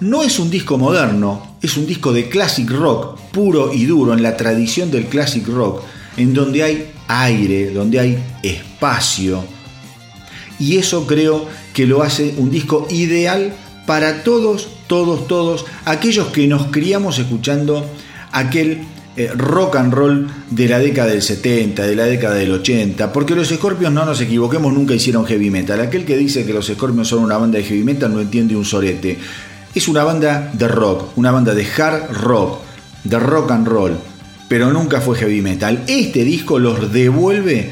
No 0.00 0.22
es 0.22 0.38
un 0.38 0.48
disco 0.48 0.78
moderno, 0.78 1.56
es 1.60 1.76
un 1.76 1.86
disco 1.86 2.12
de 2.12 2.28
classic 2.28 2.70
rock, 2.70 3.18
puro 3.32 3.72
y 3.74 3.84
duro, 3.84 4.14
en 4.14 4.22
la 4.22 4.36
tradición 4.36 4.92
del 4.92 5.06
classic 5.06 5.46
rock, 5.48 5.82
en 6.18 6.34
donde 6.34 6.62
hay 6.62 6.90
aire, 7.06 7.70
donde 7.70 8.00
hay 8.00 8.18
espacio. 8.42 9.44
Y 10.58 10.76
eso 10.76 11.06
creo 11.06 11.46
que 11.72 11.86
lo 11.86 12.02
hace 12.02 12.34
un 12.36 12.50
disco 12.50 12.86
ideal 12.90 13.52
para 13.86 14.22
todos, 14.24 14.68
todos, 14.86 15.26
todos 15.28 15.64
aquellos 15.84 16.28
que 16.28 16.46
nos 16.46 16.66
criamos 16.66 17.18
escuchando 17.18 17.88
aquel 18.32 18.82
eh, 19.16 19.32
rock 19.34 19.76
and 19.76 19.92
roll 19.92 20.28
de 20.50 20.68
la 20.68 20.78
década 20.78 21.10
del 21.10 21.22
70, 21.22 21.86
de 21.86 21.96
la 21.96 22.04
década 22.04 22.34
del 22.34 22.52
80, 22.52 23.12
porque 23.12 23.34
los 23.34 23.48
Scorpions, 23.48 23.94
no 23.94 24.04
nos 24.04 24.20
equivoquemos, 24.20 24.72
nunca 24.72 24.94
hicieron 24.94 25.24
heavy 25.24 25.50
metal. 25.50 25.80
Aquel 25.80 26.04
que 26.04 26.16
dice 26.16 26.44
que 26.44 26.52
los 26.52 26.66
Scorpions 26.66 27.08
son 27.08 27.24
una 27.24 27.36
banda 27.36 27.58
de 27.58 27.64
heavy 27.64 27.82
metal 27.82 28.12
no 28.12 28.20
entiende 28.20 28.54
un 28.54 28.64
sorete. 28.64 29.18
Es 29.74 29.88
una 29.88 30.04
banda 30.04 30.50
de 30.52 30.68
rock, 30.68 31.16
una 31.16 31.30
banda 31.30 31.54
de 31.54 31.66
hard 31.66 32.12
rock, 32.12 32.60
de 33.04 33.18
rock 33.18 33.50
and 33.50 33.66
roll, 33.66 33.96
pero 34.48 34.72
nunca 34.72 35.00
fue 35.00 35.16
heavy 35.16 35.42
metal. 35.42 35.84
Este 35.86 36.24
disco 36.24 36.58
los 36.58 36.92
devuelve 36.92 37.70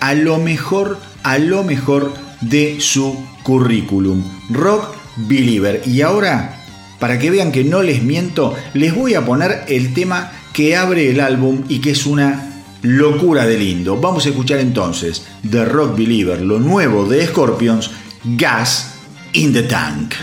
a 0.00 0.14
lo 0.14 0.38
mejor, 0.38 0.98
a 1.22 1.38
lo 1.38 1.64
mejor 1.64 2.12
de 2.40 2.80
su 2.80 3.16
currículum. 3.42 4.22
Rock 4.50 4.94
Believer. 5.16 5.82
Y 5.86 6.02
ahora, 6.02 6.62
para 6.98 7.18
que 7.18 7.30
vean 7.30 7.52
que 7.52 7.64
no 7.64 7.82
les 7.82 8.02
miento, 8.02 8.54
les 8.74 8.94
voy 8.94 9.14
a 9.14 9.24
poner 9.24 9.64
el 9.68 9.94
tema 9.94 10.32
que 10.52 10.76
abre 10.76 11.10
el 11.10 11.20
álbum 11.20 11.62
y 11.68 11.80
que 11.80 11.90
es 11.90 12.06
una 12.06 12.62
locura 12.82 13.46
de 13.46 13.58
lindo. 13.58 14.00
Vamos 14.00 14.26
a 14.26 14.28
escuchar 14.28 14.60
entonces 14.60 15.26
The 15.48 15.64
Rock 15.64 15.96
Believer, 15.96 16.40
lo 16.40 16.58
nuevo 16.58 17.06
de 17.06 17.26
Scorpions, 17.26 17.90
Gas 18.24 18.94
in 19.32 19.52
the 19.52 19.62
Tank. 19.62 20.14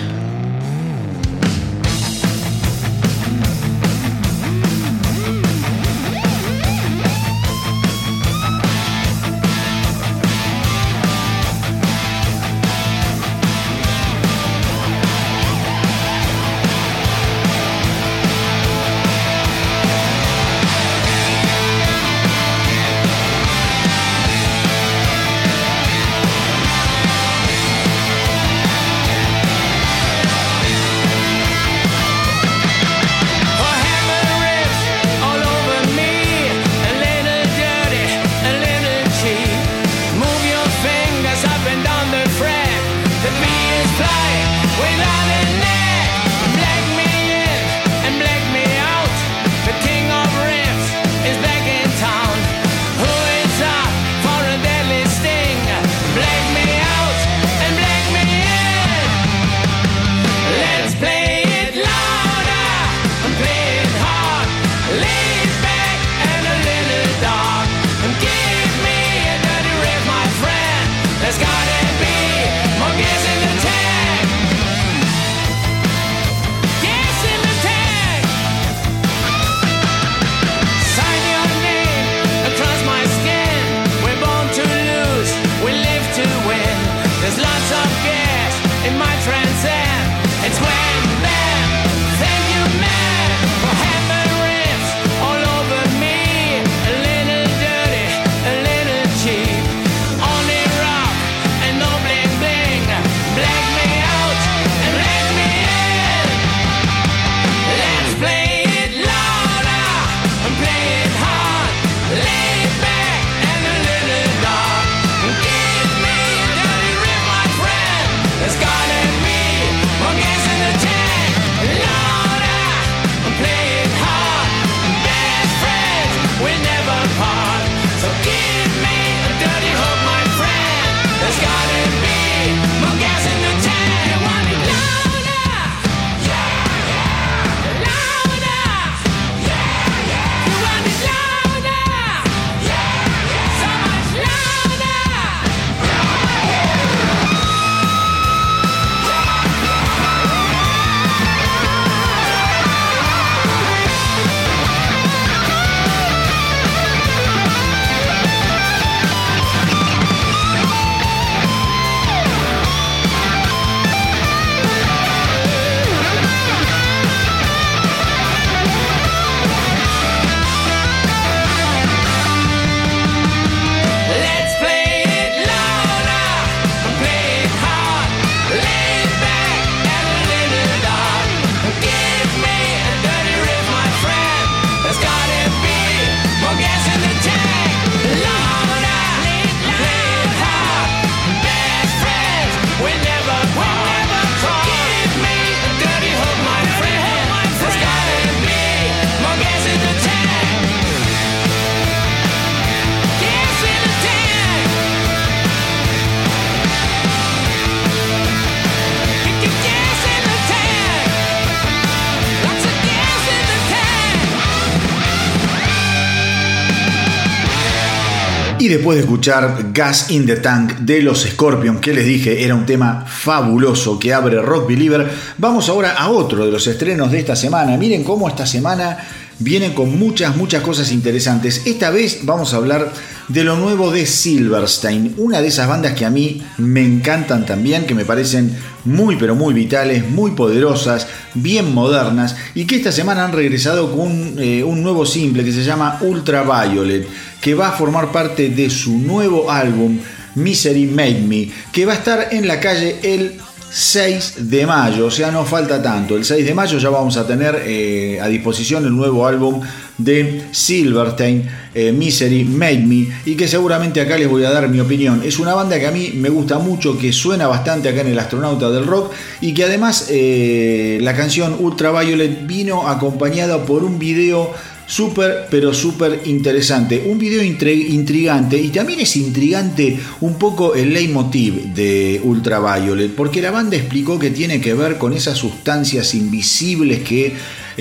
Después 218.75 218.97
de 218.97 219.03
escuchar 219.03 219.71
Gas 219.71 220.11
in 220.11 220.25
the 220.25 220.35
Tank 220.37 220.79
de 220.79 221.01
los 221.01 221.21
Scorpions, 221.23 221.79
que 221.79 221.93
les 221.93 222.05
dije 222.05 222.43
era 222.43 222.55
un 222.55 222.65
tema 222.65 223.05
fabuloso 223.07 223.97
que 223.97 224.13
abre 224.13 224.41
Rock 224.41 224.67
Believer, 224.67 225.09
vamos 225.37 225.69
ahora 225.69 225.93
a 225.93 226.09
otro 226.09 226.45
de 226.45 226.51
los 226.51 226.67
estrenos 226.67 227.11
de 227.11 227.19
esta 227.19 227.35
semana. 227.35 227.77
Miren 227.77 228.03
cómo 228.03 228.27
esta 228.27 228.45
semana 228.45 228.97
vienen 229.39 229.73
con 229.73 229.97
muchas, 229.97 230.35
muchas 230.35 230.63
cosas 230.63 230.91
interesantes. 230.91 231.63
Esta 231.65 231.89
vez 231.89 232.19
vamos 232.23 232.53
a 232.53 232.57
hablar 232.57 232.91
de 233.27 233.43
lo 233.43 233.55
nuevo 233.55 233.91
de 233.91 234.05
Silverstein, 234.05 235.15
una 235.17 235.41
de 235.41 235.47
esas 235.47 235.67
bandas 235.67 235.93
que 235.93 236.05
a 236.05 236.09
mí 236.09 236.43
me 236.57 236.81
encantan 236.81 237.45
también, 237.45 237.85
que 237.85 237.95
me 237.95 238.05
parecen 238.05 238.55
muy 238.85 239.15
pero 239.15 239.35
muy 239.35 239.53
vitales, 239.53 240.07
muy 240.07 240.31
poderosas, 240.31 241.07
bien 241.33 241.73
modernas 241.73 242.35
y 242.53 242.65
que 242.65 242.75
esta 242.75 242.91
semana 242.91 243.25
han 243.25 243.33
regresado 243.33 243.95
con 243.95 244.35
eh, 244.37 244.63
un 244.63 244.83
nuevo 244.83 245.05
simple 245.05 245.43
que 245.43 245.51
se 245.51 245.63
llama 245.63 245.97
Ultraviolet, 246.01 247.07
que 247.41 247.55
va 247.55 247.69
a 247.69 247.73
formar 247.73 248.11
parte 248.11 248.49
de 248.49 248.69
su 248.69 248.97
nuevo 248.99 249.51
álbum 249.51 249.99
Misery 250.35 250.85
Made 250.85 251.21
Me, 251.21 251.49
que 251.71 251.85
va 251.85 251.93
a 251.93 251.97
estar 251.97 252.27
en 252.31 252.47
la 252.47 252.59
calle 252.59 252.99
el 253.01 253.37
6 253.77 254.49
de 254.49 254.65
mayo, 254.65 255.07
o 255.07 255.11
sea, 255.11 255.31
no 255.31 255.43
falta 255.43 255.83
tanto. 255.83 256.15
El 256.15 256.23
6 256.23 256.45
de 256.45 256.53
mayo 256.53 256.77
ya 256.77 256.89
vamos 256.89 257.17
a 257.17 257.27
tener 257.27 257.61
eh, 257.65 258.17
a 258.21 258.29
disposición 258.29 258.85
el 258.85 258.95
nuevo 258.95 259.27
álbum 259.27 259.59
de 259.97 260.45
Silverstein, 260.51 261.45
eh, 261.73 261.91
Misery 261.91 262.45
Made 262.45 262.85
Me, 262.85 263.09
y 263.25 263.35
que 263.35 263.49
seguramente 263.49 263.99
acá 263.99 264.17
les 264.17 264.29
voy 264.29 264.45
a 264.45 264.51
dar 264.51 264.69
mi 264.69 264.79
opinión. 264.79 265.21
Es 265.25 265.39
una 265.39 265.53
banda 265.53 265.77
que 265.77 265.87
a 265.87 265.91
mí 265.91 266.13
me 266.15 266.29
gusta 266.29 266.57
mucho, 266.57 266.97
que 266.97 267.11
suena 267.11 267.47
bastante 267.47 267.89
acá 267.89 267.99
en 267.99 268.07
el 268.07 268.19
Astronauta 268.19 268.69
del 268.69 268.87
Rock, 268.87 269.11
y 269.41 269.53
que 269.53 269.65
además 269.65 270.07
eh, 270.09 270.97
la 271.01 271.13
canción 271.13 271.57
Ultraviolet 271.59 272.47
vino 272.47 272.87
acompañada 272.87 273.65
por 273.65 273.83
un 273.83 273.99
video 273.99 274.53
súper, 274.85 275.47
pero 275.49 275.73
súper 275.73 276.21
interesante. 276.25 277.03
Un 277.07 277.17
video 277.17 277.43
intrigante 277.43 278.57
y 278.57 278.69
también 278.69 278.99
es 278.99 279.15
intrigante 279.15 279.99
un 280.21 280.35
poco 280.35 280.75
el 280.75 280.93
leitmotiv 280.93 281.73
de 281.73 282.21
Ultraviolet, 282.23 283.11
porque 283.15 283.41
la 283.41 283.51
banda 283.51 283.75
explicó 283.75 284.19
que 284.19 284.31
tiene 284.31 284.61
que 284.61 284.73
ver 284.73 284.97
con 284.97 285.13
esas 285.13 285.37
sustancias 285.37 286.13
invisibles 286.13 287.03
que 287.03 287.33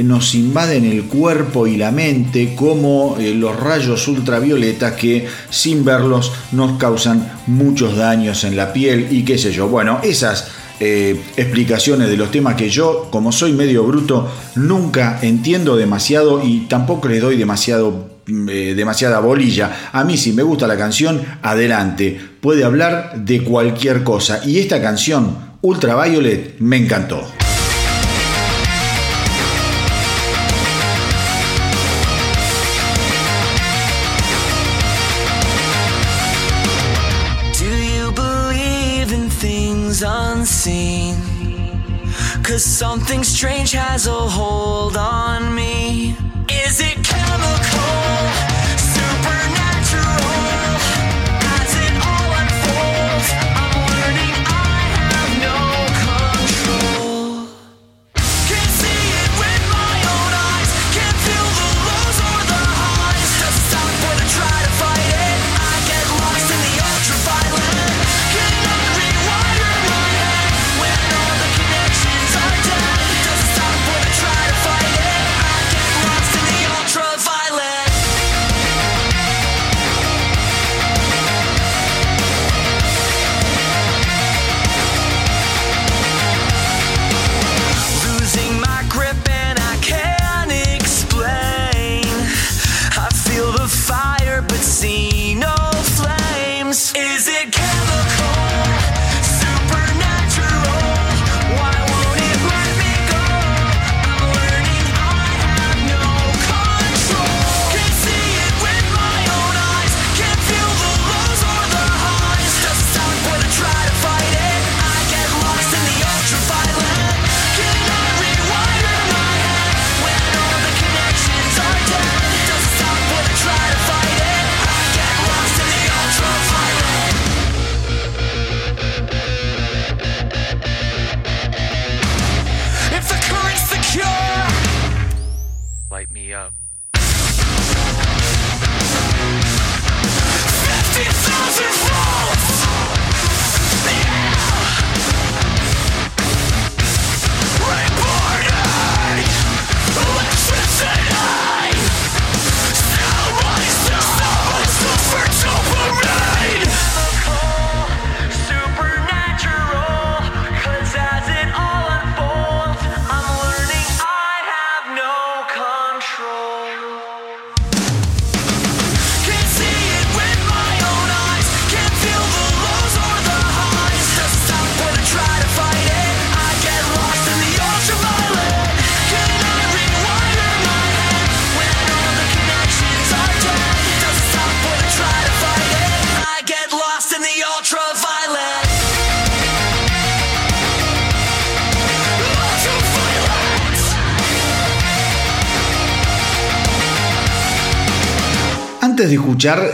nos 0.02 0.34
invaden 0.34 0.84
el 0.84 1.04
cuerpo 1.04 1.66
y 1.66 1.76
la 1.76 1.92
mente, 1.92 2.54
como 2.56 3.16
eh, 3.18 3.32
los 3.34 3.58
rayos 3.58 4.08
ultravioletas 4.08 4.94
que 4.94 5.26
sin 5.50 5.84
verlos 5.84 6.32
nos 6.52 6.78
causan 6.78 7.32
muchos 7.46 7.96
daños 7.96 8.42
en 8.44 8.56
la 8.56 8.72
piel 8.72 9.08
y 9.10 9.24
qué 9.24 9.38
sé 9.38 9.52
yo. 9.52 9.68
Bueno, 9.68 10.00
esas 10.02 10.48
eh, 10.80 11.20
explicaciones 11.36 12.08
de 12.08 12.16
los 12.16 12.30
temas 12.30 12.56
que 12.56 12.68
yo, 12.68 13.08
como 13.10 13.30
soy 13.32 13.52
medio 13.52 13.84
bruto, 13.84 14.28
nunca 14.56 15.18
entiendo 15.22 15.76
demasiado 15.76 16.44
y 16.44 16.60
tampoco 16.68 17.08
le 17.08 17.20
doy 17.20 17.36
demasiado, 17.36 18.08
mm, 18.26 18.48
eh, 18.48 18.74
demasiada 18.74 19.20
bolilla. 19.20 19.90
A 19.92 20.04
mí 20.04 20.16
si 20.16 20.32
me 20.32 20.42
gusta 20.42 20.66
la 20.66 20.76
canción, 20.76 21.22
adelante. 21.42 22.20
Puede 22.40 22.64
hablar 22.64 23.14
de 23.16 23.44
cualquier 23.44 24.02
cosa. 24.02 24.40
Y 24.44 24.58
esta 24.58 24.82
canción, 24.82 25.54
Ultraviolet, 25.62 26.56
me 26.58 26.76
encantó. 26.76 27.24
Unseen. 40.66 41.16
Cause 42.42 42.64
something 42.64 43.22
strange 43.24 43.72
has 43.72 44.06
a 44.06 44.12
hold 44.12 44.96
on 44.96 45.54
me. 45.54 46.16
Is 46.48 46.80
it 46.80 47.02
chemical? 47.04 47.73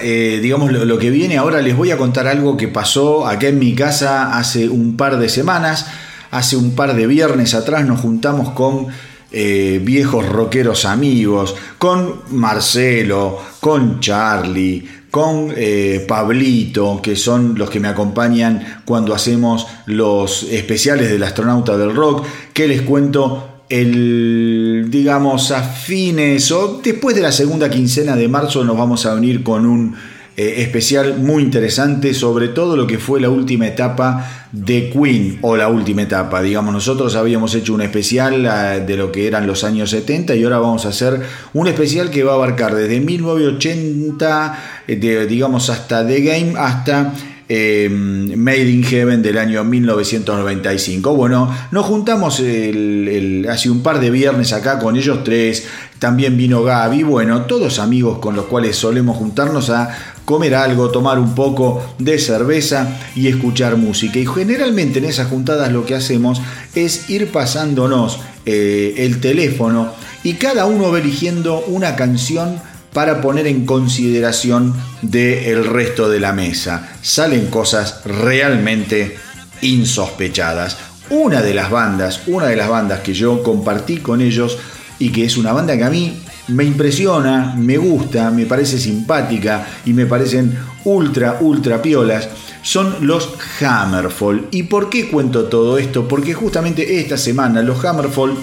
Eh, 0.03 0.41
digamos, 0.43 0.73
lo, 0.73 0.99
que 0.99 1.11
viene 1.11 1.39
ahora, 1.39 1.61
les 1.61 1.77
voy 1.77 1.91
a 1.91 1.97
contar 1.97 2.27
algo 2.27 2.57
que 2.57 2.68
pasó 2.68 3.27
acá 3.27 3.49
en 3.49 3.59
mi 3.59 3.75
casa 3.75 4.37
hace 4.37 4.68
un 4.68 4.97
par 4.97 5.18
de 5.18 5.29
semanas. 5.29 5.87
Hace 6.31 6.57
un 6.57 6.75
par 6.77 6.95
de 6.95 7.07
viernes 7.07 7.55
atrás 7.55 7.85
nos 7.87 8.01
juntamos 8.01 8.51
con 8.51 8.87
eh, 9.33 9.81
viejos 9.83 10.29
rockeros 10.29 10.85
amigos, 10.85 11.57
con 11.79 12.23
Marcelo, 12.31 13.39
con 13.61 14.01
Charlie, 14.01 14.89
con 15.11 15.53
eh, 15.57 16.05
Pablito, 16.07 17.01
que 17.03 17.16
son 17.16 17.57
los 17.57 17.68
que 17.68 17.81
me 17.81 17.89
acompañan 17.89 18.83
cuando 18.85 19.14
hacemos 19.14 19.66
los 19.87 20.45
especiales 20.45 21.11
del 21.11 21.23
astronauta 21.23 21.77
del 21.77 21.95
rock, 21.95 22.25
que 22.53 22.68
les 22.68 22.83
cuento 22.83 23.49
el, 23.71 24.89
digamos, 24.89 25.53
a 25.53 25.62
fines 25.62 26.51
o 26.51 26.81
después 26.83 27.16
de 27.16 27.23
la 27.23 27.33
segunda 27.33 27.71
quincena 27.71 28.16
de 28.16 28.29
marzo 28.29 28.64
nos 28.64 28.77
vamos 28.77 29.07
a 29.07 29.14
venir 29.14 29.43
con 29.43 29.64
un 29.64 29.95
eh, 30.37 30.62
especial 30.62 31.18
muy 31.18 31.43
interesante 31.43 32.14
sobre 32.14 32.49
todo 32.49 32.77
lo 32.77 32.87
que 32.87 32.99
fue 32.99 33.21
la 33.21 33.31
última 33.31 33.66
etapa 33.66 34.49
de 34.53 34.91
Queen 34.91 35.39
o 35.43 35.57
la 35.57 35.68
última 35.68 36.03
etapa. 36.03 36.43
Digamos, 36.43 36.73
nosotros 36.73 37.14
habíamos 37.14 37.55
hecho 37.55 37.75
un 37.75 37.83
especial 37.83 38.47
eh, 38.47 38.81
de 38.85 38.97
lo 38.97 39.12
que 39.12 39.27
eran 39.27 39.47
los 39.47 39.64
años 39.64 39.91
70 39.91 40.35
y 40.35 40.43
ahora 40.43 40.59
vamos 40.59 40.87
a 40.87 40.89
hacer 40.89 41.21
un 41.53 41.68
especial 41.68 42.11
que 42.11 42.25
va 42.25 42.33
a 42.33 42.37
abarcar 42.37 42.75
desde 42.75 43.01
1980, 43.01 44.83
eh, 44.89 45.27
digamos, 45.29 45.71
hasta 45.71 46.07
The 46.07 46.21
Game, 46.23 46.55
hasta 46.57 47.12
Em, 47.53 48.36
Made 48.36 48.70
in 48.70 48.84
Heaven 48.84 49.22
del 49.22 49.36
año 49.36 49.64
1995. 49.64 51.16
Bueno, 51.16 51.53
nos 51.72 51.84
juntamos 51.84 52.34
hace 52.34 53.70
un 53.70 53.82
par 53.82 53.98
de 53.98 54.09
viernes 54.09 54.53
acá 54.53 54.78
con 54.78 54.96
ellos 54.96 55.24
tres. 55.24 55.66
También 55.98 56.36
vino 56.36 56.62
Gaby. 56.62 57.03
Bueno, 57.03 57.46
todos 57.46 57.80
amigos 57.80 58.20
con 58.20 58.36
los 58.36 58.44
cuales 58.44 58.76
solemos 58.76 59.16
juntarnos 59.16 59.68
a 59.70 59.90
comer 60.24 60.55
algo, 60.55 60.92
tomar 60.92 61.18
un 61.18 61.34
poco 61.34 61.82
de 61.98 62.20
cerveza 62.20 62.96
y 63.16 63.26
escuchar 63.26 63.76
música. 63.76 64.20
Y 64.20 64.26
generalmente 64.26 65.01
en 65.01 65.07
esas 65.07 65.26
juntadas 65.26 65.72
lo 65.72 65.84
que 65.84 65.96
hacemos 65.96 66.40
es 66.76 67.11
ir 67.11 67.32
pasándonos 67.32 68.20
eh, 68.46 68.94
el 68.98 69.20
teléfono 69.20 69.92
y 70.22 70.34
cada 70.34 70.66
uno 70.66 70.92
va 70.92 71.01
eligiendo 71.01 71.64
una 71.66 71.96
canción 71.96 72.61
para 72.93 73.20
poner 73.20 73.47
en 73.47 73.64
consideración 73.66 74.74
del 75.03 75.64
resto 75.64 76.09
de 76.09 76.20
la 76.20 76.32
mesa. 76.32 76.97
Salen 77.03 77.47
cosas 77.47 78.03
realmente 78.05 79.16
insospechadas. 79.62 80.76
Una 81.11 81.43
de 81.43 81.55
las 81.55 81.70
bandas, 81.70 82.22
una 82.26 82.47
de 82.47 82.57
las 82.57 82.68
bandas 82.68 83.01
que 83.01 83.14
yo 83.14 83.43
compartí 83.43 83.99
con 83.99 84.20
ellos 84.20 84.59
y 84.99 85.11
que 85.11 85.24
es 85.24 85.36
una 85.36 85.53
banda 85.53 85.76
que 85.76 85.84
a 85.84 85.91
mí 85.91 86.22
me 86.49 86.64
impresiona, 86.64 87.55
me 87.57 87.76
gusta, 87.76 88.30
me 88.30 88.47
parece 88.47 88.78
simpática 88.78 89.66
y 89.84 89.93
me 89.93 90.07
parecen 90.07 90.57
ultra, 90.84 91.38
ultra 91.41 91.80
piolas, 91.80 92.28
son 92.62 93.07
los 93.07 93.30
Hammerfall. 93.61 94.49
¿Y 94.51 94.64
por 94.64 94.91
qué 94.91 95.09
cuento 95.09 95.45
todo 95.45 95.78
esto? 95.78 96.07
Porque 96.07 96.34
justamente 96.34 97.01
esta 97.01 97.16
semana 97.16 97.62
los 97.62 97.84
Hammerfall 97.84 98.36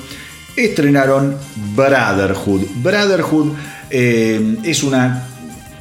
estrenaron 0.55 1.37
Brotherhood. 1.75 2.61
Brotherhood 2.81 3.53
eh, 3.89 4.57
es 4.63 4.83
una 4.83 5.27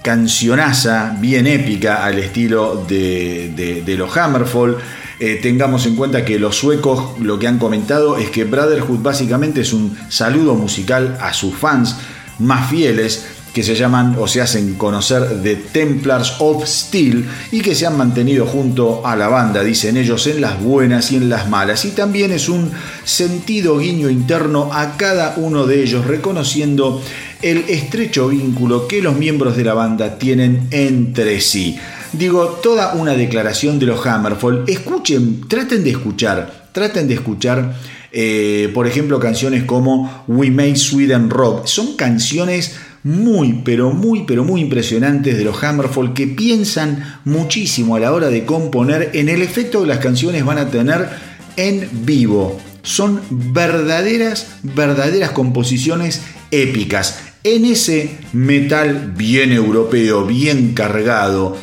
cancionaza 0.02 1.16
bien 1.18 1.48
épica 1.48 2.04
al 2.04 2.18
estilo 2.18 2.84
de, 2.86 3.82
los 3.98 4.16
Hammerfall. 4.16 4.76
Eh, 5.18 5.40
tengamos 5.42 5.86
en 5.86 5.96
cuenta 5.96 6.24
que 6.24 6.38
los 6.38 6.56
suecos 6.56 7.18
lo 7.20 7.38
que 7.38 7.48
han 7.48 7.58
comentado 7.58 8.16
es 8.16 8.30
que 8.30 8.44
Brotherhood 8.44 9.00
básicamente 9.00 9.62
es 9.62 9.72
un 9.72 9.96
saludo 10.08 10.54
musical 10.54 11.18
a 11.20 11.32
sus 11.32 11.54
fans 11.54 11.96
más 12.38 12.70
fieles 12.70 13.26
que 13.56 13.62
se 13.62 13.74
llaman 13.74 14.16
o 14.18 14.28
se 14.28 14.42
hacen 14.42 14.74
conocer 14.74 15.40
de 15.40 15.56
Templars 15.56 16.34
of 16.40 16.66
Steel 16.66 17.26
y 17.50 17.62
que 17.62 17.74
se 17.74 17.86
han 17.86 17.96
mantenido 17.96 18.44
junto 18.44 19.06
a 19.06 19.16
la 19.16 19.28
banda, 19.28 19.64
dicen 19.64 19.96
ellos, 19.96 20.26
en 20.26 20.42
las 20.42 20.62
buenas 20.62 21.10
y 21.10 21.16
en 21.16 21.30
las 21.30 21.48
malas. 21.48 21.86
Y 21.86 21.92
también 21.92 22.32
es 22.32 22.50
un 22.50 22.70
sentido 23.04 23.78
guiño 23.78 24.10
interno 24.10 24.68
a 24.74 24.98
cada 24.98 25.36
uno 25.38 25.64
de 25.64 25.82
ellos, 25.82 26.04
reconociendo 26.04 27.00
el 27.42 27.58
estrecho 27.68 28.28
vínculo 28.28 28.88
que 28.88 29.02
los 29.02 29.16
miembros 29.16 29.56
de 29.56 29.64
la 29.64 29.74
banda 29.74 30.18
tienen 30.18 30.68
entre 30.70 31.40
sí. 31.40 31.76
Digo, 32.12 32.60
toda 32.62 32.94
una 32.94 33.14
declaración 33.14 33.78
de 33.78 33.86
los 33.86 34.04
Hammerfall. 34.06 34.64
Escuchen, 34.66 35.42
traten 35.48 35.84
de 35.84 35.90
escuchar, 35.90 36.68
traten 36.72 37.08
de 37.08 37.14
escuchar, 37.14 37.76
eh, 38.12 38.70
por 38.72 38.86
ejemplo, 38.86 39.18
canciones 39.20 39.64
como 39.64 40.24
We 40.26 40.50
Made 40.50 40.76
Sweden 40.76 41.30
Rock. 41.30 41.66
Son 41.66 41.96
canciones 41.96 42.76
muy, 43.02 43.60
pero 43.64 43.92
muy, 43.92 44.24
pero 44.26 44.44
muy 44.44 44.62
impresionantes 44.62 45.36
de 45.36 45.44
los 45.44 45.62
Hammerfall 45.62 46.14
que 46.14 46.26
piensan 46.26 47.20
muchísimo 47.24 47.96
a 47.96 48.00
la 48.00 48.12
hora 48.12 48.28
de 48.30 48.44
componer 48.44 49.10
en 49.14 49.28
el 49.28 49.42
efecto 49.42 49.82
que 49.82 49.88
las 49.88 49.98
canciones 49.98 50.44
van 50.44 50.58
a 50.58 50.70
tener 50.70 51.08
en 51.56 51.88
vivo. 52.04 52.60
Son 52.82 53.20
verdaderas, 53.30 54.58
verdaderas 54.62 55.30
composiciones 55.32 56.22
épicas. 56.50 57.25
En 57.48 57.64
ese 57.64 58.18
metal 58.32 59.12
bien 59.16 59.52
europeo, 59.52 60.26
bien 60.26 60.74
cargado, 60.74 61.56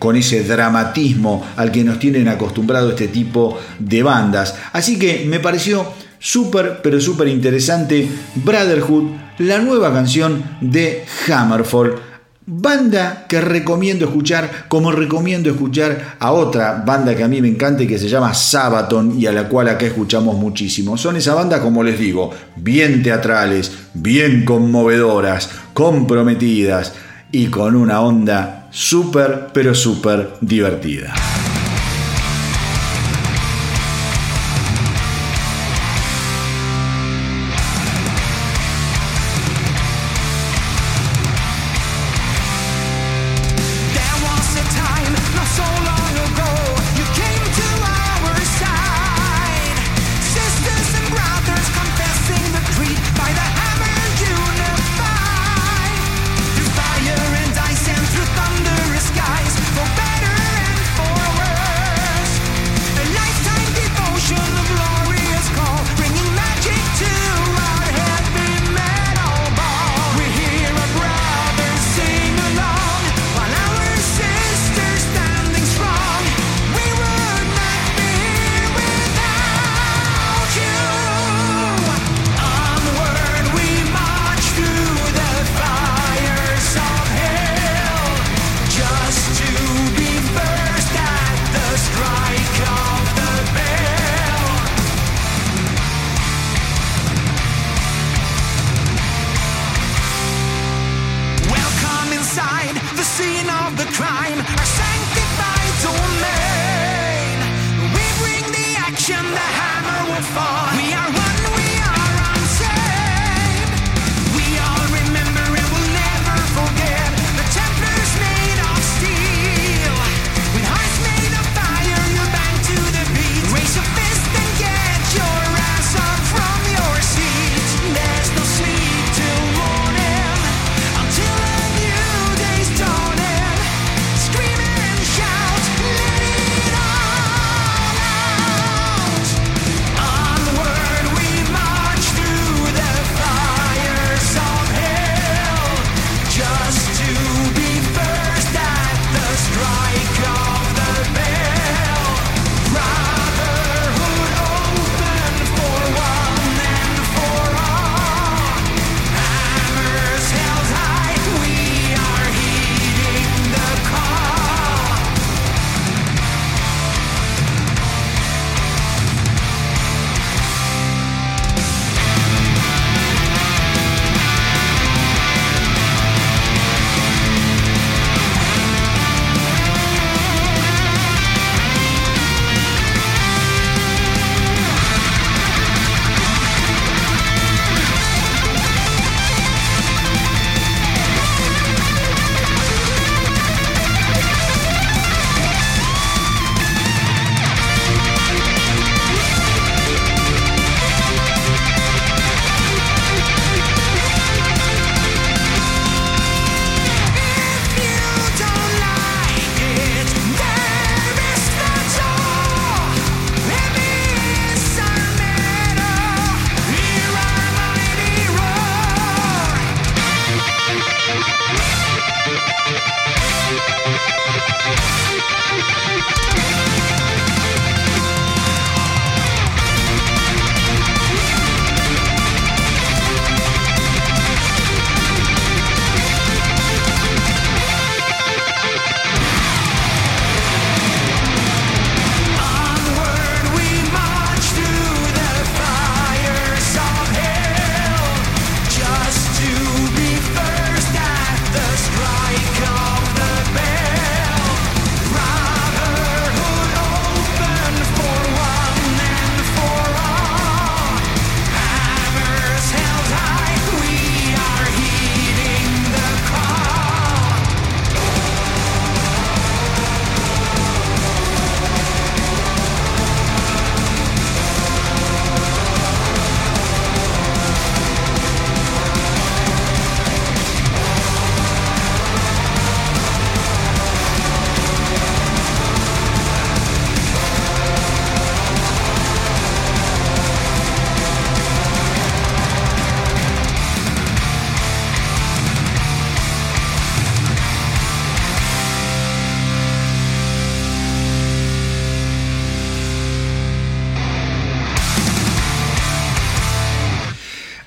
con 0.00 0.16
ese 0.16 0.42
dramatismo 0.42 1.46
al 1.54 1.70
que 1.70 1.84
nos 1.84 2.00
tienen 2.00 2.26
acostumbrado 2.26 2.90
este 2.90 3.06
tipo 3.06 3.56
de 3.78 4.02
bandas. 4.02 4.56
Así 4.72 4.98
que 4.98 5.24
me 5.24 5.38
pareció 5.38 5.86
súper, 6.18 6.80
pero 6.82 7.00
súper 7.00 7.28
interesante 7.28 8.08
Brotherhood, 8.34 9.12
la 9.38 9.60
nueva 9.60 9.92
canción 9.92 10.42
de 10.60 11.04
Hammerfall. 11.28 12.11
Banda 12.44 13.26
que 13.28 13.40
recomiendo 13.40 14.04
escuchar, 14.04 14.66
como 14.68 14.90
recomiendo 14.90 15.48
escuchar 15.48 16.16
a 16.18 16.32
otra 16.32 16.82
banda 16.84 17.14
que 17.14 17.22
a 17.22 17.28
mí 17.28 17.40
me 17.40 17.48
encanta 17.48 17.84
y 17.84 17.86
que 17.86 17.98
se 17.98 18.08
llama 18.08 18.34
Sabaton 18.34 19.18
y 19.18 19.26
a 19.26 19.32
la 19.32 19.48
cual 19.48 19.68
acá 19.68 19.86
escuchamos 19.86 20.36
muchísimo. 20.36 20.98
Son 20.98 21.16
esa 21.16 21.34
banda, 21.34 21.62
como 21.62 21.84
les 21.84 21.98
digo, 21.98 22.30
bien 22.56 23.02
teatrales, 23.02 23.70
bien 23.94 24.44
conmovedoras, 24.44 25.50
comprometidas 25.72 26.94
y 27.30 27.46
con 27.46 27.76
una 27.76 28.00
onda 28.00 28.68
súper, 28.72 29.48
pero 29.52 29.74
súper 29.74 30.34
divertida. 30.40 31.14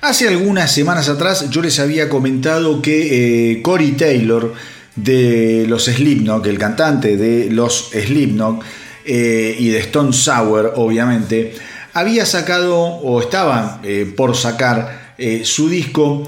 Hace 0.06 0.28
algunas 0.28 0.70
semanas 0.70 1.08
atrás 1.08 1.50
yo 1.50 1.60
les 1.60 1.80
había 1.80 2.08
comentado 2.08 2.80
que 2.80 3.50
eh, 3.50 3.60
Corey 3.60 3.90
Taylor 3.90 4.54
de 4.94 5.66
los 5.68 5.86
Slipknot, 5.86 6.46
el 6.46 6.58
cantante 6.58 7.16
de 7.16 7.50
los 7.50 7.90
Slipknot 7.90 8.62
eh, 9.04 9.56
y 9.58 9.68
de 9.70 9.80
Stone 9.80 10.12
Sour, 10.12 10.74
obviamente, 10.76 11.54
había 11.92 12.24
sacado 12.24 12.78
o 12.78 13.20
estaba 13.20 13.80
eh, 13.82 14.06
por 14.16 14.36
sacar 14.36 15.16
su 15.42 15.70
disco 15.70 16.24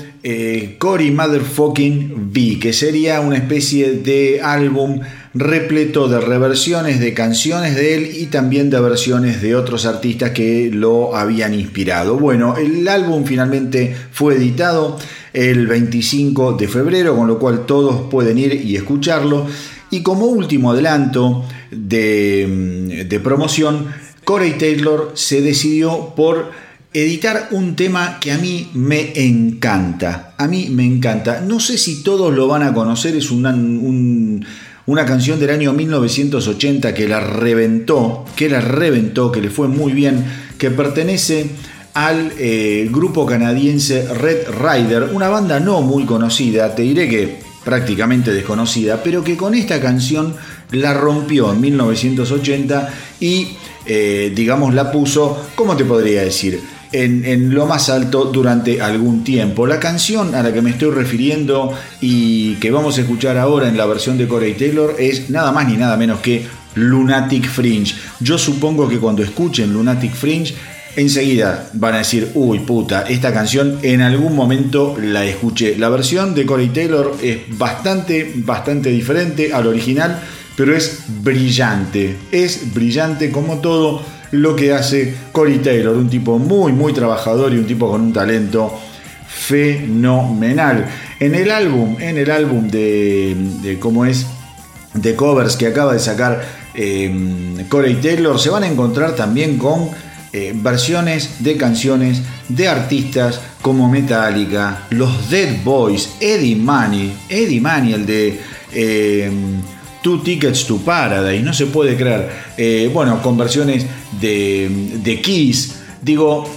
Cory 0.79 1.11
Motherfucking 1.13 2.33
V, 2.35 2.59
que 2.59 2.73
sería 2.73 3.21
una 3.21 3.37
especie 3.37 3.93
de 3.93 4.41
álbum 4.43 5.01
repleto 5.39 6.09
de 6.09 6.21
reversiones 6.21 6.99
de 6.99 7.15
canciones 7.15 7.77
de 7.77 7.95
él 7.95 8.11
y 8.19 8.27
también 8.27 8.71
de 8.71 8.81
versiones 8.81 9.41
de 9.41 9.55
otros 9.55 9.87
artistas 9.87 10.33
que 10.33 10.71
lo 10.73 11.17
habían 11.17 11.55
inspirado. 11.55 12.19
Bueno, 12.19 12.57
el 12.57 12.87
álbum 12.89 13.25
finalmente 13.25 13.95
fue 14.11 14.35
editado 14.35 14.99
el 15.33 15.67
25 15.69 16.55
de 16.55 16.67
febrero, 16.67 17.17
con 17.17 17.29
lo 17.29 17.39
cual 17.39 17.67
todos 17.67 18.11
pueden 18.11 18.39
ir 18.39 18.53
y 18.55 18.77
escucharlo. 18.77 19.47
Y 19.91 20.03
como 20.03 20.27
último 20.27 20.73
adelanto 20.73 21.45
de, 21.71 23.07
de 23.09 23.21
promoción, 23.21 23.87
Corey 24.25 24.59
Taylor 24.59 25.13
se 25.15 25.41
decidió 25.41 26.15
por 26.17 26.51
editar 26.93 27.49
un 27.53 27.77
tema 27.77 28.19
que 28.21 28.33
a 28.33 28.39
mí 28.39 28.71
me 28.75 29.13
encanta. 29.15 30.35
A 30.37 30.49
mí 30.49 30.69
me 30.71 30.85
encanta. 30.85 31.41
No 31.41 31.61
sé 31.61 31.79
si 31.79 32.03
todos 32.03 32.35
lo 32.35 32.49
van 32.49 32.63
a 32.63 32.75
conocer, 32.75 33.15
es 33.15 33.31
un 33.31 34.45
una 34.89 35.05
canción 35.05 35.39
del 35.39 35.51
año 35.51 35.75
1980 35.75 36.95
que 36.95 37.07
la 37.07 37.21
reventó, 37.21 38.25
que 38.35 38.49
la 38.49 38.63
reventó, 38.63 39.31
que 39.31 39.43
le 39.43 39.51
fue 39.51 39.69
muy 39.69 39.93
bien, 39.93 40.25
que 40.57 40.71
pertenece 40.71 41.51
al 41.93 42.33
eh, 42.39 42.89
grupo 42.91 43.27
canadiense 43.27 44.09
Red 44.15 44.47
Rider, 44.49 45.11
una 45.13 45.29
banda 45.29 45.61
no 45.61 45.83
muy 45.83 46.07
conocida, 46.07 46.75
te 46.75 46.83
diré 46.83 47.07
que 47.07 47.37
prácticamente 47.67 48.33
desconocida, 48.33 49.03
pero 49.03 49.23
que 49.23 49.37
con 49.37 49.55
esta 49.55 49.79
canción 49.79 50.35
la 50.71 50.95
rompió 50.95 51.53
en 51.53 51.61
1980 51.61 52.89
y, 53.21 53.49
eh, 53.85 54.33
digamos, 54.35 54.73
la 54.73 54.91
puso, 54.91 55.49
¿cómo 55.55 55.77
te 55.77 55.85
podría 55.85 56.23
decir? 56.23 56.63
En, 56.93 57.55
lo 57.55 57.67
más 57.67 57.89
alto 57.89 58.27
durante 58.27 58.81
algún 58.81 59.25
tiempo. 59.25 59.67
La 59.67 59.81
canción 59.81 60.35
a 60.35 60.43
la 60.43 60.53
que 60.53 60.63
me 60.63 60.71
estoy 60.71 60.91
refiriendo 60.91 61.73
y 62.01 62.55
que 62.57 62.71
vamos 62.71 62.99
a 62.99 63.03
escuchar 63.03 63.37
ahora 63.37 63.69
en 63.69 63.77
la 63.77 63.87
versión 63.87 64.19
de 64.19 64.29
Corey 64.29 64.55
Taylor 64.55 64.97
es 64.99 65.31
nada 65.31 65.53
más 65.53 65.69
ni 65.69 65.77
nada 65.77 65.97
menos 65.97 66.21
que 66.21 66.47
Lunatic 66.75 67.49
Fringe. 67.49 67.95
Yo 68.21 68.39
supongo 68.39 68.89
que 68.89 68.99
cuando 68.99 69.23
escuchen 69.23 69.73
Lunatic 69.73 70.15
Fringe 70.15 70.55
enseguida 70.97 71.71
van 71.75 71.95
a 71.95 71.99
decir, 71.99 72.31
uy 72.35 72.61
puta, 72.61 73.03
esta 73.03 73.33
canción 73.33 73.79
en 73.83 74.01
algún 74.01 74.35
momento 74.35 74.97
la 75.01 75.25
escuché. 75.25 75.77
La 75.77 75.89
versión 75.89 76.35
de 76.35 76.47
Corey 76.47 76.69
Taylor 76.69 77.17
es 77.23 77.57
bastante, 77.57 78.33
bastante 78.37 78.91
diferente 78.91 79.53
al 79.53 79.67
original, 79.67 80.21
pero 80.57 80.77
es 80.77 81.05
brillante. 81.23 82.17
Es 82.33 82.73
brillante 82.75 83.31
como 83.31 83.59
todo 83.59 84.03
lo 84.33 84.55
que 84.57 84.73
hace 84.73 85.15
Corey 85.33 85.59
Taylor, 85.59 85.97
un 85.97 86.11
tipo 86.11 86.39
muy, 86.39 86.73
muy 86.73 86.93
trabajador 86.93 87.53
y 87.53 87.59
un 87.59 87.67
tipo 87.67 87.91
con 87.91 88.01
un 88.01 88.13
talento 88.13 88.79
fenomenal. 89.27 90.87
En 91.21 91.35
el 91.35 91.51
álbum, 91.51 91.97
en 92.01 92.19
el 92.19 92.31
álbum 92.31 92.69
de, 92.69 93.77
cómo 93.81 94.05
es, 94.05 94.27
de 94.95 95.15
covers 95.15 95.57
que 95.57 95.67
acaba 95.67 95.93
de 95.93 96.01
sacar 96.01 96.43
eh, 96.75 97.65
Corey 97.69 97.95
Taylor, 97.97 98.39
se 98.39 98.51
van 98.51 98.65
a 98.65 98.69
encontrar 98.69 99.15
también 99.15 99.59
con 99.59 99.91
eh, 100.33 100.53
versiones 100.55 101.43
de 101.43 101.57
canciones 101.57 102.21
de 102.49 102.69
artistas 102.69 103.41
como 103.63 103.91
Metallica, 103.91 104.83
los 104.91 105.31
Dead 105.31 105.63
Boys, 105.65 106.11
Eddie 106.21 106.57
Money, 106.57 107.17
Eddie 107.31 107.61
Money, 107.61 107.95
el 107.95 108.07
de 108.07 108.41
eh, 108.73 109.31
Tickets 110.17 110.67
to 110.67 110.79
Paradise, 110.79 111.43
no 111.43 111.53
se 111.53 111.67
puede 111.67 111.97
creer. 111.97 112.31
Eh, 112.57 112.91
bueno, 112.93 113.21
con 113.23 113.37
versiones 113.37 113.85
de, 114.21 114.71
de 115.03 115.21
Kiss. 115.21 115.75
Digo, 116.01 116.49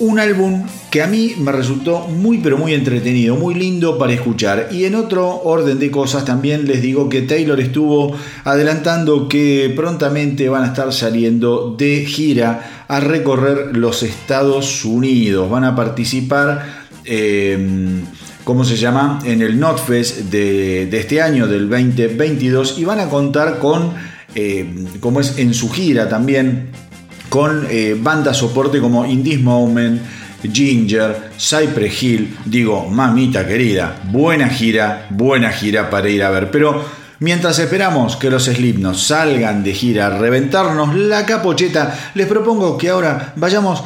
un 0.00 0.18
álbum 0.18 0.66
que 0.90 1.02
a 1.02 1.06
mí 1.06 1.34
me 1.38 1.52
resultó 1.52 2.08
muy 2.08 2.38
pero 2.38 2.56
muy 2.56 2.72
entretenido, 2.72 3.36
muy 3.36 3.54
lindo 3.54 3.98
para 3.98 4.12
escuchar. 4.12 4.68
Y 4.70 4.84
en 4.84 4.94
otro 4.94 5.42
orden 5.44 5.78
de 5.78 5.90
cosas 5.90 6.24
también 6.24 6.66
les 6.66 6.80
digo 6.82 7.08
que 7.08 7.22
Taylor 7.22 7.60
estuvo 7.60 8.14
adelantando 8.44 9.28
que 9.28 9.72
prontamente 9.76 10.48
van 10.48 10.64
a 10.64 10.68
estar 10.68 10.92
saliendo 10.92 11.74
de 11.76 12.06
gira 12.06 12.84
a 12.88 13.00
recorrer 13.00 13.76
los 13.76 14.02
Estados 14.02 14.84
Unidos. 14.84 15.50
Van 15.50 15.64
a 15.64 15.76
participar... 15.76 16.80
Eh, 17.04 17.58
¿cómo 18.50 18.64
se 18.64 18.74
llama? 18.74 19.20
En 19.22 19.42
el 19.42 19.60
NotFest 19.60 20.22
de, 20.22 20.86
de 20.86 20.98
este 20.98 21.22
año, 21.22 21.46
del 21.46 21.70
2022, 21.70 22.80
y 22.80 22.84
van 22.84 22.98
a 22.98 23.08
contar 23.08 23.60
con, 23.60 23.94
eh, 24.34 24.86
como 24.98 25.20
es 25.20 25.38
en 25.38 25.54
su 25.54 25.70
gira 25.70 26.08
también, 26.08 26.70
con 27.28 27.64
eh, 27.70 27.96
bandas 27.96 28.38
soporte 28.38 28.80
como 28.80 29.06
In 29.06 29.22
This 29.22 29.40
Moment, 29.40 30.02
Ginger, 30.52 31.30
Cypress 31.38 32.02
Hill, 32.02 32.38
digo, 32.44 32.88
mamita 32.90 33.46
querida, 33.46 34.00
buena 34.10 34.48
gira, 34.48 35.06
buena 35.10 35.52
gira 35.52 35.88
para 35.88 36.08
ir 36.08 36.24
a 36.24 36.30
ver, 36.30 36.50
pero 36.50 36.84
mientras 37.20 37.56
esperamos 37.60 38.16
que 38.16 38.30
los 38.30 38.46
Slipknot 38.46 38.96
salgan 38.96 39.62
de 39.62 39.74
gira 39.74 40.08
a 40.08 40.18
reventarnos 40.18 40.96
la 40.96 41.24
capocheta, 41.24 42.10
les 42.14 42.26
propongo 42.26 42.76
que 42.76 42.88
ahora 42.88 43.32
vayamos 43.36 43.84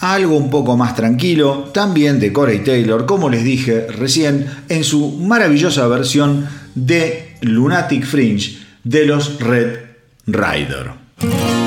algo 0.00 0.36
un 0.36 0.50
poco 0.50 0.76
más 0.76 0.96
tranquilo, 0.96 1.70
también 1.72 2.18
de 2.18 2.32
Corey 2.32 2.60
Taylor, 2.64 3.06
como 3.06 3.28
les 3.28 3.44
dije 3.44 3.86
recién, 3.86 4.46
en 4.68 4.84
su 4.84 5.12
maravillosa 5.12 5.86
versión 5.88 6.48
de 6.74 7.36
Lunatic 7.42 8.04
Fringe 8.06 8.58
de 8.82 9.06
los 9.06 9.38
Red 9.40 9.78
Rider. 10.26 11.59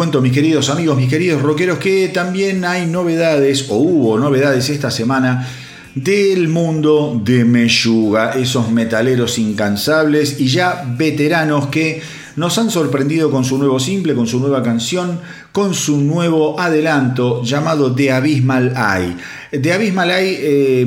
Cuento, 0.00 0.22
mis 0.22 0.32
queridos 0.32 0.70
amigos, 0.70 0.96
mis 0.96 1.10
queridos 1.10 1.42
rockeros, 1.42 1.76
que 1.76 2.08
también 2.08 2.64
hay 2.64 2.86
novedades, 2.86 3.66
o 3.68 3.76
hubo 3.76 4.18
novedades 4.18 4.70
esta 4.70 4.90
semana, 4.90 5.46
del 5.94 6.48
mundo 6.48 7.20
de 7.22 7.44
Meyuga, 7.44 8.30
esos 8.30 8.72
metaleros 8.72 9.38
incansables 9.38 10.40
y 10.40 10.48
ya 10.48 10.86
veteranos 10.96 11.66
que 11.66 12.00
nos 12.36 12.56
han 12.56 12.70
sorprendido 12.70 13.30
con 13.30 13.44
su 13.44 13.58
nuevo 13.58 13.78
simple, 13.78 14.14
con 14.14 14.26
su 14.26 14.40
nueva 14.40 14.62
canción, 14.62 15.20
con 15.52 15.74
su 15.74 15.98
nuevo 15.98 16.58
adelanto 16.58 17.42
llamado 17.42 17.94
The 17.94 18.12
Abysmal 18.12 18.72
Eye. 18.74 19.60
The 19.60 19.72
Abysmal 19.74 20.10
Eye, 20.12 20.38
eh, 20.40 20.86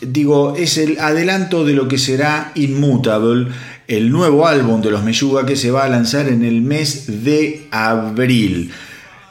digo, 0.00 0.54
es 0.56 0.78
el 0.78 1.00
adelanto 1.00 1.64
de 1.64 1.72
lo 1.72 1.88
que 1.88 1.98
será 1.98 2.52
Immutable 2.54 3.48
el 3.86 4.10
nuevo 4.10 4.46
álbum 4.46 4.80
de 4.80 4.90
los 4.90 5.04
Meyuga 5.04 5.44
que 5.44 5.56
se 5.56 5.70
va 5.70 5.84
a 5.84 5.88
lanzar 5.88 6.28
en 6.28 6.44
el 6.44 6.62
mes 6.62 7.24
de 7.24 7.66
abril. 7.70 8.70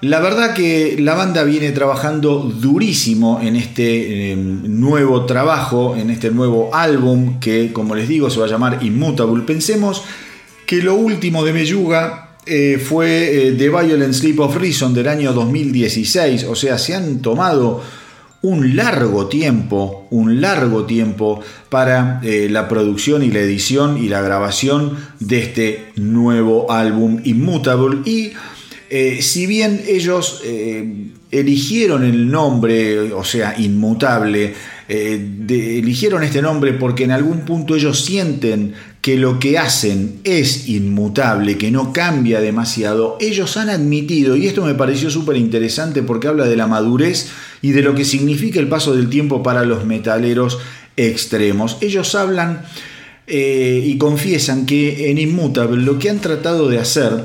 La 0.01 0.19
verdad 0.19 0.53
que 0.53 0.97
la 0.99 1.15
banda 1.15 1.43
viene 1.43 1.71
trabajando 1.71 2.39
durísimo 2.39 3.39
en 3.41 3.55
este 3.55 4.31
em, 4.31 4.79
nuevo 4.79 5.25
trabajo, 5.25 5.95
en 5.95 6.09
este 6.09 6.29
nuevo 6.29 6.75
álbum 6.75 7.39
que, 7.39 7.71
como 7.71 7.95
les 7.95 8.09
digo, 8.09 8.29
se 8.29 8.39
va 8.39 8.45
a 8.45 8.49
llamar 8.49 8.79
Immutable. 8.81 9.43
Pensemos 9.43 10.03
que 10.65 10.81
lo 10.81 10.95
último 10.95 11.45
de 11.45 11.53
Meyuga 11.53 12.35
eh, 12.45 12.83
fue 12.85 13.47
eh, 13.47 13.51
The 13.53 13.69
Violent 13.69 14.13
Sleep 14.13 14.41
of 14.41 14.57
Reason 14.57 14.93
del 14.93 15.07
año 15.07 15.31
2016, 15.31 16.43
o 16.43 16.55
sea, 16.55 16.77
se 16.77 16.93
han 16.93 17.21
tomado 17.21 17.81
un 18.43 18.75
largo 18.75 19.27
tiempo, 19.27 20.05
un 20.09 20.41
largo 20.41 20.83
tiempo 20.83 21.39
para 21.69 22.19
eh, 22.23 22.49
la 22.51 22.67
producción 22.67 23.23
y 23.23 23.31
la 23.31 23.39
edición 23.39 23.97
y 23.97 24.09
la 24.09 24.21
grabación 24.21 24.97
de 25.19 25.39
este 25.39 25.85
nuevo 25.95 26.69
álbum 26.69 27.21
Immutable. 27.23 28.01
Y 28.03 28.33
eh, 28.89 29.21
si 29.21 29.47
bien 29.47 29.81
ellos 29.87 30.41
eh, 30.43 31.07
eligieron 31.31 32.03
el 32.03 32.29
nombre, 32.29 33.13
o 33.13 33.23
sea, 33.23 33.55
Inmutable, 33.57 34.53
eligieron 34.89 36.21
este 36.23 36.41
nombre 36.41 36.73
porque 36.73 37.05
en 37.05 37.11
algún 37.11 37.45
punto 37.45 37.75
ellos 37.75 38.03
sienten 38.03 38.73
que 39.01 39.17
lo 39.17 39.39
que 39.39 39.57
hacen 39.57 40.19
es 40.23 40.67
inmutable, 40.67 41.57
que 41.57 41.71
no 41.71 41.93
cambia 41.93 42.41
demasiado, 42.41 43.17
ellos 43.19 43.57
han 43.57 43.69
admitido, 43.69 44.35
y 44.35 44.45
esto 44.47 44.63
me 44.63 44.75
pareció 44.75 45.09
súper 45.09 45.37
interesante 45.37 46.03
porque 46.03 46.27
habla 46.27 46.45
de 46.45 46.57
la 46.57 46.67
madurez 46.67 47.29
y 47.63 47.71
de 47.71 47.81
lo 47.81 47.95
que 47.95 48.03
significa 48.03 48.59
el 48.59 48.67
paso 48.67 48.93
del 48.93 49.09
tiempo 49.09 49.41
para 49.41 49.63
los 49.63 49.85
metaleros 49.85 50.59
extremos. 50.97 51.77
Ellos 51.79 52.13
hablan 52.13 52.65
eh, 53.25 53.81
y 53.83 53.97
confiesan 53.97 54.65
que 54.65 55.09
en 55.09 55.17
Inmutable 55.17 55.81
lo 55.81 55.97
que 55.97 56.09
han 56.09 56.19
tratado 56.19 56.67
de 56.67 56.77
hacer 56.77 57.23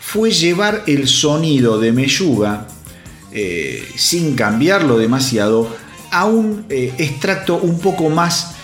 fue 0.00 0.32
llevar 0.32 0.82
el 0.88 1.06
sonido 1.06 1.78
de 1.78 1.92
Meyuga, 1.92 2.66
eh, 3.32 3.86
sin 3.94 4.34
cambiarlo 4.34 4.98
demasiado, 4.98 5.74
a 6.10 6.24
un 6.24 6.64
eh, 6.68 6.92
extracto 6.98 7.58
un 7.58 7.78
poco 7.78 8.10
más, 8.10 8.56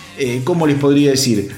¿cómo 0.43 0.67
les 0.67 0.77
podría 0.77 1.11
decir? 1.11 1.51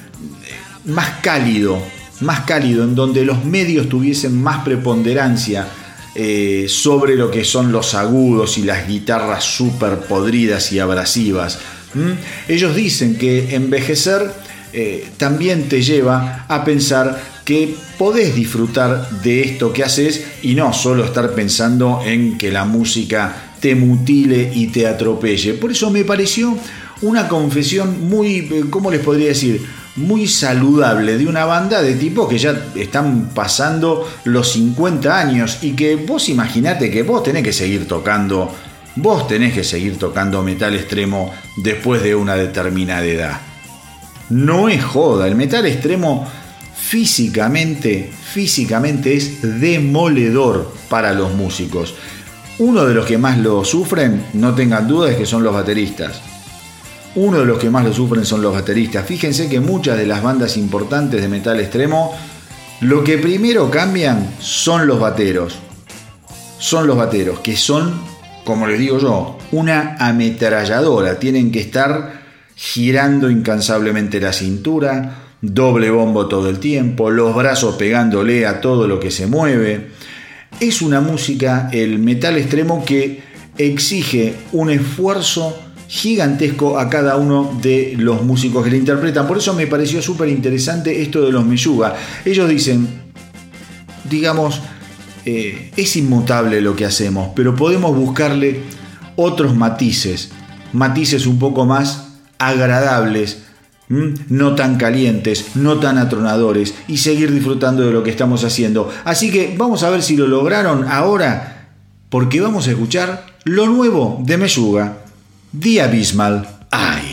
más 0.84 1.20
cálido, 1.22 1.82
más 2.20 2.40
cálido, 2.40 2.84
en 2.84 2.94
donde 2.94 3.24
los 3.24 3.44
medios 3.44 3.88
tuviesen 3.88 4.40
más 4.40 4.64
preponderancia 4.64 5.68
eh, 6.20 6.66
sobre 6.68 7.14
lo 7.14 7.30
que 7.30 7.44
son 7.44 7.70
los 7.70 7.94
agudos 7.94 8.58
y 8.58 8.64
las 8.64 8.88
guitarras 8.88 9.44
súper 9.44 10.00
podridas 10.00 10.72
y 10.72 10.80
abrasivas. 10.80 11.60
Ellos 12.48 12.74
dicen 12.74 13.16
que 13.16 13.54
envejecer 13.54 14.28
eh, 14.72 15.06
también 15.16 15.68
te 15.68 15.80
lleva 15.80 16.44
a 16.48 16.64
pensar 16.64 17.22
que 17.44 17.72
podés 17.96 18.34
disfrutar 18.34 19.08
de 19.22 19.42
esto 19.42 19.72
que 19.72 19.84
haces 19.84 20.24
y 20.42 20.56
no 20.56 20.72
solo 20.72 21.04
estar 21.04 21.34
pensando 21.34 22.02
en 22.04 22.36
que 22.36 22.50
la 22.50 22.64
música 22.64 23.54
te 23.60 23.76
mutile 23.76 24.50
y 24.52 24.66
te 24.66 24.88
atropelle. 24.88 25.54
Por 25.54 25.70
eso 25.70 25.88
me 25.88 26.04
pareció 26.04 26.58
una 27.00 27.28
confesión 27.28 28.08
muy, 28.08 28.38
eh, 28.38 28.64
¿cómo 28.68 28.90
les 28.90 29.02
podría 29.02 29.28
decir? 29.28 29.64
Muy 29.98 30.26
saludable 30.26 31.18
de 31.18 31.26
una 31.26 31.44
banda 31.44 31.82
de 31.82 31.94
tipo 31.94 32.28
que 32.28 32.38
ya 32.38 32.68
están 32.74 33.30
pasando 33.34 34.08
los 34.24 34.52
50 34.52 35.18
años 35.18 35.58
y 35.62 35.72
que 35.72 35.96
vos 35.96 36.28
imaginate 36.28 36.90
que 36.90 37.02
vos 37.02 37.22
tenés 37.22 37.42
que 37.42 37.52
seguir 37.52 37.86
tocando, 37.86 38.54
vos 38.96 39.26
tenés 39.26 39.52
que 39.52 39.64
seguir 39.64 39.98
tocando 39.98 40.42
metal 40.42 40.74
extremo 40.74 41.32
después 41.56 42.02
de 42.02 42.14
una 42.14 42.34
determinada 42.34 43.04
edad. 43.04 43.40
No 44.30 44.68
es 44.68 44.84
joda, 44.84 45.26
el 45.26 45.34
metal 45.34 45.66
extremo 45.66 46.26
físicamente, 46.76 48.10
físicamente 48.32 49.14
es 49.14 49.60
demoledor 49.60 50.72
para 50.88 51.12
los 51.12 51.34
músicos. 51.34 51.94
Uno 52.58 52.84
de 52.84 52.94
los 52.94 53.06
que 53.06 53.18
más 53.18 53.38
lo 53.38 53.64
sufren, 53.64 54.24
no 54.34 54.54
tengan 54.54 54.88
dudas, 54.88 55.12
es 55.12 55.16
que 55.16 55.26
son 55.26 55.42
los 55.42 55.54
bateristas. 55.54 56.20
Uno 57.14 57.38
de 57.38 57.46
los 57.46 57.58
que 57.58 57.70
más 57.70 57.84
lo 57.84 57.92
sufren 57.92 58.24
son 58.24 58.42
los 58.42 58.52
bateristas. 58.52 59.06
Fíjense 59.06 59.48
que 59.48 59.60
muchas 59.60 59.98
de 59.98 60.06
las 60.06 60.22
bandas 60.22 60.56
importantes 60.56 61.20
de 61.20 61.28
metal 61.28 61.58
extremo, 61.58 62.14
lo 62.80 63.02
que 63.02 63.18
primero 63.18 63.70
cambian 63.70 64.34
son 64.40 64.86
los 64.86 65.00
bateros. 65.00 65.58
Son 66.58 66.86
los 66.86 66.96
bateros, 66.96 67.40
que 67.40 67.56
son, 67.56 68.00
como 68.44 68.66
les 68.66 68.78
digo 68.78 68.98
yo, 68.98 69.38
una 69.52 69.96
ametralladora. 69.98 71.18
Tienen 71.18 71.50
que 71.50 71.60
estar 71.60 72.20
girando 72.54 73.30
incansablemente 73.30 74.20
la 74.20 74.32
cintura, 74.32 75.28
doble 75.40 75.90
bombo 75.90 76.26
todo 76.26 76.48
el 76.48 76.58
tiempo, 76.58 77.10
los 77.10 77.34
brazos 77.34 77.76
pegándole 77.76 78.46
a 78.46 78.60
todo 78.60 78.86
lo 78.88 78.98
que 78.98 79.10
se 79.10 79.26
mueve. 79.26 79.90
Es 80.60 80.82
una 80.82 81.00
música, 81.00 81.70
el 81.72 81.98
metal 82.00 82.36
extremo, 82.36 82.84
que 82.84 83.22
exige 83.56 84.34
un 84.52 84.70
esfuerzo 84.70 85.56
gigantesco 85.88 86.78
a 86.78 86.88
cada 86.90 87.16
uno 87.16 87.58
de 87.60 87.94
los 87.96 88.22
músicos 88.22 88.62
que 88.62 88.70
le 88.70 88.76
interpretan. 88.76 89.26
Por 89.26 89.38
eso 89.38 89.54
me 89.54 89.66
pareció 89.66 90.02
súper 90.02 90.28
interesante 90.28 91.02
esto 91.02 91.22
de 91.22 91.32
los 91.32 91.44
Meyuga. 91.44 91.96
Ellos 92.24 92.48
dicen, 92.48 92.86
digamos, 94.08 94.60
eh, 95.24 95.72
es 95.76 95.96
inmutable 95.96 96.60
lo 96.60 96.76
que 96.76 96.84
hacemos, 96.84 97.30
pero 97.34 97.56
podemos 97.56 97.96
buscarle 97.96 98.60
otros 99.16 99.56
matices, 99.56 100.30
matices 100.72 101.26
un 101.26 101.38
poco 101.38 101.64
más 101.64 102.08
agradables, 102.38 103.44
no 103.88 104.54
tan 104.54 104.76
calientes, 104.76 105.56
no 105.56 105.78
tan 105.78 105.96
atronadores 105.96 106.74
y 106.86 106.98
seguir 106.98 107.32
disfrutando 107.32 107.82
de 107.84 107.92
lo 107.92 108.02
que 108.02 108.10
estamos 108.10 108.44
haciendo. 108.44 108.90
Así 109.04 109.30
que 109.30 109.54
vamos 109.56 109.82
a 109.82 109.90
ver 109.90 110.02
si 110.02 110.16
lo 110.16 110.26
lograron 110.26 110.86
ahora, 110.86 111.70
porque 112.10 112.40
vamos 112.40 112.68
a 112.68 112.72
escuchar 112.72 113.26
lo 113.44 113.66
nuevo 113.66 114.20
de 114.22 114.36
Meyuga. 114.36 115.07
The 115.54 115.78
Abysmal 115.78 116.44
Eye. 116.70 117.07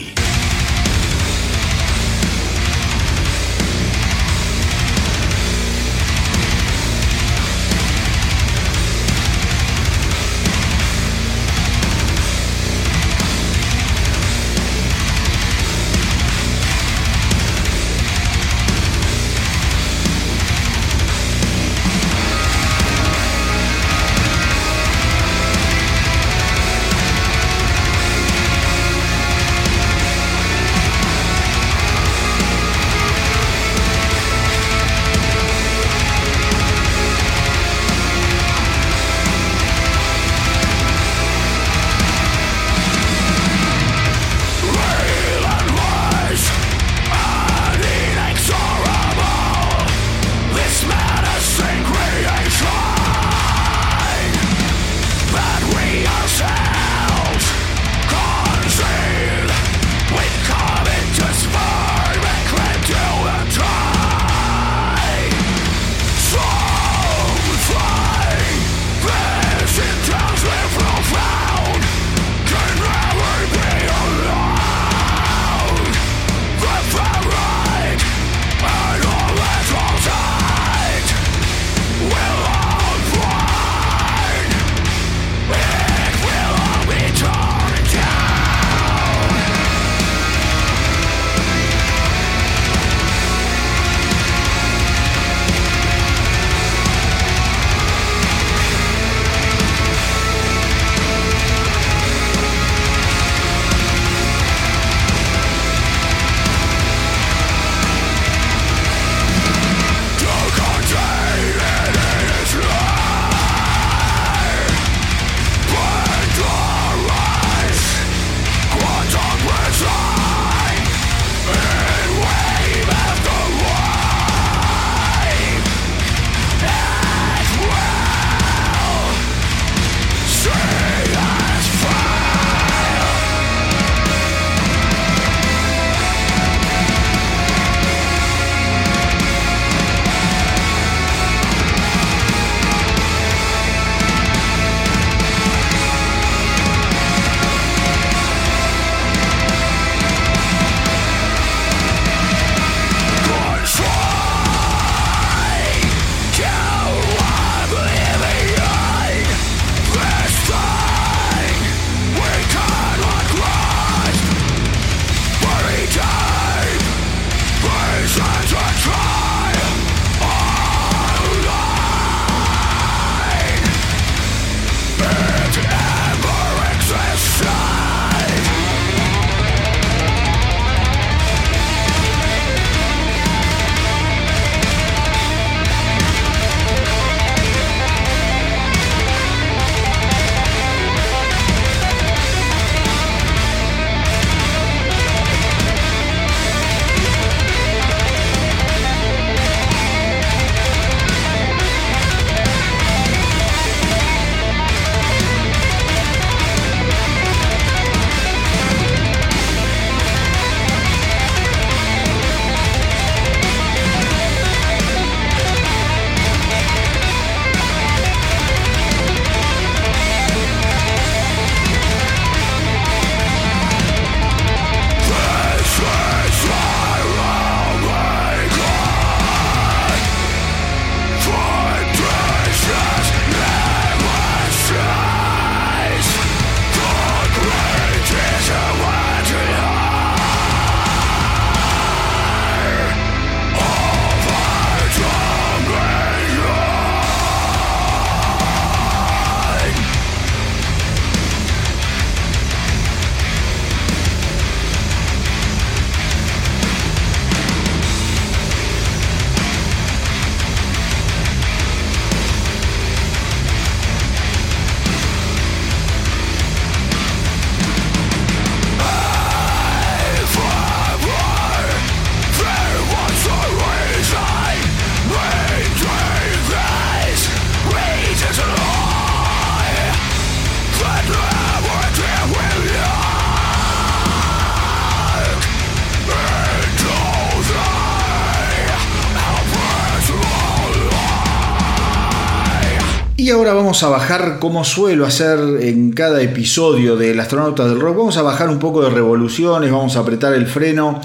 Vamos 293.76 293.84
a 293.84 293.98
bajar, 293.98 294.40
como 294.40 294.64
suelo 294.64 295.06
hacer 295.06 295.38
en 295.60 295.92
cada 295.92 296.22
episodio 296.22 296.96
del 296.96 297.20
Astronauta 297.20 297.68
del 297.68 297.78
Rock, 297.78 297.98
vamos 297.98 298.16
a 298.16 298.22
bajar 298.22 298.48
un 298.48 298.58
poco 298.58 298.82
de 298.82 298.90
revoluciones, 298.90 299.70
vamos 299.70 299.98
a 299.98 300.00
apretar 300.00 300.34
el 300.34 300.48
freno 300.48 301.02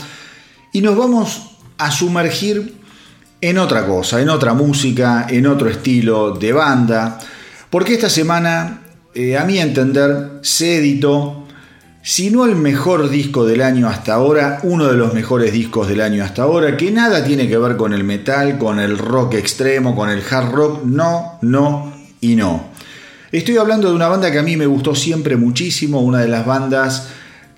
y 0.72 0.80
nos 0.80 0.96
vamos 0.96 1.56
a 1.78 1.90
sumergir 1.90 2.76
en 3.40 3.58
otra 3.58 3.88
cosa, 3.88 4.22
en 4.22 4.28
otra 4.28 4.54
música, 4.54 5.26
en 5.28 5.48
otro 5.48 5.68
estilo 5.68 6.30
de 6.30 6.52
banda, 6.52 7.18
porque 7.70 7.94
esta 7.94 8.08
semana, 8.08 8.82
eh, 9.14 9.36
a 9.36 9.44
mi 9.44 9.58
entender, 9.58 10.38
se 10.42 10.76
editó, 10.76 11.48
si 12.02 12.30
no 12.30 12.44
el 12.44 12.54
mejor 12.54 13.10
disco 13.10 13.44
del 13.46 13.62
año 13.62 13.88
hasta 13.88 14.14
ahora, 14.14 14.60
uno 14.62 14.86
de 14.86 14.96
los 14.96 15.12
mejores 15.12 15.52
discos 15.52 15.88
del 15.88 16.02
año 16.02 16.22
hasta 16.22 16.42
ahora, 16.42 16.76
que 16.76 16.92
nada 16.92 17.24
tiene 17.24 17.48
que 17.48 17.58
ver 17.58 17.76
con 17.76 17.92
el 17.94 18.04
metal, 18.04 18.58
con 18.58 18.78
el 18.78 18.96
rock 18.96 19.34
extremo, 19.34 19.96
con 19.96 20.08
el 20.08 20.22
hard 20.30 20.52
rock, 20.52 20.84
no, 20.84 21.40
no 21.42 21.89
y 22.20 22.36
no. 22.36 22.70
Estoy 23.32 23.58
hablando 23.58 23.88
de 23.88 23.94
una 23.94 24.08
banda 24.08 24.30
que 24.32 24.38
a 24.38 24.42
mí 24.42 24.56
me 24.56 24.66
gustó 24.66 24.94
siempre 24.94 25.36
muchísimo, 25.36 26.00
una 26.00 26.18
de 26.18 26.28
las 26.28 26.44
bandas 26.44 27.08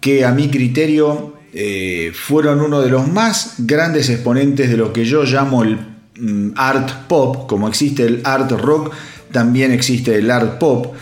que 0.00 0.24
a 0.24 0.32
mi 0.32 0.50
criterio 0.50 1.34
eh, 1.54 2.12
fueron 2.14 2.60
uno 2.60 2.80
de 2.80 2.90
los 2.90 3.08
más 3.08 3.54
grandes 3.58 4.08
exponentes 4.08 4.70
de 4.70 4.76
lo 4.76 4.92
que 4.92 5.04
yo 5.04 5.24
llamo 5.24 5.62
el 5.62 5.78
mm, 6.18 6.52
art 6.56 7.06
pop, 7.08 7.46
como 7.46 7.68
existe 7.68 8.04
el 8.04 8.20
art 8.24 8.50
rock, 8.52 8.92
también 9.30 9.72
existe 9.72 10.16
el 10.16 10.30
art 10.30 10.58
pop. 10.58 10.94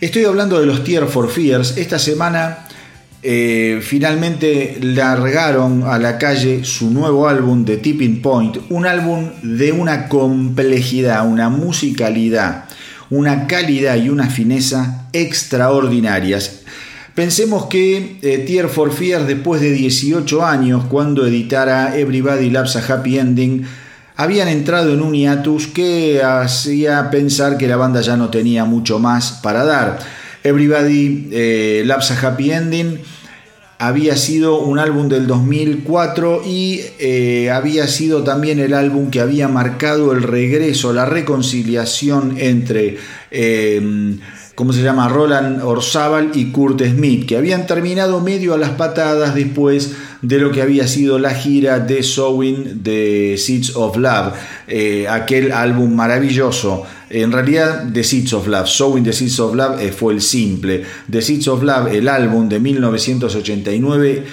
Estoy 0.00 0.24
hablando 0.24 0.58
de 0.58 0.66
los 0.66 0.82
Tear 0.82 1.06
for 1.06 1.30
Fears. 1.30 1.76
Esta 1.76 1.98
semana 1.98 2.66
eh, 3.22 3.78
finalmente 3.82 4.78
largaron 4.82 5.84
a 5.84 5.96
la 5.96 6.18
calle 6.18 6.64
su 6.64 6.90
nuevo 6.90 7.28
álbum 7.28 7.64
de 7.64 7.76
Tipping 7.76 8.20
Point, 8.20 8.58
un 8.70 8.84
álbum 8.84 9.30
de 9.42 9.70
una 9.70 10.08
complejidad, 10.08 11.24
una 11.28 11.48
musicalidad, 11.48 12.64
una 13.12 13.46
calidad 13.46 13.96
y 13.96 14.08
una 14.08 14.30
fineza 14.30 15.06
extraordinarias. 15.12 16.62
Pensemos 17.14 17.66
que 17.66 18.16
eh, 18.22 18.38
Tear 18.46 18.70
for 18.70 18.90
Fear, 18.90 19.26
después 19.26 19.60
de 19.60 19.70
18 19.70 20.42
años, 20.42 20.86
cuando 20.86 21.26
editara 21.26 21.94
Everybody 21.94 22.48
Loves 22.48 22.74
a 22.76 22.94
Happy 22.94 23.18
Ending, 23.18 23.66
habían 24.16 24.48
entrado 24.48 24.94
en 24.94 25.02
un 25.02 25.12
hiatus 25.12 25.66
que 25.66 26.22
hacía 26.22 27.10
pensar 27.10 27.58
que 27.58 27.68
la 27.68 27.76
banda 27.76 28.00
ya 28.00 28.16
no 28.16 28.30
tenía 28.30 28.64
mucho 28.64 28.98
más 28.98 29.40
para 29.42 29.62
dar. 29.64 29.98
Everybody 30.42 31.28
eh, 31.32 31.82
Loves 31.84 32.12
a 32.12 32.26
Happy 32.26 32.50
Ending 32.50 32.98
había 33.86 34.16
sido 34.16 34.60
un 34.60 34.78
álbum 34.78 35.08
del 35.08 35.26
2004 35.26 36.42
y 36.46 36.82
eh, 37.00 37.50
había 37.50 37.88
sido 37.88 38.22
también 38.22 38.60
el 38.60 38.74
álbum 38.74 39.10
que 39.10 39.20
había 39.20 39.48
marcado 39.48 40.12
el 40.12 40.22
regreso, 40.22 40.92
la 40.92 41.04
reconciliación 41.04 42.36
entre... 42.38 42.96
Eh, 43.32 44.18
¿cómo 44.54 44.72
se 44.72 44.82
llama? 44.82 45.08
Roland 45.08 45.62
Orzábal 45.62 46.30
y 46.34 46.50
Kurt 46.50 46.82
Smith, 46.82 47.26
que 47.26 47.36
habían 47.36 47.66
terminado 47.66 48.20
medio 48.20 48.54
a 48.54 48.58
las 48.58 48.70
patadas 48.70 49.34
después 49.34 49.92
de 50.22 50.38
lo 50.38 50.52
que 50.52 50.62
había 50.62 50.86
sido 50.86 51.18
la 51.18 51.34
gira 51.34 51.80
de 51.80 52.02
Sowing 52.02 52.82
de 52.82 53.36
Seeds 53.38 53.76
of 53.76 53.96
Love, 53.96 54.34
eh, 54.68 55.06
aquel 55.08 55.52
álbum 55.52 55.94
maravilloso. 55.94 56.84
En 57.10 57.32
realidad, 57.32 57.88
The 57.92 58.04
Seeds 58.04 58.32
of 58.32 58.46
Love, 58.46 58.66
Sowing 58.68 59.04
the 59.04 59.12
Seeds 59.12 59.40
of 59.40 59.54
Love 59.54 59.82
eh, 59.82 59.92
fue 59.92 60.14
el 60.14 60.22
simple. 60.22 60.82
The 61.10 61.20
Seeds 61.20 61.48
of 61.48 61.62
Love, 61.62 61.92
el 61.92 62.08
álbum 62.08 62.48
de 62.48 62.60
1989, 62.60 64.24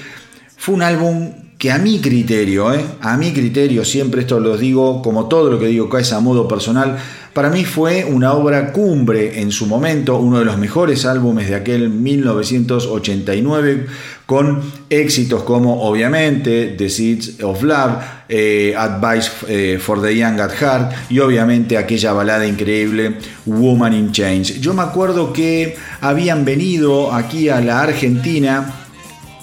fue 0.57 0.75
un 0.75 0.81
álbum 0.83 1.31
que 1.57 1.71
a 1.71 1.77
mi 1.77 1.99
criterio, 1.99 2.73
eh, 2.73 2.85
a 3.01 3.17
mi 3.17 3.33
criterio, 3.33 3.83
siempre 3.83 4.21
esto 4.21 4.39
lo 4.39 4.57
digo, 4.57 5.01
como 5.01 5.27
todo 5.27 5.49
lo 5.49 5.59
que 5.59 5.67
digo 5.67 5.87
acá 5.87 5.99
es 5.99 6.13
a 6.13 6.21
modo 6.21 6.47
personal, 6.47 6.97
para 7.33 7.49
mí 7.49 7.65
fue 7.65 8.05
una 8.05 8.33
obra 8.33 8.71
cumbre 8.71 9.41
en 9.41 9.51
su 9.51 9.65
momento, 9.67 10.17
uno 10.17 10.39
de 10.39 10.45
los 10.45 10.57
mejores 10.57 11.05
álbumes 11.05 11.47
de 11.47 11.55
aquel 11.55 11.89
1989, 11.89 13.85
con 14.25 14.61
éxitos 14.89 15.43
como 15.43 15.83
obviamente 15.83 16.75
The 16.77 16.89
Seeds 16.89 17.43
of 17.43 17.63
Love, 17.63 17.93
eh, 18.29 18.75
Advice 18.77 19.31
eh, 19.47 19.79
for 19.79 20.01
the 20.01 20.15
Young 20.15 20.39
at 20.39 20.51
Heart 20.51 20.93
y 21.09 21.19
obviamente 21.19 21.77
aquella 21.77 22.13
balada 22.13 22.45
increíble 22.45 23.17
Woman 23.45 23.93
in 23.93 24.11
Chains. 24.11 24.59
Yo 24.59 24.73
me 24.73 24.83
acuerdo 24.83 25.33
que 25.33 25.75
habían 26.01 26.45
venido 26.45 27.13
aquí 27.13 27.49
a 27.49 27.59
la 27.61 27.81
Argentina. 27.81 28.75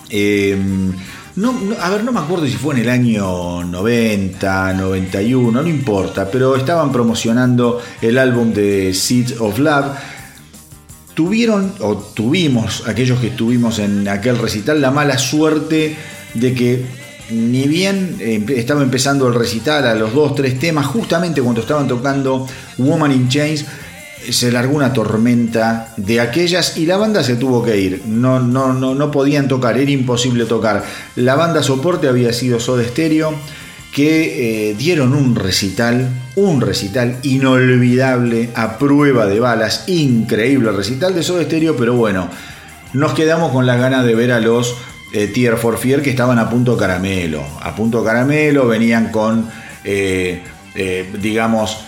Em, 0.09 0.93
no, 1.37 1.55
a 1.81 1.91
ver, 1.91 2.03
no 2.03 2.13
me 2.13 2.21
acuerdo 2.21 2.47
si 2.47 2.53
fue 2.57 2.75
en 2.75 2.81
el 2.81 2.89
año 2.89 3.63
90, 3.63 4.73
91, 4.73 5.63
no 5.63 5.69
importa, 5.69 6.31
pero 6.31 6.57
estaban 6.57 6.91
promocionando 6.91 7.81
el 8.01 8.17
álbum 8.17 8.55
de 8.55 8.95
Seeds 8.95 9.41
of 9.41 9.59
Love. 9.59 9.87
Tuvieron, 11.13 11.75
o 11.81 11.97
tuvimos, 11.97 12.89
aquellos 12.89 13.21
que 13.21 13.29
estuvimos 13.29 13.79
en 13.79 14.09
aquel 14.09 14.39
recital, 14.39 14.81
la 14.81 14.91
mala 14.91 15.19
suerte 15.19 15.97
de 16.33 16.55
que 16.55 16.87
ni 17.31 17.67
bien 17.67 18.17
estaba 18.49 18.83
empezando 18.83 19.27
el 19.29 19.35
recital 19.35 19.87
a 19.87 19.95
los 19.95 20.15
dos, 20.15 20.35
tres 20.35 20.59
temas, 20.59 20.87
justamente 20.87 21.43
cuando 21.43 21.61
estaban 21.61 21.87
tocando 21.87 22.47
Woman 22.79 23.13
in 23.13 23.29
Chains, 23.29 23.65
se 24.31 24.51
largó 24.51 24.75
una 24.75 24.93
tormenta 24.93 25.93
de 25.97 26.21
aquellas 26.21 26.77
y 26.77 26.87
la 26.87 26.97
banda 26.97 27.23
se 27.23 27.37
tuvo 27.37 27.63
que 27.63 27.79
ir. 27.79 28.03
No, 28.07 28.41
no, 28.41 28.73
no, 28.73 28.95
no 28.95 29.11
podían 29.11 29.49
tocar, 29.49 29.79
era 29.79 29.91
imposible 29.91 30.45
tocar. 30.47 30.85
La 31.15 31.35
banda 31.35 31.63
soporte 31.63 32.09
había 32.09 32.33
sido 32.33 32.59
Soda 32.59 32.85
Stereo, 32.85 33.35
que 33.93 34.71
eh, 34.71 34.75
dieron 34.75 35.15
un 35.15 35.35
recital, 35.37 36.11
un 36.35 36.61
recital 36.61 37.19
inolvidable, 37.23 38.51
a 38.55 38.79
prueba 38.79 39.27
de 39.27 39.41
balas, 39.41 39.85
increíble 39.87 40.73
recital 40.73 41.15
de 41.15 41.23
Soda 41.23 41.45
Stereo, 41.45 41.77
pero 41.77 41.95
bueno, 41.95 42.29
nos 42.93 43.15
quedamos 43.15 43.53
con 43.53 43.67
las 43.67 43.79
ganas 43.79 44.05
de 44.05 44.15
ver 44.15 44.33
a 44.33 44.41
los 44.41 44.77
eh, 45.13 45.29
Tier 45.29 45.57
for 45.57 45.79
Fear 45.79 46.03
que 46.03 46.11
estaban 46.11 46.39
a 46.39 46.51
punto 46.51 46.77
caramelo. 46.77 47.43
A 47.63 47.75
punto 47.75 48.05
caramelo, 48.05 48.67
venían 48.67 49.11
con, 49.11 49.49
eh, 49.85 50.43
digamos, 51.21 51.85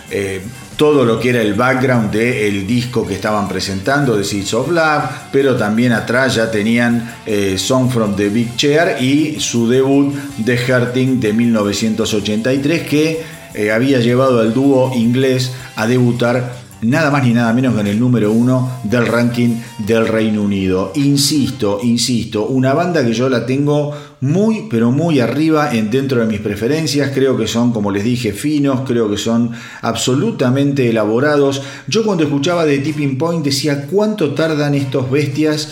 todo 0.79 1.03
lo 1.03 1.19
que 1.19 1.31
era 1.31 1.41
el 1.41 1.55
background 1.55 2.09
del 2.09 2.65
disco 2.65 3.05
que 3.05 3.15
estaban 3.15 3.49
presentando 3.49 4.15
de 4.15 4.23
Seeds 4.23 4.53
of 4.53 4.71
Love, 4.71 5.03
pero 5.29 5.57
también 5.57 5.91
atrás 5.91 6.35
ya 6.35 6.49
tenían 6.49 7.15
eh, 7.25 7.57
Song 7.57 7.91
from 7.91 8.15
the 8.15 8.29
Big 8.29 8.55
Chair 8.55 8.95
y 9.03 9.41
su 9.41 9.67
debut 9.67 10.15
The 10.45 10.57
Hurting 10.57 11.19
de 11.19 11.33
1983 11.33 12.87
que 12.87 13.21
eh, 13.55 13.71
había 13.73 13.99
llevado 13.99 14.39
al 14.39 14.53
dúo 14.53 14.93
inglés 14.95 15.51
a 15.75 15.85
debutar 15.85 16.53
nada 16.81 17.11
más 17.11 17.25
ni 17.25 17.33
nada 17.33 17.51
menos 17.51 17.75
que 17.75 17.81
en 17.81 17.87
el 17.87 17.99
número 17.99 18.31
uno 18.31 18.79
del 18.83 19.05
ranking 19.05 19.57
del 19.79 20.07
Reino 20.07 20.43
Unido. 20.43 20.93
Insisto, 20.95 21.81
insisto, 21.83 22.45
una 22.45 22.73
banda 22.73 23.05
que 23.05 23.11
yo 23.11 23.27
la 23.27 23.45
tengo 23.45 23.93
muy, 24.21 24.67
pero 24.69 24.91
muy 24.91 25.19
arriba 25.19 25.73
en, 25.73 25.89
dentro 25.89 26.19
de 26.19 26.27
mis 26.27 26.41
preferencias. 26.41 27.11
Creo 27.13 27.37
que 27.37 27.47
son, 27.47 27.71
como 27.71 27.91
les 27.91 28.03
dije, 28.03 28.33
finos, 28.33 28.81
creo 28.85 29.09
que 29.09 29.17
son 29.17 29.51
absolutamente 29.81 30.89
elaborados. 30.89 31.61
Yo 31.87 32.03
cuando 32.03 32.23
escuchaba 32.23 32.65
de 32.65 32.79
Tipping 32.79 33.17
Point 33.17 33.45
decía 33.45 33.85
cuánto 33.87 34.33
tardan 34.33 34.75
estos 34.75 35.09
bestias 35.09 35.69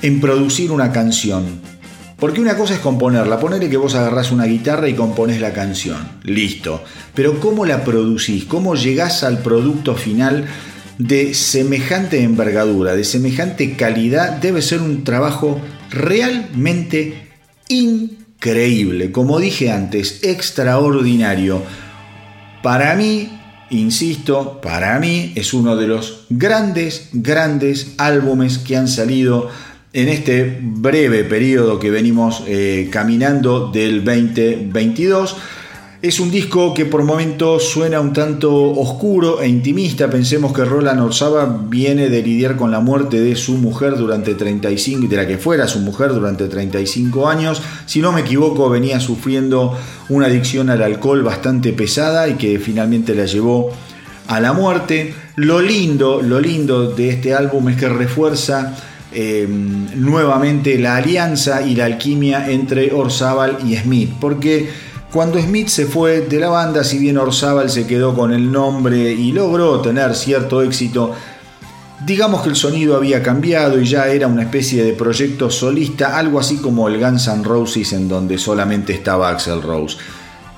en 0.00 0.20
producir 0.20 0.72
una 0.72 0.90
canción. 0.92 1.60
Porque 2.18 2.40
una 2.40 2.56
cosa 2.56 2.74
es 2.74 2.80
componerla, 2.80 3.40
ponerle 3.40 3.68
que 3.68 3.76
vos 3.76 3.96
agarrás 3.96 4.30
una 4.30 4.44
guitarra 4.44 4.88
y 4.88 4.94
componés 4.94 5.40
la 5.40 5.52
canción, 5.52 5.98
listo. 6.22 6.82
Pero 7.14 7.40
¿cómo 7.40 7.66
la 7.66 7.82
producís? 7.82 8.44
¿Cómo 8.44 8.76
llegás 8.76 9.24
al 9.24 9.38
producto 9.38 9.96
final 9.96 10.46
de 10.98 11.34
semejante 11.34 12.22
envergadura, 12.22 12.94
de 12.94 13.02
semejante 13.02 13.74
calidad? 13.74 14.34
Debe 14.38 14.62
ser 14.62 14.82
un 14.82 15.02
trabajo 15.02 15.60
realmente 15.90 17.21
increíble, 17.72 19.12
como 19.12 19.38
dije 19.38 19.70
antes, 19.70 20.22
extraordinario. 20.22 21.62
Para 22.62 22.94
mí, 22.94 23.30
insisto, 23.70 24.60
para 24.60 24.98
mí 24.98 25.32
es 25.34 25.52
uno 25.54 25.76
de 25.76 25.88
los 25.88 26.26
grandes, 26.30 27.08
grandes 27.12 27.94
álbumes 27.98 28.58
que 28.58 28.76
han 28.76 28.88
salido 28.88 29.48
en 29.92 30.08
este 30.08 30.58
breve 30.62 31.24
periodo 31.24 31.78
que 31.78 31.90
venimos 31.90 32.44
eh, 32.46 32.88
caminando 32.90 33.70
del 33.70 34.04
2022. 34.04 35.36
Es 36.02 36.18
un 36.18 36.32
disco 36.32 36.74
que 36.74 36.84
por 36.84 37.04
momentos 37.04 37.68
suena 37.68 38.00
un 38.00 38.12
tanto 38.12 38.52
oscuro 38.52 39.40
e 39.40 39.46
intimista. 39.46 40.10
Pensemos 40.10 40.52
que 40.52 40.64
Roland 40.64 41.00
Orzaba 41.00 41.60
viene 41.68 42.08
de 42.08 42.24
lidiar 42.24 42.56
con 42.56 42.72
la 42.72 42.80
muerte 42.80 43.20
de 43.20 43.36
su 43.36 43.52
mujer 43.52 43.96
durante 43.96 44.34
35, 44.34 45.06
de 45.06 45.16
la 45.16 45.28
que 45.28 45.38
fuera 45.38 45.68
su 45.68 45.78
mujer 45.78 46.12
durante 46.12 46.48
35 46.48 47.28
años. 47.28 47.62
Si 47.86 48.00
no 48.00 48.10
me 48.10 48.22
equivoco, 48.22 48.68
venía 48.68 48.98
sufriendo 48.98 49.78
una 50.08 50.26
adicción 50.26 50.70
al 50.70 50.82
alcohol 50.82 51.22
bastante 51.22 51.72
pesada 51.72 52.26
y 52.26 52.34
que 52.34 52.58
finalmente 52.58 53.14
la 53.14 53.26
llevó 53.26 53.70
a 54.26 54.40
la 54.40 54.52
muerte. 54.52 55.14
Lo 55.36 55.60
lindo, 55.60 56.20
lo 56.20 56.40
lindo 56.40 56.90
de 56.90 57.10
este 57.10 57.32
álbum 57.32 57.68
es 57.68 57.76
que 57.76 57.88
refuerza 57.88 58.74
Em, 59.14 59.88
nuevamente 59.96 60.78
la 60.78 60.96
alianza 60.96 61.60
y 61.60 61.76
la 61.76 61.84
alquimia 61.84 62.50
entre 62.50 62.94
Orzábal 62.94 63.58
y 63.62 63.76
Smith, 63.76 64.10
porque 64.18 64.70
Cuando 65.12 65.38
Smith 65.38 65.68
se 65.68 65.84
fue 65.84 66.22
de 66.22 66.40
la 66.40 66.48
banda, 66.48 66.82
si 66.84 66.96
bien 66.96 67.18
Orzábal 67.18 67.68
se 67.68 67.86
quedó 67.86 68.14
con 68.14 68.32
el 68.32 68.50
nombre 68.50 69.12
y 69.12 69.30
logró 69.32 69.78
tener 69.82 70.14
cierto 70.14 70.62
éxito, 70.62 71.12
digamos 72.06 72.40
que 72.40 72.48
el 72.48 72.56
sonido 72.56 72.96
había 72.96 73.22
cambiado 73.22 73.78
y 73.78 73.84
ya 73.84 74.06
era 74.08 74.26
una 74.26 74.44
especie 74.44 74.82
de 74.82 74.94
proyecto 74.94 75.50
solista, 75.50 76.16
algo 76.16 76.40
así 76.40 76.56
como 76.56 76.88
el 76.88 76.98
Guns 76.98 77.28
N' 77.28 77.44
Roses 77.44 77.92
en 77.92 78.08
donde 78.08 78.38
solamente 78.38 78.94
estaba 78.94 79.28
Axel 79.28 79.60
Rose. 79.60 79.98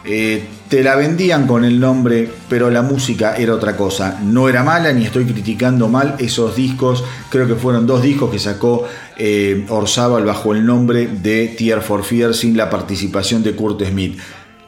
Eh, 0.05 0.47
te 0.69 0.85
la 0.85 0.95
vendían 0.95 1.49
con 1.49 1.65
el 1.65 1.81
nombre, 1.81 2.31
pero 2.49 2.71
la 2.71 2.83
música 2.83 3.37
era 3.37 3.55
otra 3.55 3.77
cosa. 3.77 4.21
No 4.23 4.49
era 4.49 4.63
mala, 4.63 4.93
ni 4.93 5.05
estoy 5.05 5.25
criticando 5.25 5.89
mal 5.89 6.15
esos 6.19 6.55
discos. 6.55 7.03
Creo 7.29 7.49
que 7.49 7.57
fueron 7.57 7.89
dos 7.89 8.03
discos 8.03 8.31
que 8.31 8.39
sacó 8.39 8.85
eh, 9.17 9.67
Orzábal 9.69 10.25
bajo 10.25 10.55
el 10.55 10.65
nombre 10.65 11.09
de 11.09 11.49
Tear 11.59 11.83
for 11.83 12.05
Fear 12.05 12.35
sin 12.35 12.57
la 12.57 12.71
participación 12.71 13.43
de 13.43 13.57
Kurt 13.57 13.83
Smith. 13.83 14.17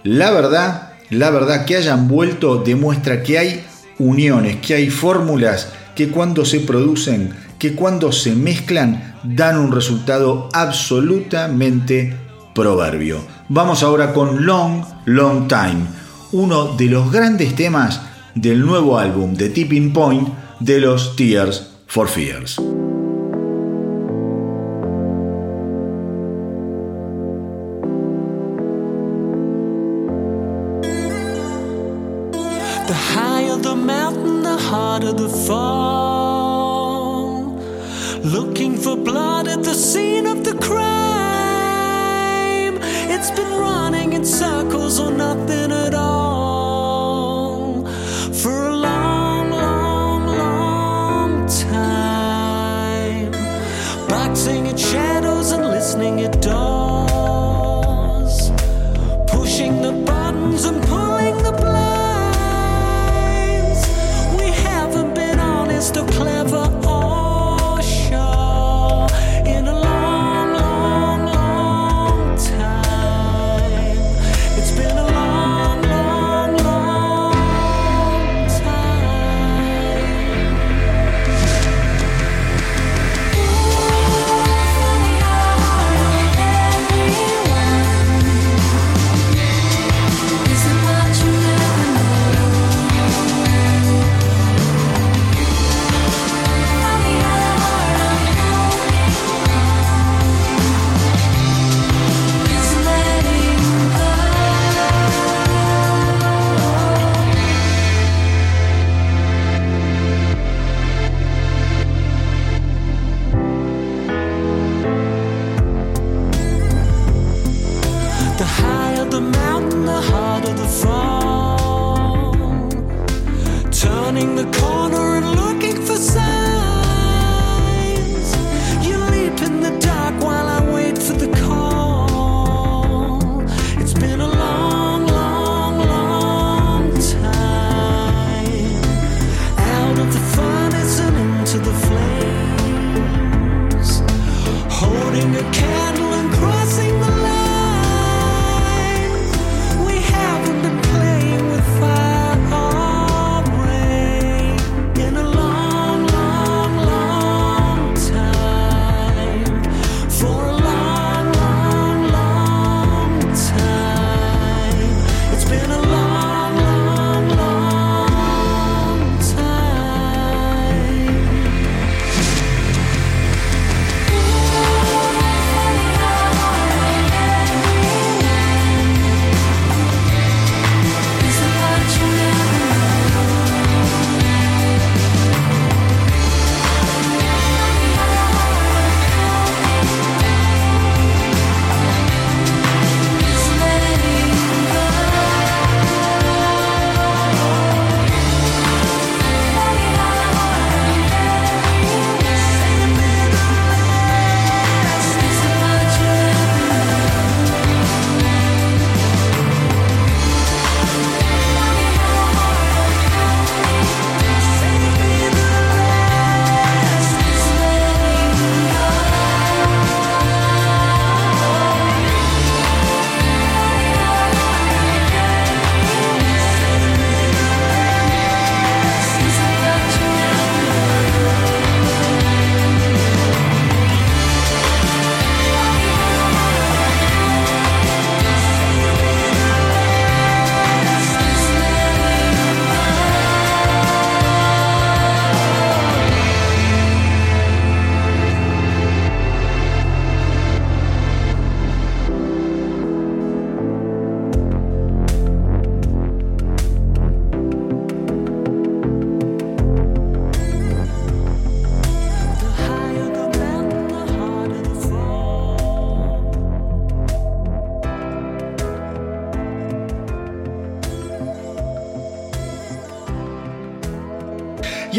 La 0.06 0.30
verdad, 0.30 0.92
la 1.10 1.30
verdad 1.30 1.64
que 1.64 1.74
hayan 1.74 2.06
vuelto 2.06 2.58
demuestra 2.58 3.24
que 3.24 3.40
hay 3.40 3.64
uniones, 3.98 4.58
que 4.58 4.74
hay 4.74 4.88
fórmulas 4.88 5.72
que 5.96 6.10
cuando 6.10 6.44
se 6.44 6.60
producen, 6.60 7.34
que 7.58 7.74
cuando 7.74 8.12
se 8.12 8.36
mezclan, 8.36 9.16
dan 9.24 9.58
un 9.58 9.72
resultado 9.72 10.48
absolutamente 10.52 12.16
proverbio. 12.54 13.18
Vamos 13.48 13.82
ahora 13.82 14.12
con 14.12 14.46
Long, 14.46 14.84
Long 15.06 15.48
Time, 15.48 15.86
uno 16.30 16.76
de 16.76 16.86
los 16.86 17.10
grandes 17.10 17.56
temas 17.56 18.00
del 18.36 18.64
nuevo 18.64 19.00
álbum 19.00 19.34
de 19.34 19.48
Tipping 19.48 19.92
Point 19.92 20.28
de 20.60 20.78
los 20.78 21.16
Tears 21.16 21.72
for 21.88 22.06
Fears. 22.06 22.60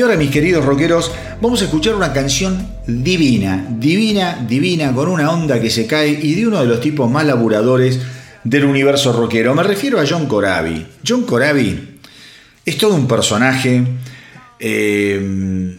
Ahora, 0.07 0.19
mis 0.19 0.31
queridos 0.31 0.63
rockeros, 0.63 1.11
vamos 1.41 1.61
a 1.61 1.65
escuchar 1.65 1.93
una 1.93 2.13
canción 2.13 2.65
divina, 2.87 3.67
divina, 3.69 4.41
divina, 4.47 4.93
con 4.93 5.09
una 5.09 5.29
onda 5.29 5.59
que 5.59 5.69
se 5.69 5.85
cae 5.85 6.17
y 6.21 6.33
de 6.33 6.47
uno 6.47 6.61
de 6.61 6.65
los 6.65 6.79
tipos 6.79 7.11
más 7.11 7.25
laburadores 7.25 7.99
del 8.41 8.63
universo 8.63 9.11
rockero. 9.11 9.53
Me 9.53 9.63
refiero 9.63 9.99
a 9.99 10.05
John 10.07 10.25
Corabi. 10.25 10.87
John 11.05 11.23
Corabi 11.23 11.99
es 12.65 12.77
todo 12.77 12.95
un 12.95 13.05
personaje. 13.05 13.83
eh, 14.61 15.77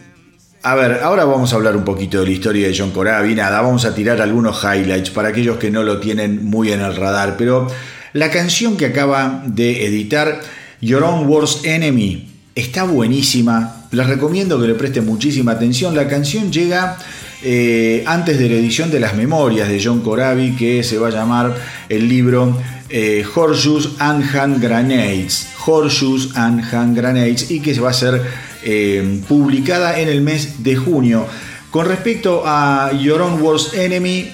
a 0.63 0.75
ver, 0.75 1.01
ahora 1.03 1.25
vamos 1.25 1.55
a 1.55 1.57
hablar 1.57 1.75
un 1.75 1.85
poquito 1.85 2.21
de 2.21 2.27
la 2.27 2.33
historia 2.33 2.69
de 2.69 2.77
John 2.77 2.91
Corabi. 2.91 3.35
Nada, 3.35 3.63
vamos 3.63 3.87
a 3.87 3.95
tirar 3.95 4.21
algunos 4.21 4.63
highlights 4.63 5.09
para 5.09 5.29
aquellos 5.29 5.57
que 5.57 5.71
no 5.71 5.83
lo 5.83 6.01
tienen 6.01 6.45
muy 6.45 6.71
en 6.71 6.83
el 6.83 6.95
radar. 6.95 7.39
Pero 7.39 7.67
la 8.13 8.31
canción 8.31 8.77
que 8.77 8.85
acaba 8.85 9.43
de 9.47 9.87
editar, 9.87 10.43
Your 10.83 11.03
Own 11.03 11.27
Worst 11.29 11.65
Enemy, 11.65 12.29
está 12.55 12.83
buenísima. 12.83 13.78
Les 13.91 14.07
recomiendo 14.07 14.61
que 14.61 14.67
le 14.67 14.75
presten 14.75 15.07
muchísima 15.07 15.53
atención. 15.53 15.95
La 15.95 16.07
canción 16.09 16.53
llega 16.53 16.99
eh, 17.43 18.05
antes 18.07 18.39
de 18.39 18.49
la 18.49 18.57
edición 18.57 18.91
de 18.91 19.01
las 19.01 19.15
memorias 19.15 19.69
de 19.69 19.83
John 19.83 20.01
Corabi, 20.01 20.57
que 20.57 20.83
se 20.83 20.99
va 20.99 21.09
a 21.09 21.11
llamar 21.11 21.57
el 21.89 22.07
libro 22.07 22.55
eh, 22.91 23.25
Horseshoes 23.35 23.93
and 23.99 24.25
Hand 24.35 24.63
Grenades. 24.63 25.49
Horseshoes 25.65 26.37
and 26.37 26.63
Hand 26.73 26.97
Grenades 26.97 27.51
y 27.51 27.61
que 27.61 27.75
se 27.75 27.81
va 27.81 27.91
a 27.91 27.95
ser 27.95 28.21
eh, 28.63 29.23
publicada 29.27 29.99
en 29.99 30.09
el 30.09 30.21
mes 30.21 30.63
de 30.63 30.77
junio. 30.77 31.27
Con 31.71 31.87
respecto 31.87 32.43
a 32.45 32.93
Your 32.93 33.23
Own 33.23 33.41
Worst 33.43 33.75
Enemy, 33.75 34.33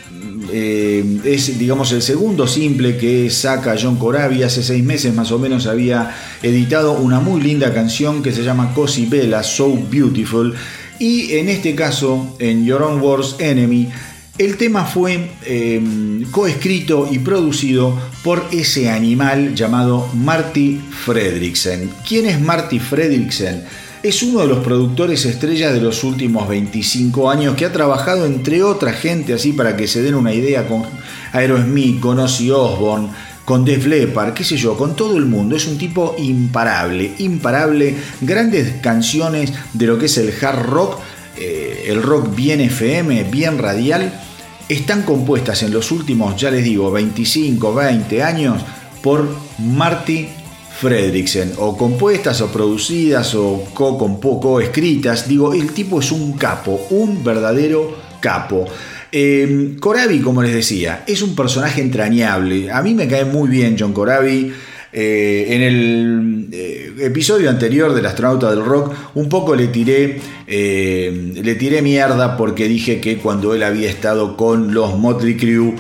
eh, 0.53 1.21
es 1.25 1.59
digamos 1.59 1.93
el 1.93 2.03
segundo 2.03 2.47
simple 2.47 2.97
que 2.97 3.31
saca 3.31 3.77
John 3.81 3.97
Corabi. 3.97 4.43
Hace 4.43 4.62
seis 4.62 4.85
meses 4.85 5.15
más 5.15 5.33
o 5.33 5.39
menos 5.39 5.66
había 5.66 6.15
editado 6.43 6.93
una 6.93 7.21
muy 7.21 7.41
linda 7.41 7.73
canción 7.73 8.23
que 8.23 8.33
se 8.33 8.43
llama 8.43 8.73
Cosi 8.75 9.07
Bella, 9.07 9.43
So 9.43 9.77
Beautiful. 9.91 10.55
Y 10.99 11.33
en 11.33 11.49
este 11.49 11.75
caso, 11.75 12.37
en 12.39 12.65
Your 12.65 12.83
Own 12.83 13.01
Worst 13.01 13.41
Enemy, 13.41 13.89
el 14.39 14.57
tema 14.57 14.85
fue 14.85 15.31
eh, 15.45 15.81
coescrito 16.31 17.09
y 17.11 17.21
producido 17.21 17.97
por 18.25 18.45
ese 18.51 18.91
animal 18.91 19.55
llamado 19.55 20.09
Marty 20.15 20.81
Fredriksen. 21.05 21.91
¿Quién 22.07 22.27
es 22.27 22.41
Marty 22.41 22.81
Fredriksen? 22.81 23.65
Es 24.05 24.23
uno 24.23 24.41
de 24.41 24.49
los 24.49 24.59
productores 24.59 25.25
estrellas 25.25 25.73
de 25.73 25.81
los 25.81 26.05
últimos 26.05 26.47
25 26.47 27.31
años 27.31 27.57
que 27.57 27.65
ha 27.65 27.73
trabajado 27.73 28.27
entre 28.27 28.63
otra 28.63 28.93
gente, 28.93 29.33
así 29.33 29.55
para 29.55 29.79
que 29.79 29.89
se 29.89 30.03
den 30.03 30.15
una 30.15 30.35
idea, 30.35 30.69
con 30.69 30.83
Aerosmith, 31.33 32.01
con 32.01 32.19
Ozzy 32.19 32.51
Osbourne, 32.51 33.09
con 33.47 33.65
Def 33.65 33.87
Leppard, 33.87 34.35
qué 34.35 34.45
sé 34.45 34.59
yo, 34.59 34.77
con 34.77 34.95
todo 34.95 35.17
el 35.17 35.25
mundo. 35.25 35.57
Es 35.57 35.67
un 35.67 35.79
tipo 35.79 36.17
imparable, 36.19 37.15
imparable. 37.17 37.95
Grandes 38.21 38.75
canciones 38.83 39.55
de 39.73 39.87
lo 39.87 39.99
que 39.99 40.05
es 40.05 40.19
el 40.19 40.35
hard 40.39 40.67
rock, 40.67 40.99
eh, 41.39 41.87
el 41.87 42.03
rock 42.03 42.37
bien 42.37 42.61
FM, 42.61 43.25
bien 43.31 43.57
radial, 43.57 44.21
están 44.69 45.05
compuestas 45.05 45.63
en 45.63 45.73
los 45.73 45.91
últimos, 45.91 46.39
ya 46.39 46.51
les 46.51 46.63
digo, 46.63 46.91
25, 46.91 47.73
20 47.73 48.23
años 48.23 48.61
por 49.01 49.35
Marty 49.57 50.29
Fredriksen, 50.85 51.52
o 51.56 51.78
compuestas 51.78 52.43
o 52.43 52.52
producidas 52.52 53.35
o 53.35 53.65
co, 53.73 54.61
escritas. 54.61 55.27
Digo, 55.27 55.55
el 55.55 55.73
tipo 55.73 56.01
es 56.01 56.12
un 56.12 56.36
capo, 56.36 56.78
un 56.90 57.24
verdadero 57.24 57.97
capo. 58.20 58.66
Eh, 59.11 59.77
Corabi, 59.81 60.20
como 60.20 60.43
les 60.43 60.52
decía, 60.52 61.02
es 61.06 61.23
un 61.23 61.35
personaje 61.35 61.81
entrañable. 61.81 62.70
A 62.70 62.82
mí 62.82 62.94
me 62.94 63.09
cae 63.09 63.24
muy 63.24 63.48
bien 63.48 63.77
John 63.78 63.94
Corabi. 63.94 64.52
Eh, 64.97 65.47
en 65.48 65.62
el 65.62 66.48
eh, 66.52 66.93
episodio 67.01 67.51
anterior 67.51 67.94
del 67.94 68.06
astronauta 68.06 68.51
del 68.51 68.65
rock, 68.65 68.94
un 69.15 69.28
poco 69.28 69.56
le 69.56 69.66
tiré, 69.66 70.20
eh, 70.47 71.32
le 71.35 71.55
tiré 71.56 71.82
mierda 71.82 72.36
porque 72.36 72.69
dije 72.69 73.01
que 73.01 73.16
cuando 73.16 73.55
él 73.55 73.65
había 73.65 73.90
estado 73.90 74.36
con 74.36 74.73
los 74.73 74.97
Motley 74.97 75.36
Crue, 75.36 75.74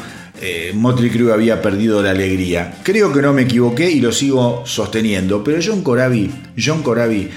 eh, 0.46 0.72
Motley 0.74 1.08
Crue 1.08 1.32
había 1.32 1.62
perdido 1.62 2.02
la 2.02 2.10
alegría. 2.10 2.78
Creo 2.82 3.14
que 3.14 3.22
no 3.22 3.32
me 3.32 3.42
equivoqué 3.42 3.90
y 3.90 4.00
lo 4.00 4.12
sigo 4.12 4.62
sosteniendo. 4.66 5.42
Pero 5.42 5.58
John 5.64 5.82
Corabi, 5.82 6.30
John 6.62 6.82
Corabi 6.82 7.30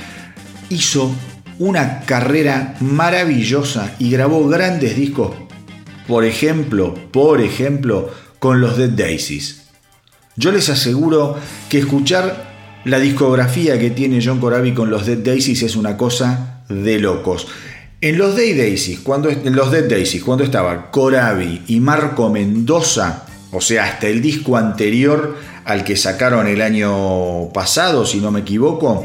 hizo 0.70 1.16
una 1.58 2.02
carrera 2.02 2.76
maravillosa 2.82 3.96
y 3.98 4.12
grabó 4.12 4.46
grandes 4.50 4.98
discos. 4.98 5.34
Por 6.06 6.26
ejemplo, 6.26 6.96
por 7.12 7.40
ejemplo, 7.40 8.12
con 8.40 8.60
los 8.60 8.78
Dead 8.78 8.90
Daisies. 8.90 9.68
Yo 10.36 10.52
les 10.52 10.68
aseguro 10.68 11.38
que 11.70 11.80
escuchar 11.80 12.82
la 12.84 13.00
discografía 13.00 13.80
que 13.80 13.90
tiene 13.90 14.20
John 14.22 14.42
Corabi 14.42 14.74
con 14.74 14.90
los 14.90 15.06
Dead 15.06 15.18
Daisies 15.18 15.64
es 15.64 15.78
una 15.78 15.96
cosa 15.96 16.64
de 16.68 17.00
locos. 17.00 17.48
En 18.00 18.20
los 18.20 18.36
Daisies, 18.36 19.00
cuando, 19.00 19.32
los 19.32 19.72
Dead 19.72 19.90
Daisies, 19.90 20.24
cuando 20.24 20.44
estaba 20.44 20.92
Corabi 20.92 21.64
y 21.66 21.80
Marco 21.80 22.30
Mendoza, 22.30 23.26
o 23.52 23.60
sea, 23.60 23.86
hasta 23.86 24.08
el 24.08 24.22
disco 24.22 24.56
anterior 24.56 25.36
al 25.66 25.84
que 25.84 25.98
sacaron 25.98 26.46
el 26.46 26.62
año 26.62 27.50
pasado, 27.52 28.06
si 28.06 28.20
no 28.20 28.30
me 28.30 28.42
equivoco, 28.42 29.04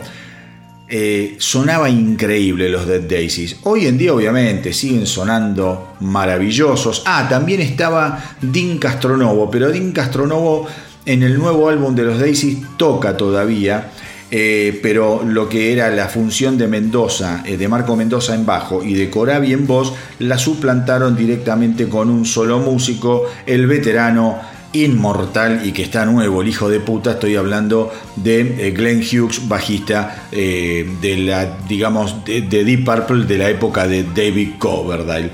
eh, 0.90 1.36
sonaba 1.38 1.88
increíble 1.88 2.68
los 2.68 2.86
Dead 2.86 3.00
Daisies. 3.00 3.56
Hoy 3.62 3.86
en 3.86 3.96
día, 3.96 4.12
obviamente, 4.12 4.74
siguen 4.74 5.06
sonando 5.06 5.94
maravillosos. 6.00 7.02
Ah, 7.06 7.26
también 7.30 7.62
estaba 7.62 8.22
Dean 8.42 8.76
Castronovo, 8.76 9.50
pero 9.50 9.70
Dean 9.70 9.92
Castronovo 9.92 10.66
en 11.06 11.22
el 11.22 11.38
nuevo 11.38 11.70
álbum 11.70 11.94
de 11.94 12.02
los 12.02 12.20
Daisies 12.20 12.58
toca 12.76 13.16
todavía. 13.16 13.90
Eh, 14.34 14.80
pero 14.82 15.22
lo 15.26 15.46
que 15.46 15.74
era 15.74 15.90
la 15.90 16.08
función 16.08 16.56
de 16.56 16.66
Mendoza, 16.66 17.42
eh, 17.44 17.58
de 17.58 17.68
Marco 17.68 17.94
Mendoza 17.96 18.34
en 18.34 18.46
bajo 18.46 18.82
y 18.82 18.94
de 18.94 19.10
Corabi 19.10 19.52
en 19.52 19.66
voz, 19.66 19.92
la 20.20 20.38
suplantaron 20.38 21.14
directamente 21.14 21.86
con 21.86 22.08
un 22.08 22.24
solo 22.24 22.58
músico, 22.58 23.26
el 23.44 23.66
veterano 23.66 24.40
inmortal 24.72 25.66
y 25.66 25.72
que 25.72 25.82
está 25.82 26.06
nuevo, 26.06 26.40
el 26.40 26.48
hijo 26.48 26.70
de 26.70 26.80
puta, 26.80 27.10
estoy 27.10 27.36
hablando 27.36 27.92
de 28.16 28.68
eh, 28.68 28.70
Glenn 28.70 29.00
Hughes, 29.02 29.46
bajista 29.48 30.28
de 30.30 31.16
la, 31.18 31.58
digamos, 31.68 32.24
de, 32.24 32.40
de, 32.40 32.64
Deep 32.64 32.86
Purple 32.86 33.26
de 33.26 33.36
la 33.36 33.50
época 33.50 33.86
de 33.86 34.02
David 34.02 34.52
Coverdale. 34.58 35.30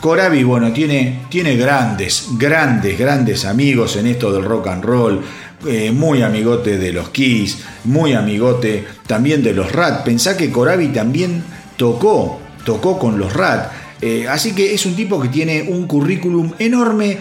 Corabi, 0.00 0.44
bueno, 0.44 0.72
tiene, 0.72 1.22
tiene 1.28 1.56
grandes, 1.56 2.28
grandes, 2.38 2.98
grandes 2.98 3.44
amigos 3.44 3.96
en 3.96 4.06
esto 4.06 4.32
del 4.32 4.44
rock 4.44 4.68
and 4.68 4.84
roll, 4.84 5.20
eh, 5.66 5.90
muy 5.90 6.22
amigote 6.22 6.78
de 6.78 6.92
los 6.92 7.10
Kiss, 7.10 7.58
muy 7.84 8.12
amigote 8.12 8.84
también 9.06 9.42
de 9.42 9.52
los 9.52 9.72
Rat. 9.72 10.04
Pensá 10.04 10.36
que 10.36 10.50
Corabi 10.50 10.88
también 10.88 11.42
tocó, 11.76 12.40
tocó 12.64 12.98
con 12.98 13.18
los 13.18 13.32
Rat. 13.32 13.72
Eh, 14.00 14.26
así 14.28 14.52
que 14.52 14.74
es 14.74 14.86
un 14.86 14.94
tipo 14.94 15.20
que 15.20 15.28
tiene 15.28 15.62
un 15.62 15.86
currículum 15.86 16.52
enorme 16.58 17.18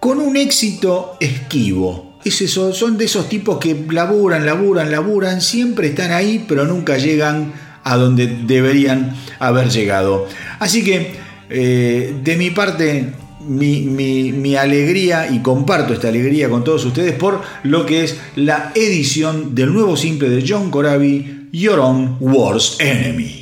con 0.00 0.18
un 0.18 0.36
éxito 0.36 1.16
esquivo. 1.20 2.18
Es 2.24 2.40
eso, 2.42 2.72
son 2.72 2.98
de 2.98 3.06
esos 3.06 3.28
tipos 3.28 3.58
que 3.58 3.86
laburan, 3.90 4.44
laburan, 4.44 4.90
laburan, 4.90 5.40
siempre 5.40 5.88
están 5.88 6.12
ahí, 6.12 6.44
pero 6.46 6.64
nunca 6.64 6.98
llegan 6.98 7.52
a 7.84 7.96
donde 7.96 8.26
deberían 8.26 9.16
haber 9.38 9.70
llegado. 9.70 10.28
Así 10.58 10.84
que, 10.84 11.14
eh, 11.50 12.14
de 12.22 12.36
mi 12.36 12.50
parte, 12.50 13.12
mi, 13.46 14.56
alegría 14.56 15.30
y 15.30 15.40
comparto 15.40 15.94
esta 15.94 16.08
alegría 16.08 16.48
con 16.48 16.64
todos 16.64 16.84
ustedes 16.84 17.14
por 17.14 17.40
lo 17.62 17.86
que 17.86 18.04
es 18.04 18.18
la 18.36 18.72
edición 18.74 19.54
del 19.54 19.72
nuevo 19.72 19.96
simple 19.96 20.28
de 20.28 20.44
John 20.46 20.70
Corabi, 20.70 21.48
Your 21.52 21.78
Own 21.80 22.16
Worst 22.20 22.80
Enemy. 22.80 23.41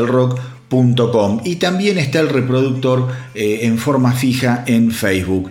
Y 1.44 1.56
también 1.56 1.98
está 1.98 2.20
el 2.22 2.30
reproductor 2.30 3.08
eh, 3.34 3.60
en 3.64 3.78
forma 3.78 4.14
fija 4.14 4.64
en 4.68 4.92
Facebook. 4.92 5.50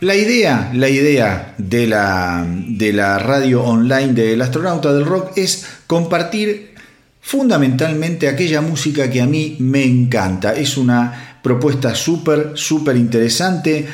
La 0.00 0.14
idea, 0.14 0.70
la 0.74 0.88
idea 0.88 1.56
de 1.58 1.88
la, 1.88 2.46
de 2.48 2.92
la 2.92 3.18
radio 3.18 3.64
online 3.64 4.12
del 4.12 4.40
astronauta 4.40 4.92
del 4.92 5.04
rock 5.04 5.32
es 5.36 5.66
compartir 5.88 6.74
fundamentalmente 7.20 8.28
aquella 8.28 8.60
música 8.60 9.10
que 9.10 9.20
a 9.20 9.26
mí 9.26 9.56
me 9.58 9.82
encanta. 9.82 10.54
Es 10.54 10.76
una 10.76 11.40
propuesta 11.42 11.96
súper, 11.96 12.52
súper 12.54 12.96
interesante. 12.96 13.88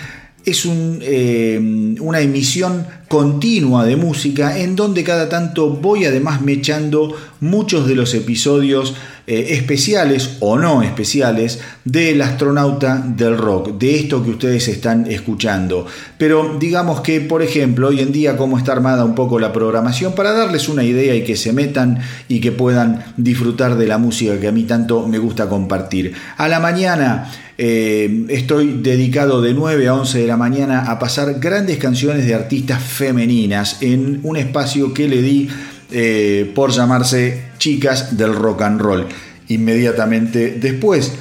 Es 0.44 0.66
un, 0.66 0.98
eh, 1.01 1.59
una 2.01 2.20
emisión 2.20 2.86
continua 3.09 3.86
de 3.86 3.97
música 3.97 4.59
en 4.59 4.76
donde 4.76 5.05
cada 5.05 5.31
tanto 5.31 5.70
voy 5.70 6.05
además 6.05 6.43
mechando 6.43 7.16
muchos 7.40 7.89
de 7.89 7.94
los 7.94 8.12
episodios 8.12 8.94
eh, 9.27 9.47
especiales 9.51 10.37
o 10.41 10.59
no 10.59 10.83
especiales 10.83 11.61
del 11.85 12.21
astronauta 12.21 13.03
del 13.07 13.39
rock, 13.39 13.79
de 13.79 13.97
esto 13.97 14.23
que 14.23 14.31
ustedes 14.31 14.69
están 14.69 15.11
escuchando. 15.11 15.87
Pero 16.19 16.59
digamos 16.61 17.01
que, 17.01 17.21
por 17.21 17.43
ejemplo, 17.43 17.89
hoy 17.89 18.01
en 18.01 18.13
día 18.13 18.37
cómo 18.37 18.59
está 18.59 18.73
armada 18.73 19.05
un 19.05 19.15
poco 19.15 19.39
la 19.39 19.53
programación 19.53 20.15
para 20.15 20.33
darles 20.33 20.69
una 20.69 20.85
idea 20.85 21.15
y 21.15 21.25
que 21.25 21.37
se 21.37 21.55
metan 21.55 22.01
y 22.29 22.41
que 22.41 22.53
puedan 22.53 23.03
disfrutar 23.17 23.77
de 23.77 23.87
la 23.87 23.97
música 23.97 24.39
que 24.39 24.49
a 24.49 24.53
mí 24.53 24.65
tanto 24.65 25.09
me 25.09 25.19
gusta 25.19 25.49
compartir. 25.49 26.13
A 26.37 26.47
la 26.47 26.61
mañana 26.61 27.31
eh, 27.57 28.27
estoy 28.31 28.81
dedicado 28.83 29.41
de 29.41 29.55
9 29.55 29.87
a 29.89 29.95
11 29.95 30.19
de 30.19 30.27
la 30.27 30.37
mañana 30.37 30.91
a 30.91 30.99
pasar 30.99 31.39
grandes 31.39 31.79
canciones 31.79 32.27
de 32.27 32.35
artistas 32.35 32.83
femeninas 32.83 33.79
en 33.81 34.21
un 34.25 34.37
espacio 34.37 34.93
que 34.93 35.09
le 35.09 35.23
di 35.23 35.49
eh, 35.90 36.51
por 36.55 36.70
llamarse 36.70 37.51
Chicas 37.59 38.16
del 38.16 38.35
Rock 38.35 38.62
and 38.62 38.81
Roll. 38.81 39.06
Inmediatamente 39.48 40.59
después 40.61 41.12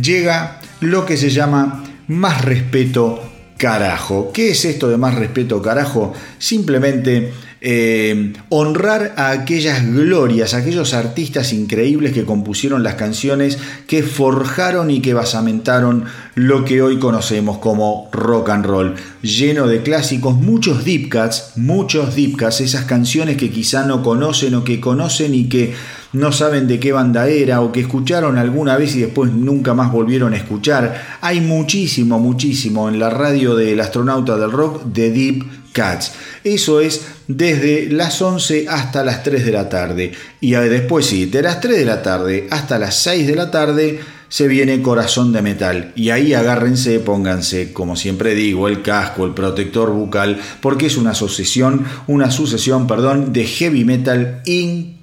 llega 0.00 0.60
lo 0.80 1.06
que 1.06 1.16
se 1.16 1.30
llama 1.30 1.84
Más 2.08 2.44
Respeto 2.44 3.22
Carajo. 3.56 4.32
¿Qué 4.32 4.50
es 4.50 4.64
esto 4.64 4.88
de 4.88 4.96
Más 4.96 5.14
Respeto 5.14 5.62
Carajo? 5.62 6.12
Simplemente 6.38 7.32
eh, 7.66 8.34
honrar 8.50 9.14
a 9.16 9.30
aquellas 9.30 9.90
glorias, 9.90 10.52
a 10.52 10.58
aquellos 10.58 10.92
artistas 10.92 11.54
increíbles 11.54 12.12
que 12.12 12.26
compusieron 12.26 12.82
las 12.82 12.96
canciones 12.96 13.58
que 13.86 14.02
forjaron 14.02 14.90
y 14.90 15.00
que 15.00 15.14
basamentaron 15.14 16.04
lo 16.34 16.66
que 16.66 16.82
hoy 16.82 16.98
conocemos 16.98 17.56
como 17.58 18.10
rock 18.12 18.50
and 18.50 18.66
roll, 18.66 18.94
lleno 19.22 19.66
de 19.66 19.82
clásicos, 19.82 20.34
muchos 20.34 20.84
deep 20.84 21.10
cuts, 21.10 21.52
muchos 21.56 22.14
deep 22.14 22.36
cuts, 22.36 22.60
esas 22.60 22.84
canciones 22.84 23.38
que 23.38 23.50
quizá 23.50 23.86
no 23.86 24.02
conocen 24.02 24.56
o 24.56 24.62
que 24.62 24.78
conocen 24.78 25.34
y 25.34 25.48
que 25.48 25.72
no 26.12 26.32
saben 26.32 26.68
de 26.68 26.78
qué 26.78 26.92
banda 26.92 27.28
era 27.28 27.62
o 27.62 27.72
que 27.72 27.80
escucharon 27.80 28.36
alguna 28.36 28.76
vez 28.76 28.94
y 28.94 29.00
después 29.00 29.32
nunca 29.32 29.72
más 29.72 29.90
volvieron 29.90 30.34
a 30.34 30.36
escuchar. 30.36 31.18
Hay 31.22 31.40
muchísimo, 31.40 32.18
muchísimo 32.18 32.90
en 32.90 32.98
la 32.98 33.08
radio 33.08 33.56
del 33.56 33.80
astronauta 33.80 34.36
del 34.36 34.52
rock 34.52 34.84
de 34.84 35.10
deep 35.10 35.63
cuts. 35.74 36.12
Eso 36.44 36.80
es 36.80 37.02
desde 37.28 37.90
las 37.90 38.22
11 38.22 38.66
hasta 38.68 39.04
las 39.04 39.22
3 39.22 39.44
de 39.44 39.52
la 39.52 39.68
tarde. 39.68 40.12
Y 40.40 40.52
después 40.52 41.06
sí, 41.06 41.26
de 41.26 41.42
las 41.42 41.60
3 41.60 41.78
de 41.78 41.84
la 41.84 42.02
tarde 42.02 42.46
hasta 42.50 42.78
las 42.78 42.96
6 42.96 43.26
de 43.26 43.36
la 43.36 43.50
tarde 43.50 44.00
se 44.28 44.48
viene 44.48 44.82
Corazón 44.82 45.32
de 45.32 45.42
Metal. 45.42 45.92
Y 45.94 46.10
ahí 46.10 46.34
agárrense, 46.34 46.98
pónganse, 46.98 47.72
como 47.72 47.94
siempre 47.94 48.34
digo, 48.34 48.66
el 48.68 48.82
casco, 48.82 49.24
el 49.24 49.32
protector 49.32 49.90
bucal, 49.90 50.40
porque 50.60 50.86
es 50.86 50.96
una 50.96 51.14
sucesión, 51.14 51.84
una 52.06 52.30
sucesión, 52.30 52.86
perdón, 52.86 53.32
de 53.32 53.44
heavy 53.44 53.84
metal 53.84 54.42
increíble. 54.44 54.93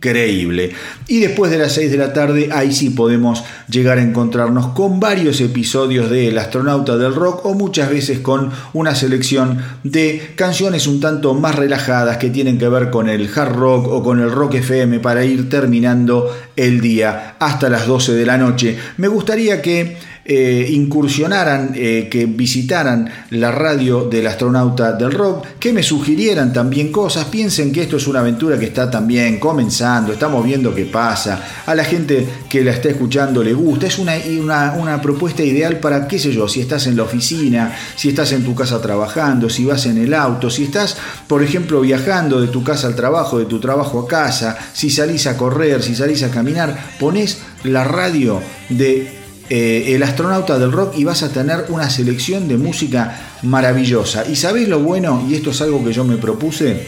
Y 1.08 1.20
después 1.20 1.52
de 1.52 1.60
las 1.60 1.74
6 1.74 1.92
de 1.92 1.98
la 1.98 2.12
tarde, 2.12 2.50
ahí 2.52 2.74
sí 2.74 2.90
podemos 2.90 3.44
llegar 3.70 4.00
a 4.00 4.02
encontrarnos 4.02 4.70
con 4.70 5.00
varios 5.00 5.40
episodios 5.42 6.10
de 6.10 6.28
El 6.28 6.40
astronauta 6.40 6.98
del 6.98 7.14
rock 7.14 7.46
o 7.46 7.54
muchas 7.54 7.92
veces 7.92 8.20
con 8.20 8.52
una 8.74 8.96
selección 8.96 9.60
de 9.84 10.34
canciones 10.36 10.88
un 10.88 11.00
tanto 11.00 11.36
más 11.36 11.56
relajadas 11.56 12.18
que 12.18 12.32
tienen 12.32 12.58
que 12.58 12.68
ver 12.68 12.90
con 12.90 13.10
el 13.10 13.30
hard 13.34 13.54
rock 13.54 13.88
o 13.90 14.02
con 14.02 14.20
el 14.20 14.32
rock 14.32 14.56
FM 14.56 15.00
para 15.02 15.24
ir 15.24 15.50
terminando 15.50 16.36
el 16.56 16.82
día 16.82 17.36
hasta 17.40 17.70
las 17.70 17.86
12 17.86 18.14
de 18.14 18.26
la 18.26 18.40
noche. 18.40 18.78
Me 18.98 19.08
gustaría 19.08 19.62
que 19.62 19.98
eh, 20.24 20.68
incursionaran, 20.72 21.72
eh, 21.74 22.08
que 22.10 22.28
visitaran 22.28 23.10
la 23.32 23.52
radio 23.52 24.04
del 24.04 24.28
astronauta 24.28 24.94
del 24.94 25.12
rock, 25.12 25.48
que 25.60 25.74
me 25.74 25.82
sugirieran 25.82 26.54
también 26.54 26.92
cosas, 26.92 27.26
piensen 27.26 27.72
que 27.72 27.82
esto 27.82 27.98
es 27.98 28.08
una 28.08 28.20
aventura 28.20 28.60
que 28.60 28.66
está 28.66 28.92
también 28.92 29.40
comenzando, 29.40 30.14
estamos 30.14 30.46
viendo 30.46 30.76
qué 30.76 30.86
pasa, 30.86 31.64
a 31.66 31.74
la 31.74 31.84
gente 31.84 32.28
que 32.48 32.64
la 32.64 32.72
está 32.72 32.90
escuchando 32.90 33.44
le 33.44 33.54
gusta, 33.54 33.88
es 33.88 33.98
una, 33.98 34.14
una, 34.40 34.74
una 34.74 35.02
propuesta 35.02 35.42
ideal 35.44 35.80
para, 35.80 36.08
qué 36.08 36.20
sé 36.20 36.32
yo, 36.32 36.48
si 36.48 36.62
estás 36.62 36.86
en 36.86 36.98
la 36.98 37.04
oficina, 37.04 37.76
si 37.96 38.10
estás 38.10 38.32
en 38.32 38.44
tu 38.44 38.54
casa 38.54 38.80
trabajando, 38.80 39.50
si 39.50 39.66
vas 39.66 39.88
en 39.88 39.98
el 39.98 40.14
auto, 40.14 40.52
si 40.52 40.66
estás, 40.66 40.98
por 41.26 41.42
ejemplo, 41.42 41.82
viajando 41.82 42.40
de 42.40 42.48
tu 42.48 42.64
casa 42.64 42.86
al 42.86 42.96
trabajo, 42.96 43.40
de 43.40 43.46
tu 43.46 43.60
trabajo 43.60 44.02
a 44.02 44.08
casa, 44.08 44.58
si 44.74 44.92
salís 44.92 45.26
a 45.26 45.36
correr, 45.36 45.82
si 45.82 45.96
salís 45.96 46.22
a 46.22 46.30
caminar, 46.30 46.92
pones 47.00 47.40
la 47.64 47.84
radio 47.84 48.42
de 48.70 49.21
eh, 49.54 49.96
el 49.96 50.04
astronauta 50.04 50.58
del 50.58 50.72
rock 50.72 50.94
y 50.98 51.04
vas 51.04 51.24
a 51.24 51.30
tener 51.34 51.66
una 51.68 51.90
selección 51.90 52.48
de 52.48 52.56
música 52.56 53.20
maravillosa. 53.42 54.24
¿Y 54.26 54.38
sabéis 54.38 54.70
lo 54.70 54.80
bueno? 54.80 55.28
Y 55.30 55.36
esto 55.36 55.50
es 55.50 55.60
algo 55.60 55.84
que 55.84 55.92
yo 55.92 56.06
me 56.06 56.16
propuse. 56.16 56.88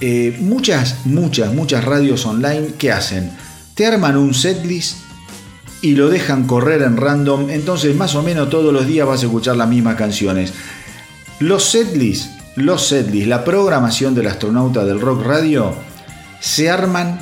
Eh, 0.00 0.36
muchas, 0.40 1.06
muchas, 1.06 1.54
muchas 1.54 1.84
radios 1.84 2.26
online, 2.26 2.70
¿qué 2.78 2.90
hacen? 2.90 3.30
Te 3.74 3.86
arman 3.86 4.16
un 4.16 4.34
setlist 4.34 4.96
y 5.80 5.94
lo 5.94 6.08
dejan 6.08 6.48
correr 6.48 6.82
en 6.82 6.96
random, 6.96 7.48
entonces 7.48 7.94
más 7.94 8.16
o 8.16 8.24
menos 8.24 8.50
todos 8.50 8.72
los 8.72 8.84
días 8.84 9.06
vas 9.06 9.22
a 9.22 9.26
escuchar 9.26 9.56
las 9.56 9.68
mismas 9.68 9.94
canciones. 9.94 10.54
Los 11.38 11.62
setlists, 11.70 12.30
los 12.56 12.88
setlists, 12.88 13.28
la 13.28 13.44
programación 13.44 14.16
del 14.16 14.26
astronauta 14.26 14.84
del 14.84 15.00
rock 15.00 15.24
radio, 15.24 15.76
se 16.40 16.70
arman 16.70 17.20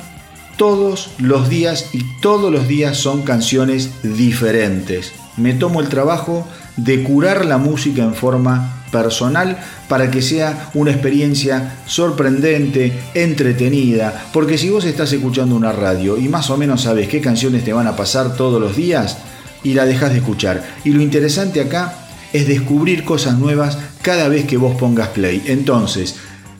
todos 0.57 1.11
los 1.19 1.49
días 1.49 1.91
y 1.93 2.03
todos 2.19 2.51
los 2.51 2.67
días 2.67 2.97
son 2.97 3.21
canciones 3.21 3.91
diferentes. 4.03 5.13
Me 5.37 5.53
tomo 5.53 5.81
el 5.81 5.89
trabajo 5.89 6.47
de 6.75 7.03
curar 7.03 7.45
la 7.45 7.57
música 7.57 8.03
en 8.03 8.15
forma 8.15 8.83
personal 8.91 9.57
para 9.87 10.09
que 10.09 10.21
sea 10.21 10.69
una 10.73 10.91
experiencia 10.91 11.77
sorprendente, 11.85 12.91
entretenida, 13.13 14.29
porque 14.33 14.57
si 14.57 14.69
vos 14.69 14.85
estás 14.85 15.13
escuchando 15.13 15.55
una 15.55 15.71
radio 15.71 16.17
y 16.17 16.27
más 16.27 16.49
o 16.49 16.57
menos 16.57 16.81
sabes 16.83 17.07
qué 17.07 17.21
canciones 17.21 17.63
te 17.63 17.73
van 17.73 17.87
a 17.87 17.95
pasar 17.95 18.35
todos 18.35 18.59
los 18.59 18.75
días 18.75 19.17
y 19.63 19.73
la 19.73 19.85
dejas 19.85 20.11
de 20.11 20.17
escuchar. 20.17 20.63
Y 20.83 20.91
lo 20.91 21.01
interesante 21.01 21.61
acá 21.61 21.93
es 22.33 22.47
descubrir 22.47 23.03
cosas 23.03 23.37
nuevas 23.37 23.77
cada 24.01 24.27
vez 24.27 24.45
que 24.45 24.57
vos 24.57 24.75
pongas 24.75 25.09
play. 25.09 25.43
Entonces, 25.47 26.15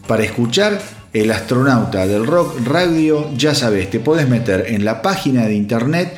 para 0.07 0.23
escuchar 0.23 0.96
el 1.13 1.31
astronauta 1.31 2.05
del 2.05 2.25
rock 2.25 2.59
radio, 2.65 3.29
ya 3.35 3.55
sabes, 3.55 3.89
te 3.89 3.99
puedes 3.99 4.29
meter 4.29 4.65
en 4.67 4.85
la 4.85 5.01
página 5.01 5.45
de 5.45 5.55
internet, 5.55 6.13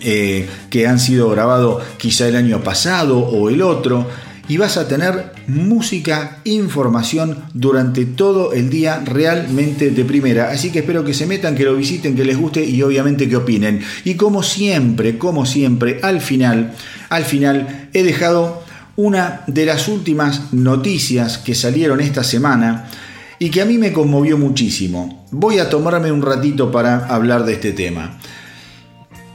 eh, 0.00 0.48
que 0.70 0.86
han 0.86 0.98
sido 0.98 1.28
grabados 1.30 1.82
quizá 1.98 2.28
el 2.28 2.36
año 2.36 2.62
pasado 2.62 3.18
o 3.18 3.50
el 3.50 3.62
otro. 3.62 4.06
y 4.48 4.56
vas 4.56 4.76
a 4.76 4.88
tener 4.88 5.32
música, 5.46 6.38
información 6.42 7.38
durante 7.54 8.04
todo 8.04 8.52
el 8.52 8.68
día 8.68 9.00
realmente 9.04 9.90
de 9.90 10.04
primera. 10.04 10.50
Así 10.50 10.72
que 10.72 10.80
espero 10.80 11.04
que 11.04 11.14
se 11.14 11.26
metan, 11.26 11.54
que 11.54 11.62
lo 11.62 11.76
visiten, 11.76 12.16
que 12.16 12.24
les 12.24 12.36
guste 12.36 12.64
y 12.64 12.82
obviamente 12.82 13.28
que 13.28 13.36
opinen. 13.36 13.80
Y 14.04 14.14
como 14.14 14.42
siempre, 14.42 15.18
como 15.18 15.46
siempre, 15.46 16.00
al 16.02 16.20
final, 16.20 16.74
al 17.10 17.24
final 17.24 17.90
he 17.92 18.02
dejado 18.02 18.64
una 18.96 19.42
de 19.46 19.66
las 19.66 19.86
últimas 19.86 20.52
noticias 20.52 21.38
que 21.38 21.54
salieron 21.54 22.00
esta 22.00 22.24
semana 22.24 22.90
y 23.38 23.50
que 23.50 23.62
a 23.62 23.64
mí 23.64 23.78
me 23.78 23.92
conmovió 23.92 24.36
muchísimo. 24.36 25.26
Voy 25.30 25.58
a 25.58 25.70
tomarme 25.70 26.12
un 26.12 26.20
ratito 26.20 26.70
para 26.70 27.06
hablar 27.06 27.46
de 27.46 27.54
este 27.54 27.72
tema. 27.72 28.18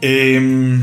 Em, 0.02 0.82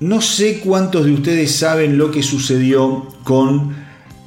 no 0.00 0.20
sé 0.20 0.60
cuántos 0.60 1.04
de 1.04 1.12
ustedes 1.12 1.54
saben 1.54 1.96
lo 1.96 2.10
que 2.10 2.22
sucedió 2.22 3.06
con 3.24 3.74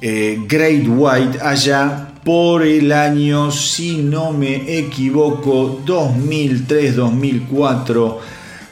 eh, 0.00 0.44
Great 0.48 0.86
White 0.88 1.38
allá 1.40 2.08
por 2.24 2.62
el 2.62 2.92
año, 2.92 3.50
si 3.50 3.98
no 3.98 4.32
me 4.32 4.78
equivoco, 4.78 5.80
2003-2004, 5.84 8.16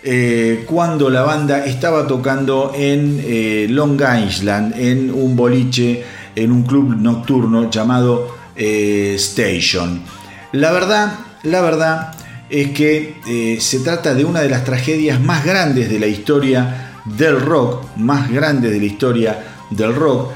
eh, 0.02 0.64
cuando 0.66 1.08
la 1.08 1.22
banda 1.22 1.64
estaba 1.64 2.06
tocando 2.06 2.72
en 2.74 3.22
eh, 3.24 3.66
Long 3.70 3.98
Island, 4.00 4.74
en 4.76 5.10
un 5.10 5.36
boliche, 5.36 6.04
en 6.34 6.52
un 6.52 6.64
club 6.64 6.96
nocturno 6.96 7.70
llamado 7.70 8.34
Station. 8.56 10.02
La 10.52 10.72
verdad, 10.72 11.12
la 11.42 11.60
verdad 11.60 12.14
es 12.60 12.70
que 12.70 13.58
se 13.60 13.80
trata 13.80 14.14
de 14.14 14.24
una 14.24 14.40
de 14.40 14.48
las 14.48 14.64
tragedias 14.64 15.20
más 15.20 15.44
grandes 15.44 15.90
de 15.90 15.98
la 15.98 16.06
historia 16.06 16.92
del 17.04 17.40
rock, 17.40 17.96
más 17.96 18.30
grandes 18.30 18.70
de 18.70 18.78
la 18.78 18.84
historia 18.84 19.44
del 19.70 19.94
rock, 19.94 20.30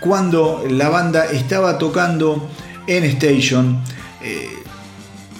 cuando 0.00 0.64
la 0.68 0.88
banda 0.88 1.26
estaba 1.26 1.78
tocando 1.78 2.48
en 2.86 3.04
Station, 3.04 3.80
eh, 4.22 4.48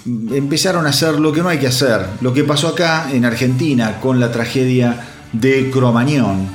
empezaron 0.05 0.85
a 0.85 0.89
hacer 0.89 1.19
lo 1.19 1.31
que 1.31 1.41
no 1.41 1.49
hay 1.49 1.57
que 1.57 1.67
hacer, 1.67 2.05
lo 2.21 2.33
que 2.33 2.43
pasó 2.43 2.69
acá 2.69 3.09
en 3.11 3.25
Argentina 3.25 3.99
con 3.99 4.19
la 4.19 4.31
tragedia 4.31 5.07
de 5.33 5.69
Cromañón. 5.69 6.49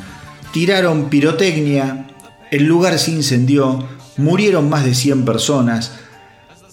Tiraron 0.53 1.09
pirotecnia, 1.09 2.07
el 2.51 2.65
lugar 2.65 2.99
se 2.99 3.13
incendió, 3.13 3.87
murieron 4.17 4.69
más 4.69 4.85
de 4.85 4.95
100 4.95 5.25
personas, 5.25 5.93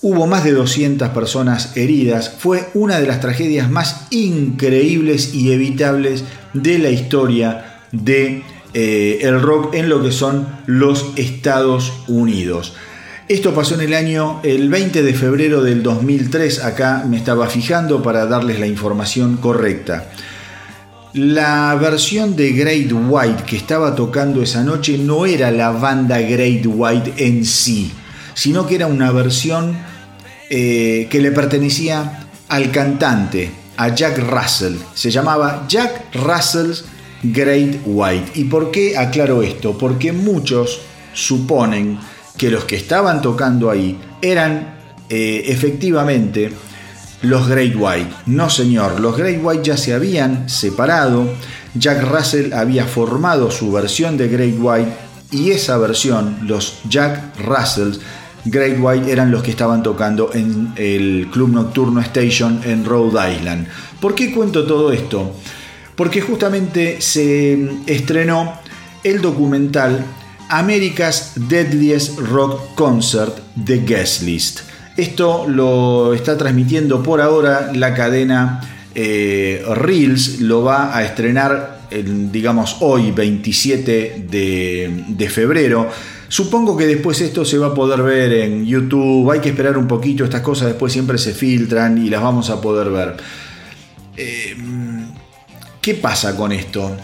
hubo 0.01 0.27
más 0.27 0.43
de 0.43 0.53
200 0.53 1.09
personas 1.09 1.76
heridas, 1.76 2.34
fue 2.38 2.69
una 2.73 2.99
de 2.99 3.07
las 3.07 3.19
tragedias 3.19 3.69
más 3.69 4.07
increíbles 4.11 5.34
y 5.34 5.51
evitables 5.51 6.23
de 6.53 6.80
la 6.80 6.89
historia 6.89 7.81
de 7.91 8.43
eh, 8.73 9.38
rock 9.41 9.73
en 9.73 9.89
lo 9.89 10.01
que 10.01 10.11
son 10.11 10.47
los 10.67 11.11
Estados 11.15 11.91
Unidos. 12.07 12.76
Esto 13.27 13.53
pasó 13.53 13.76
en 13.76 13.81
el 13.81 13.93
año, 13.93 14.39
el 14.43 14.69
20 14.69 15.03
de 15.03 15.13
febrero 15.13 15.61
del 15.61 15.84
2003, 15.84 16.63
acá 16.63 17.05
me 17.07 17.17
estaba 17.17 17.47
fijando 17.47 18.01
para 18.01 18.26
darles 18.26 18.59
la 18.59 18.65
información 18.67 19.38
correcta. 19.38 20.09
La 21.13 21.76
versión 21.76 22.35
de 22.35 22.51
Great 22.53 22.91
White 22.91 23.43
que 23.45 23.57
estaba 23.57 23.95
tocando 23.95 24.41
esa 24.41 24.63
noche 24.63 24.97
no 24.97 25.26
era 25.26 25.51
la 25.51 25.71
banda 25.71 26.19
Great 26.19 26.65
White 26.65 27.13
en 27.17 27.45
sí, 27.45 27.91
sino 28.34 28.65
que 28.65 28.76
era 28.76 28.88
una 28.88 29.11
versión 29.11 29.76
eh, 30.49 31.07
que 31.09 31.21
le 31.21 31.31
pertenecía 31.31 32.27
al 32.47 32.71
cantante, 32.71 33.51
a 33.77 33.93
Jack 33.93 34.17
Russell. 34.17 34.76
Se 34.93 35.11
llamaba 35.11 35.65
Jack 35.67 36.13
Russell's 36.15 36.85
Great 37.23 37.77
White. 37.85 38.31
¿Y 38.35 38.45
por 38.45 38.71
qué 38.71 38.97
aclaro 38.97 39.43
esto? 39.43 39.77
Porque 39.77 40.11
muchos 40.11 40.81
suponen 41.13 41.99
que 42.38 42.49
los 42.49 42.65
que 42.65 42.77
estaban 42.77 43.21
tocando 43.21 43.69
ahí 43.69 43.99
eran 44.21 44.76
eh, 45.09 45.43
efectivamente 45.47 46.51
los 47.21 47.47
Great 47.47 47.76
White. 47.76 48.09
No 48.27 48.49
señor, 48.49 48.99
los 48.99 49.17
Great 49.17 49.39
White 49.41 49.63
ya 49.63 49.77
se 49.77 49.93
habían 49.93 50.49
separado, 50.49 51.27
Jack 51.76 52.03
Russell 52.03 52.53
había 52.53 52.85
formado 52.85 53.51
su 53.51 53.71
versión 53.71 54.17
de 54.17 54.30
Great 54.30 54.55
White 54.57 54.91
y 55.31 55.51
esa 55.51 55.77
versión, 55.77 56.39
los 56.43 56.80
Jack 56.89 57.38
Russells 57.45 57.99
Great 58.45 58.78
White 58.80 59.11
eran 59.11 59.32
los 59.32 59.44
que 59.44 59.52
estaban 59.52 59.84
tocando 59.84 60.32
en 60.34 60.74
el 60.76 61.28
Club 61.32 61.49
Nocturno 61.49 62.02
Station 62.02 62.61
en 62.64 62.86
Rhode 62.86 63.36
Island. 63.36 63.68
¿Por 63.99 64.16
qué 64.16 64.32
cuento 64.32 64.66
todo 64.66 64.91
esto? 64.91 65.34
porque 65.99 66.22
justamente 66.22 67.02
se 67.02 67.60
estrenó 67.86 68.57
el 69.03 69.22
documental 69.22 70.06
America's 70.48 71.34
Deadliest 71.36 72.18
Rock 72.20 72.74
Concert 72.76 73.38
The 73.66 73.80
Guest 73.80 74.22
List. 74.22 74.60
Esto 74.95 75.45
lo 75.45 76.14
está 76.14 76.38
transmitiendo 76.38 77.03
por 77.03 77.20
ahora 77.20 77.74
la 77.76 77.94
cadena 77.94 78.61
eh, 78.95 79.61
Reels, 79.76 80.40
lo 80.40 80.64
va 80.64 80.95
a 80.95 81.03
estrenar, 81.03 81.82
digamos, 81.91 82.78
hoy, 82.80 83.11
27 83.11 84.26
de, 84.30 85.03
de, 85.06 85.30
febrero. 85.30 85.90
Supongo 86.30 86.77
que 86.77 86.85
después 86.85 87.19
esto 87.22 87.43
se 87.43 87.57
va 87.57 87.68
a 87.68 87.73
poder 87.73 88.03
ver 88.03 88.31
en 88.34 88.64
YouTube, 88.64 89.31
hay 89.31 89.39
que 89.39 89.49
esperar 89.49 89.80
un 89.80 89.88
poquito, 89.88 90.23
estas 90.23 90.41
cosas 90.41 90.68
después 90.68 90.93
siempre 90.93 91.18
se 91.18 91.34
filtran 91.34 91.97
y 91.97 92.07
las 92.07 92.22
vamos 92.22 92.51
a 92.51 92.61
poder 92.61 92.91
ver. 92.91 93.18
Eh, 94.15 94.56
¿Qué 95.81 95.95
pasa 95.95 96.35
con 96.35 96.51
esto? 96.51 96.95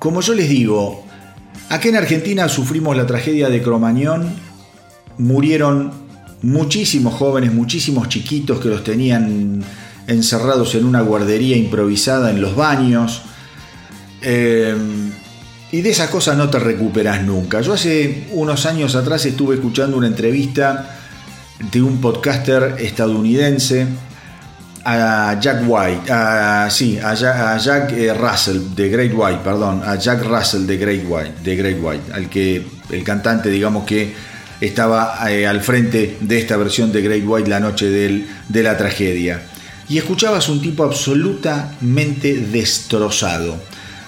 Como 0.00 0.20
yo 0.20 0.34
les 0.34 0.48
digo, 0.48 1.04
acá 1.68 1.88
en 1.88 1.94
Argentina 1.94 2.48
sufrimos 2.48 2.96
la 2.96 3.06
tragedia 3.06 3.48
de 3.48 3.62
Cromañón, 3.62 4.34
murieron 5.18 5.92
muchísimos 6.42 7.14
jóvenes, 7.14 7.52
muchísimos 7.52 8.08
chiquitos 8.08 8.58
que 8.58 8.68
los 8.68 8.82
tenían 8.82 9.64
encerrados 10.08 10.74
en 10.74 10.86
una 10.86 11.02
guardería 11.02 11.56
improvisada 11.56 12.30
en 12.30 12.40
los 12.40 12.56
baños. 12.56 13.22
Eh, 14.22 14.74
y 15.72 15.80
de 15.80 15.90
esas 15.90 16.10
cosas 16.10 16.36
no 16.36 16.48
te 16.48 16.58
recuperas 16.58 17.22
nunca. 17.22 17.60
Yo 17.60 17.72
hace 17.72 18.28
unos 18.32 18.66
años 18.66 18.94
atrás 18.94 19.26
estuve 19.26 19.56
escuchando 19.56 19.96
una 19.96 20.06
entrevista 20.06 20.98
de 21.72 21.82
un 21.82 22.00
podcaster 22.00 22.76
estadounidense 22.78 23.86
a 24.84 25.36
Jack 25.40 25.64
White, 25.66 26.12
a, 26.12 26.68
sí, 26.70 26.98
a 27.02 27.14
Jack, 27.14 27.92
eh, 27.92 28.14
Russell 28.14 28.74
de 28.76 28.88
Great 28.88 29.12
White, 29.12 29.40
perdón, 29.42 29.82
a 29.84 29.96
Jack 29.96 30.22
Russell 30.22 30.64
de 30.64 30.76
Great 30.76 31.02
White, 31.08 31.32
de 31.42 31.56
Great 31.56 31.78
White, 31.80 32.12
al 32.12 32.30
que 32.30 32.64
el 32.90 33.02
cantante, 33.02 33.48
digamos 33.48 33.84
que 33.84 34.14
estaba 34.60 35.18
eh, 35.28 35.46
al 35.46 35.60
frente 35.60 36.18
de 36.20 36.38
esta 36.38 36.56
versión 36.56 36.92
de 36.92 37.02
Great 37.02 37.24
White 37.26 37.50
la 37.50 37.58
noche 37.58 37.90
de 37.90 38.62
la 38.62 38.76
tragedia. 38.76 39.42
Y 39.88 39.98
escuchabas 39.98 40.48
un 40.48 40.62
tipo 40.62 40.84
absolutamente 40.84 42.34
destrozado. 42.34 43.56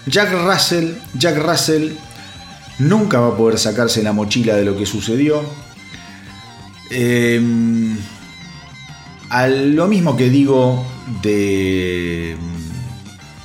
Jack 0.09 0.33
Russell, 0.33 0.93
Jack 1.15 1.39
Russell 1.39 1.93
nunca 2.79 3.21
va 3.21 3.29
a 3.29 3.37
poder 3.37 3.59
sacarse 3.59 4.03
la 4.03 4.13
mochila 4.13 4.57
de 4.57 4.65
lo 4.65 4.77
que 4.77 4.87
sucedió. 4.87 5.43
Eh, 6.91 7.41
a 9.31 9.47
lo 9.47 9.87
mismo 9.89 10.17
que 10.17 10.31
digo 10.31 10.87
de, 11.23 12.37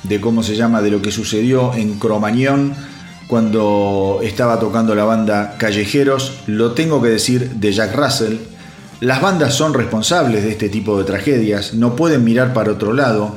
de 0.02 0.20
cómo 0.20 0.42
se 0.42 0.56
llama, 0.56 0.80
de 0.80 0.90
lo 0.90 1.02
que 1.02 1.10
sucedió 1.10 1.74
en 1.74 1.98
Cromañón 1.98 2.74
cuando 3.26 4.20
estaba 4.22 4.58
tocando 4.58 4.94
la 4.94 5.04
banda 5.04 5.56
Callejeros, 5.58 6.40
lo 6.46 6.72
tengo 6.72 7.02
que 7.02 7.08
decir 7.08 7.50
de 7.50 7.72
Jack 7.72 7.94
Russell. 7.94 8.36
Las 9.00 9.20
bandas 9.20 9.54
son 9.54 9.74
responsables 9.74 10.44
de 10.44 10.50
este 10.52 10.68
tipo 10.68 10.98
de 10.98 11.04
tragedias, 11.04 11.74
no 11.74 11.96
pueden 11.96 12.24
mirar 12.24 12.52
para 12.54 12.72
otro 12.72 12.92
lado. 12.92 13.36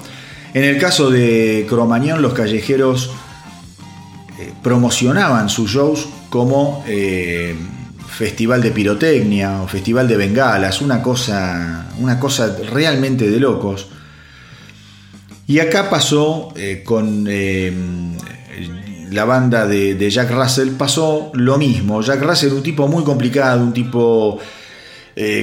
En 0.57 0.63
el 0.63 0.79
caso 0.79 1.11
de 1.11 1.67
Cromañón, 1.69 2.23
los 2.23 2.33
callejeros 2.33 3.11
eh, 4.39 4.51
promocionaban 4.63 5.49
sus 5.49 5.69
shows 5.69 6.07
como 6.31 6.83
eh, 6.87 7.55
festival 8.09 8.63
de 8.63 8.71
pirotecnia 8.71 9.61
o 9.61 9.67
festival 9.67 10.07
de 10.07 10.17
bengalas, 10.17 10.81
una 10.81 11.03
cosa, 11.03 11.91
una 11.99 12.19
cosa 12.19 12.57
realmente 12.71 13.29
de 13.29 13.39
locos. 13.39 13.89
Y 15.45 15.59
acá 15.59 15.91
pasó 15.91 16.51
eh, 16.55 16.81
con 16.83 17.23
la 19.11 19.25
banda 19.25 19.67
de, 19.67 20.09
Jack 20.09 20.31
Russell, 20.31 20.69
pasó 20.69 21.29
lo 21.35 21.59
mismo. 21.59 22.01
Jack 22.01 22.23
Russell, 22.23 22.53
un 22.53 22.63
tipo 22.63 22.87
muy 22.87 23.03
complicado, 23.03 23.61
un 23.61 23.73
tipo 23.73 24.39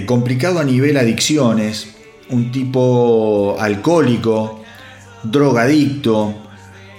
complicado 0.06 0.58
a 0.58 0.64
nivel 0.64 0.96
adicciones, 0.96 1.86
un 2.30 2.50
tipo 2.50 3.56
alcohólico, 3.60 4.63
drogadicto, 5.24 6.34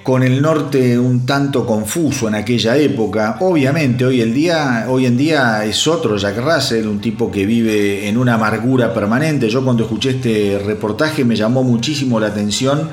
con 0.06 0.22
el 0.22 0.40
norte 0.40 1.00
un 1.00 1.26
tanto 1.26 1.66
confuso 1.66 2.28
en 2.28 2.36
aquella 2.36 2.78
época. 2.78 3.38
Obviamente 3.40 4.06
hoy, 4.06 4.22
el 4.22 4.36
día, 4.36 4.86
hoy 4.88 5.08
en 5.08 5.18
día 5.18 5.66
es 5.66 5.88
otro 5.88 6.16
Jack 6.18 6.38
Russell, 6.38 6.86
un 6.86 7.02
tipo 7.02 7.32
que 7.32 7.48
vive 7.48 8.08
en 8.08 8.18
una 8.18 8.36
amargura 8.36 8.94
permanente. 8.94 9.50
Yo 9.50 9.64
cuando 9.64 9.86
escuché 9.86 10.12
este 10.12 10.62
reportaje 10.64 11.26
me 11.26 11.36
llamó 11.36 11.64
muchísimo 11.64 12.20
la 12.20 12.28
atención 12.28 12.90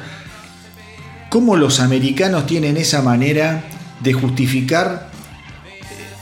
cómo 1.29 1.57
los 1.57 1.81
americanos 1.81 2.47
tienen 2.47 2.79
esa 2.79 3.03
manera 3.03 3.65
de 4.01 4.13
justificar 4.15 5.11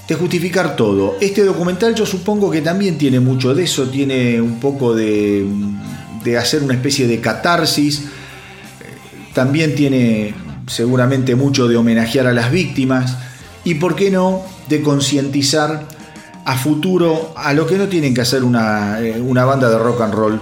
de 0.09 0.16
justificar 0.16 0.74
todo. 0.74 1.16
Este 1.20 1.45
documental 1.45 1.95
yo 1.95 2.05
supongo 2.05 2.51
que 2.51 2.62
también 2.62 2.99
tiene 2.99 3.20
mucho 3.20 3.55
de 3.55 3.62
eso, 3.62 3.89
tiene 3.91 4.41
un 4.41 4.59
poco 4.59 4.93
de, 4.93 5.47
de 6.24 6.37
hacer 6.37 6.65
una 6.65 6.74
especie 6.74 7.07
de 7.07 7.20
catarsis, 7.20 8.07
también 9.35 9.74
tiene 9.74 10.35
seguramente 10.66 11.35
mucho 11.35 11.69
de 11.69 11.77
homenajear 11.77 12.27
a 12.27 12.32
las 12.32 12.51
víctimas 12.51 13.16
y, 13.65 13.74
por 13.74 13.97
qué 13.97 14.11
no, 14.11 14.43
de 14.69 14.82
concientizar 14.82 15.86
a 16.44 16.57
futuro 16.57 17.35
a 17.36 17.52
lo 17.52 17.66
que 17.66 17.77
no 17.77 17.89
tienen 17.89 18.15
que 18.15 18.23
hacer 18.23 18.44
una, 18.44 19.01
eh, 19.01 19.20
una 19.20 19.44
banda 19.44 19.69
de 19.69 19.78
rock 19.78 20.01
and 20.01 20.15
roll 20.15 20.40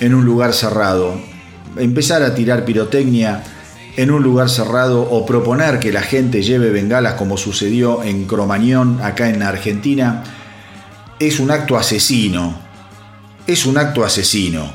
en 0.00 0.14
un 0.14 0.24
lugar 0.24 0.52
cerrado. 0.52 1.14
Empezar 1.76 2.22
a 2.22 2.34
tirar 2.34 2.64
pirotecnia 2.64 3.42
en 3.96 4.10
un 4.10 4.22
lugar 4.22 4.48
cerrado 4.48 5.02
o 5.02 5.26
proponer 5.26 5.80
que 5.80 5.92
la 5.92 6.02
gente 6.02 6.42
lleve 6.42 6.70
bengalas 6.70 7.14
como 7.14 7.36
sucedió 7.36 8.02
en 8.02 8.26
Cromañón, 8.26 9.00
acá 9.02 9.28
en 9.28 9.42
Argentina, 9.42 10.22
es 11.18 11.40
un 11.40 11.50
acto 11.50 11.76
asesino. 11.76 12.56
Es 13.46 13.66
un 13.66 13.76
acto 13.76 14.04
asesino. 14.04 14.70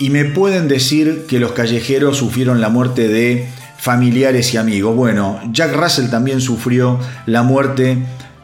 Y 0.00 0.08
me 0.08 0.24
pueden 0.24 0.66
decir 0.66 1.26
que 1.28 1.38
los 1.38 1.52
callejeros 1.52 2.16
sufrieron 2.16 2.62
la 2.62 2.70
muerte 2.70 3.06
de 3.06 3.46
familiares 3.76 4.54
y 4.54 4.56
amigos. 4.56 4.96
Bueno, 4.96 5.38
Jack 5.52 5.76
Russell 5.76 6.08
también 6.08 6.40
sufrió 6.40 6.98
la 7.26 7.42
muerte 7.42 7.98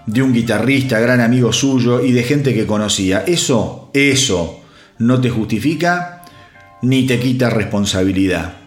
de 0.04 0.22
un 0.22 0.34
guitarrista, 0.34 1.00
gran 1.00 1.22
amigo 1.22 1.54
suyo 1.54 2.04
y 2.04 2.12
de 2.12 2.24
gente 2.24 2.52
que 2.52 2.66
conocía. 2.66 3.24
Eso, 3.26 3.90
eso 3.94 4.60
no 4.98 5.18
te 5.22 5.30
justifica 5.30 6.22
ni 6.82 7.06
te 7.06 7.18
quita 7.18 7.48
responsabilidad. 7.48 8.58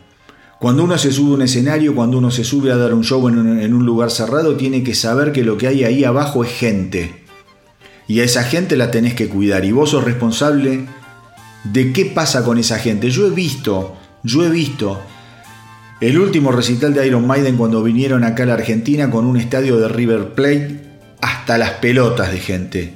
Cuando 0.59 0.83
uno 0.83 0.97
se 0.97 1.11
sube 1.11 1.33
a 1.33 1.35
un 1.35 1.41
escenario, 1.43 1.93
cuando 1.93 2.17
uno 2.17 2.31
se 2.31 2.43
sube 2.43 2.71
a 2.71 2.75
dar 2.75 2.95
un 2.95 3.03
show 3.03 3.27
en 3.27 3.37
un, 3.37 3.85
lugar 3.85 4.09
cerrado, 4.09 4.55
tiene 4.55 4.83
que 4.83 4.95
saber 4.95 5.31
que 5.31 5.43
lo 5.43 5.59
que 5.59 5.67
hay 5.67 5.83
ahí 5.83 6.03
abajo 6.05 6.43
es 6.43 6.51
gente. 6.51 7.23
Y 8.07 8.21
a 8.21 8.23
esa 8.23 8.43
gente 8.43 8.75
la 8.75 8.89
tenés 8.89 9.13
que 9.13 9.29
cuidar. 9.29 9.63
Y 9.63 9.73
vos 9.73 9.91
sos 9.91 10.03
responsable 10.03 10.87
de 11.63 11.93
qué 11.93 12.05
pasa 12.05 12.43
con 12.43 12.57
esa 12.57 12.79
gente. 12.79 13.09
Yo 13.09 13.27
he 13.27 13.31
visto, 13.31 13.95
yo 14.23 14.43
he 14.45 14.49
visto 14.49 14.99
el 16.01 16.17
último 16.19 16.51
recital 16.51 16.93
de 16.93 17.05
Iron 17.05 17.27
Maiden 17.27 17.57
cuando 17.57 17.83
vinieron 17.83 18.23
acá 18.23 18.43
a 18.43 18.47
la 18.47 18.53
Argentina 18.53 19.09
con 19.11 19.25
un 19.25 19.37
estadio 19.37 19.77
de 19.77 19.89
River 19.89 20.33
Plate 20.33 20.79
hasta 21.21 21.57
las 21.57 21.71
pelotas 21.71 22.31
de 22.31 22.39
gente. 22.39 22.93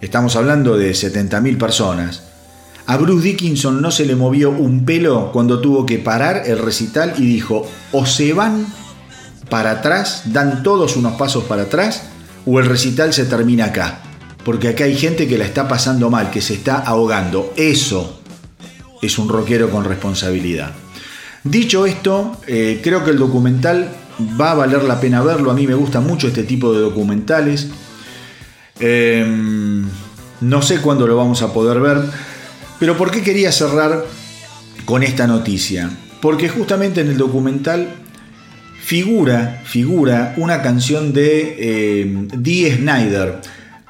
Estamos 0.00 0.36
hablando 0.36 0.76
de 0.76 0.92
70.000 0.92 1.58
personas. 1.58 2.22
A 2.86 2.96
Bruce 2.98 3.24
Dickinson 3.24 3.80
no 3.80 3.90
se 3.90 4.04
le 4.04 4.14
movió 4.14 4.50
un 4.50 4.84
pelo 4.84 5.32
cuando 5.32 5.60
tuvo 5.60 5.86
que 5.86 5.98
parar 5.98 6.42
el 6.46 6.58
recital 6.58 7.14
y 7.16 7.26
dijo, 7.26 7.66
o 7.92 8.04
se 8.04 8.34
van 8.34 8.66
para 9.48 9.70
atrás, 9.70 10.24
dan 10.26 10.62
todos 10.62 10.96
unos 10.96 11.14
pasos 11.14 11.44
para 11.44 11.62
atrás, 11.62 12.02
o 12.44 12.58
el 12.60 12.66
recital 12.66 13.12
se 13.14 13.24
termina 13.24 13.66
acá. 13.66 14.00
Porque 14.44 14.68
acá 14.68 14.84
hay 14.84 14.96
gente 14.96 15.26
que 15.26 15.38
la 15.38 15.44
está 15.44 15.66
pasando 15.68 16.10
mal, 16.10 16.30
que 16.30 16.40
se 16.40 16.54
está 16.54 16.78
ahogando. 16.78 17.52
Eso 17.56 18.20
es 19.00 19.18
un 19.18 19.28
rockero 19.28 19.70
con 19.70 19.84
responsabilidad. 19.84 20.72
Dicho 21.42 21.86
esto, 21.86 22.36
eh, 22.46 22.80
creo 22.82 23.04
que 23.04 23.10
el 23.10 23.18
documental 23.18 23.88
va 24.40 24.52
a 24.52 24.54
valer 24.54 24.84
la 24.84 25.00
pena 25.00 25.22
verlo. 25.22 25.50
A 25.50 25.54
mí 25.54 25.66
me 25.66 25.74
gusta 25.74 26.00
mucho 26.00 26.28
este 26.28 26.42
tipo 26.42 26.72
de 26.72 26.80
documentales. 26.80 27.68
Eh, 28.80 29.82
no 30.40 30.62
sé 30.62 30.80
cuándo 30.80 31.06
lo 31.06 31.16
vamos 31.16 31.42
a 31.42 31.52
poder 31.52 31.80
ver. 31.80 31.98
Pero 32.78 32.96
¿por 32.96 33.10
qué 33.10 33.22
quería 33.22 33.52
cerrar 33.52 34.04
con 34.84 35.02
esta 35.02 35.26
noticia? 35.26 35.90
Porque 36.20 36.48
justamente 36.48 37.00
en 37.00 37.08
el 37.08 37.16
documental 37.16 37.88
figura, 38.80 39.62
figura 39.64 40.34
una 40.36 40.60
canción 40.60 41.12
de 41.12 41.56
eh, 41.58 42.28
Dee 42.36 42.76
Snyder, 42.76 43.40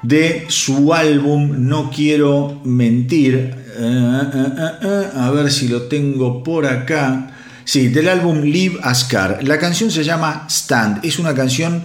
de 0.05 0.45
su 0.49 0.93
álbum 0.95 1.69
No 1.69 1.91
Quiero 1.91 2.61
Mentir. 2.65 3.55
Uh, 3.79 3.83
uh, 3.83 4.87
uh, 4.87 5.21
a 5.21 5.31
ver 5.33 5.51
si 5.51 5.69
lo 5.69 5.83
tengo 5.83 6.45
por 6.45 6.67
acá. 6.67 7.31
Sí, 7.65 7.89
del 7.89 8.09
álbum 8.09 8.43
Live 8.43 8.79
Ascar. 8.83 9.41
La 9.43 9.59
canción 9.59 9.91
se 9.91 10.05
llama 10.05 10.47
Stand. 10.49 11.05
Es 11.05 11.19
una 11.19 11.35
canción 11.35 11.85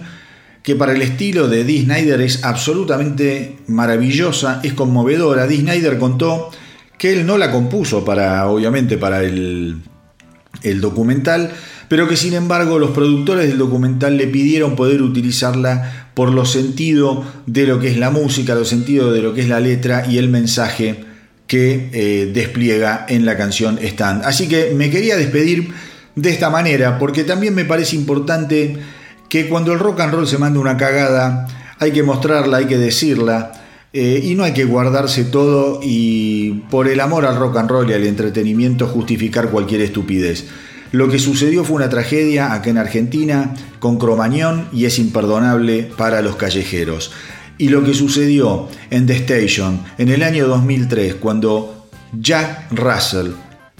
que 0.62 0.76
para 0.76 0.92
el 0.92 1.00
estilo 1.00 1.48
de 1.48 1.64
Dee 1.64 1.84
Snyder 1.84 2.20
es 2.20 2.44
absolutamente 2.44 3.56
maravillosa, 3.66 4.60
es 4.62 4.74
conmovedora. 4.74 5.46
Dee 5.46 5.60
Snyder 5.60 5.98
contó 5.98 6.50
que 6.98 7.14
él 7.14 7.24
no 7.24 7.38
la 7.38 7.50
compuso 7.50 8.04
para, 8.04 8.46
obviamente, 8.46 8.98
para 8.98 9.22
el, 9.22 9.80
el 10.62 10.80
documental, 10.82 11.50
pero 11.90 12.06
que 12.06 12.16
sin 12.16 12.34
embargo 12.34 12.78
los 12.78 12.92
productores 12.92 13.48
del 13.48 13.58
documental 13.58 14.16
le 14.16 14.28
pidieron 14.28 14.76
poder 14.76 15.02
utilizarla 15.02 16.12
por 16.14 16.30
los 16.30 16.52
sentidos 16.52 17.26
de 17.46 17.66
lo 17.66 17.80
que 17.80 17.88
es 17.88 17.96
la 17.96 18.10
música, 18.10 18.54
los 18.54 18.68
sentidos 18.68 19.12
de 19.12 19.22
lo 19.22 19.34
que 19.34 19.40
es 19.40 19.48
la 19.48 19.58
letra 19.58 20.06
y 20.08 20.18
el 20.18 20.28
mensaje 20.28 21.04
que 21.48 21.90
eh, 21.92 22.30
despliega 22.32 23.06
en 23.08 23.26
la 23.26 23.36
canción 23.36 23.76
Stand. 23.82 24.24
Así 24.24 24.46
que 24.46 24.72
me 24.72 24.88
quería 24.88 25.16
despedir 25.16 25.74
de 26.14 26.30
esta 26.30 26.48
manera, 26.48 26.96
porque 26.96 27.24
también 27.24 27.56
me 27.56 27.64
parece 27.64 27.96
importante 27.96 28.76
que 29.28 29.48
cuando 29.48 29.72
el 29.72 29.80
rock 29.80 29.98
and 29.98 30.14
roll 30.14 30.28
se 30.28 30.38
manda 30.38 30.60
una 30.60 30.76
cagada, 30.76 31.48
hay 31.80 31.90
que 31.90 32.04
mostrarla, 32.04 32.58
hay 32.58 32.66
que 32.66 32.78
decirla, 32.78 33.50
eh, 33.92 34.20
y 34.22 34.36
no 34.36 34.44
hay 34.44 34.52
que 34.52 34.64
guardarse 34.64 35.24
todo 35.24 35.80
y 35.82 36.62
por 36.70 36.86
el 36.86 37.00
amor 37.00 37.26
al 37.26 37.34
rock 37.34 37.56
and 37.56 37.68
roll 37.68 37.90
y 37.90 37.94
al 37.94 38.04
entretenimiento 38.04 38.86
justificar 38.86 39.50
cualquier 39.50 39.80
estupidez. 39.80 40.46
Lo 40.92 41.08
que 41.08 41.18
sucedió 41.18 41.64
fue 41.64 41.76
una 41.76 41.88
tragedia 41.88 42.52
acá 42.52 42.70
en 42.70 42.78
Argentina 42.78 43.54
con 43.78 43.98
Cromañón 43.98 44.68
y 44.72 44.86
es 44.86 44.98
imperdonable 44.98 45.90
para 45.96 46.20
los 46.20 46.36
callejeros. 46.36 47.12
Y 47.58 47.68
lo 47.68 47.84
que 47.84 47.94
sucedió 47.94 48.68
en 48.90 49.06
The 49.06 49.16
Station 49.16 49.82
en 49.98 50.08
el 50.08 50.22
año 50.22 50.48
2003 50.48 51.16
cuando 51.16 51.88
Jack 52.18 52.72
Russell, 52.72 53.32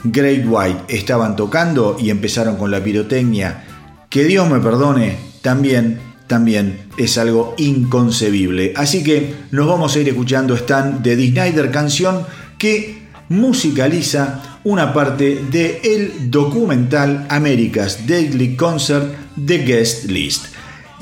Great 0.05 0.45
White 0.47 0.85
estaban 0.89 1.35
tocando 1.35 1.97
y 1.99 2.11
empezaron 2.11 2.57
con 2.57 2.71
la 2.71 2.83
pirotecnia, 2.83 3.65
que 4.09 4.25
Dios 4.25 4.49
me 4.49 4.61
perdone, 4.61 5.17
también 5.43 5.99
también 6.31 6.87
es 6.97 7.19
algo 7.19 7.57
inconcebible. 7.59 8.73
Así 8.77 9.03
que 9.03 9.35
nos 9.51 9.67
vamos 9.67 9.97
a 9.97 9.99
ir 9.99 10.09
escuchando 10.09 10.55
Stan 10.55 11.03
de 11.03 11.17
The 11.17 11.27
Snyder, 11.31 11.73
canción 11.73 12.25
que 12.57 13.03
musicaliza 13.29 14.50
una 14.65 14.93
parte 14.93 15.43
del 15.51 15.79
el 15.83 16.31
documental 16.31 17.27
America's 17.31 18.07
Daily 18.07 18.57
Concert 18.57 19.15
The 19.45 19.59
Guest 19.59 20.05
List. 20.07 20.47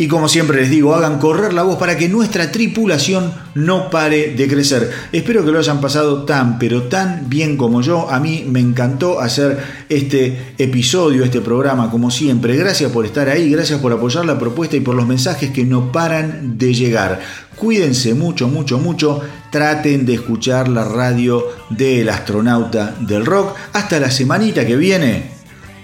Y 0.01 0.06
como 0.06 0.28
siempre 0.28 0.60
les 0.60 0.70
digo, 0.70 0.94
hagan 0.94 1.18
correr 1.18 1.52
la 1.52 1.64
voz 1.64 1.76
para 1.76 1.97
que 1.97 2.09
nuestra 2.09 2.52
tripulación 2.52 3.32
no 3.56 3.90
pare 3.90 4.32
de 4.36 4.47
crecer. 4.47 4.93
Espero 5.10 5.44
que 5.44 5.51
lo 5.51 5.59
hayan 5.59 5.80
pasado 5.80 6.22
tan, 6.22 6.56
pero 6.60 6.85
tan 6.85 7.28
bien 7.28 7.56
como 7.56 7.82
yo. 7.82 8.09
A 8.09 8.20
mí 8.20 8.47
me 8.48 8.60
encantó 8.60 9.18
hacer 9.18 9.59
este 9.89 10.55
episodio, 10.56 11.24
este 11.24 11.40
programa, 11.40 11.90
como 11.90 12.12
siempre. 12.12 12.56
Gracias 12.56 12.93
por 12.93 13.06
estar 13.06 13.28
ahí, 13.28 13.51
gracias 13.51 13.80
por 13.80 13.93
apoyar 13.93 14.24
la 14.24 14.39
propuesta 14.39 14.76
y 14.76 14.80
por 14.80 14.94
los 14.94 15.05
mensajes 15.05 15.51
que 15.51 15.64
no 15.64 15.90
paran 15.90 16.59
de 16.59 16.74
llegar. 16.74 17.18
Cuídense 17.56 18.14
mucho, 18.14 18.47
mucho, 18.47 18.78
mucho. 18.78 19.20
Traten 19.51 20.05
de 20.05 20.15
escuchar 20.15 20.69
la 20.69 20.85
radio 20.85 21.45
del 21.70 22.09
astronauta 22.09 22.95
del 23.01 23.25
rock. 23.25 23.57
Hasta 23.73 23.99
la 23.99 24.11
semanita 24.11 24.66
que 24.66 24.77
viene. 24.77 25.31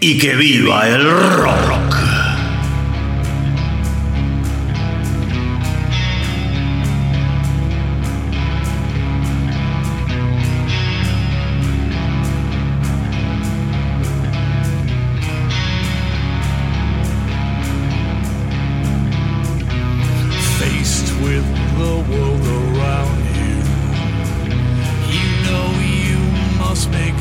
Y 0.01 0.19
que 0.19 0.35
viva 0.35 0.89
el 0.89 1.05
rock. 1.05 1.94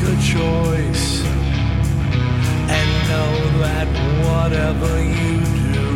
the 0.04 0.16
choice 0.16 1.24
and 2.76 2.88
know 3.08 3.34
that 3.64 3.88
whatever 4.28 4.92
you 5.00 5.40
do, 5.72 5.86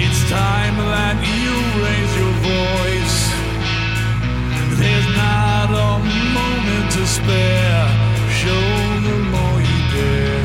it's 0.00 0.20
time 0.30 0.76
that 0.94 1.16
you 1.20 1.52
raise 1.84 2.12
your 2.22 2.34
voice. 2.54 3.18
There's 4.80 5.08
not 5.16 5.68
a 5.68 5.92
moment 6.38 6.86
to 6.96 7.02
spare. 7.06 7.86
Show 8.40 8.66
the 9.06 9.16
more 9.32 9.58
you 9.60 9.80
dare. 9.92 10.35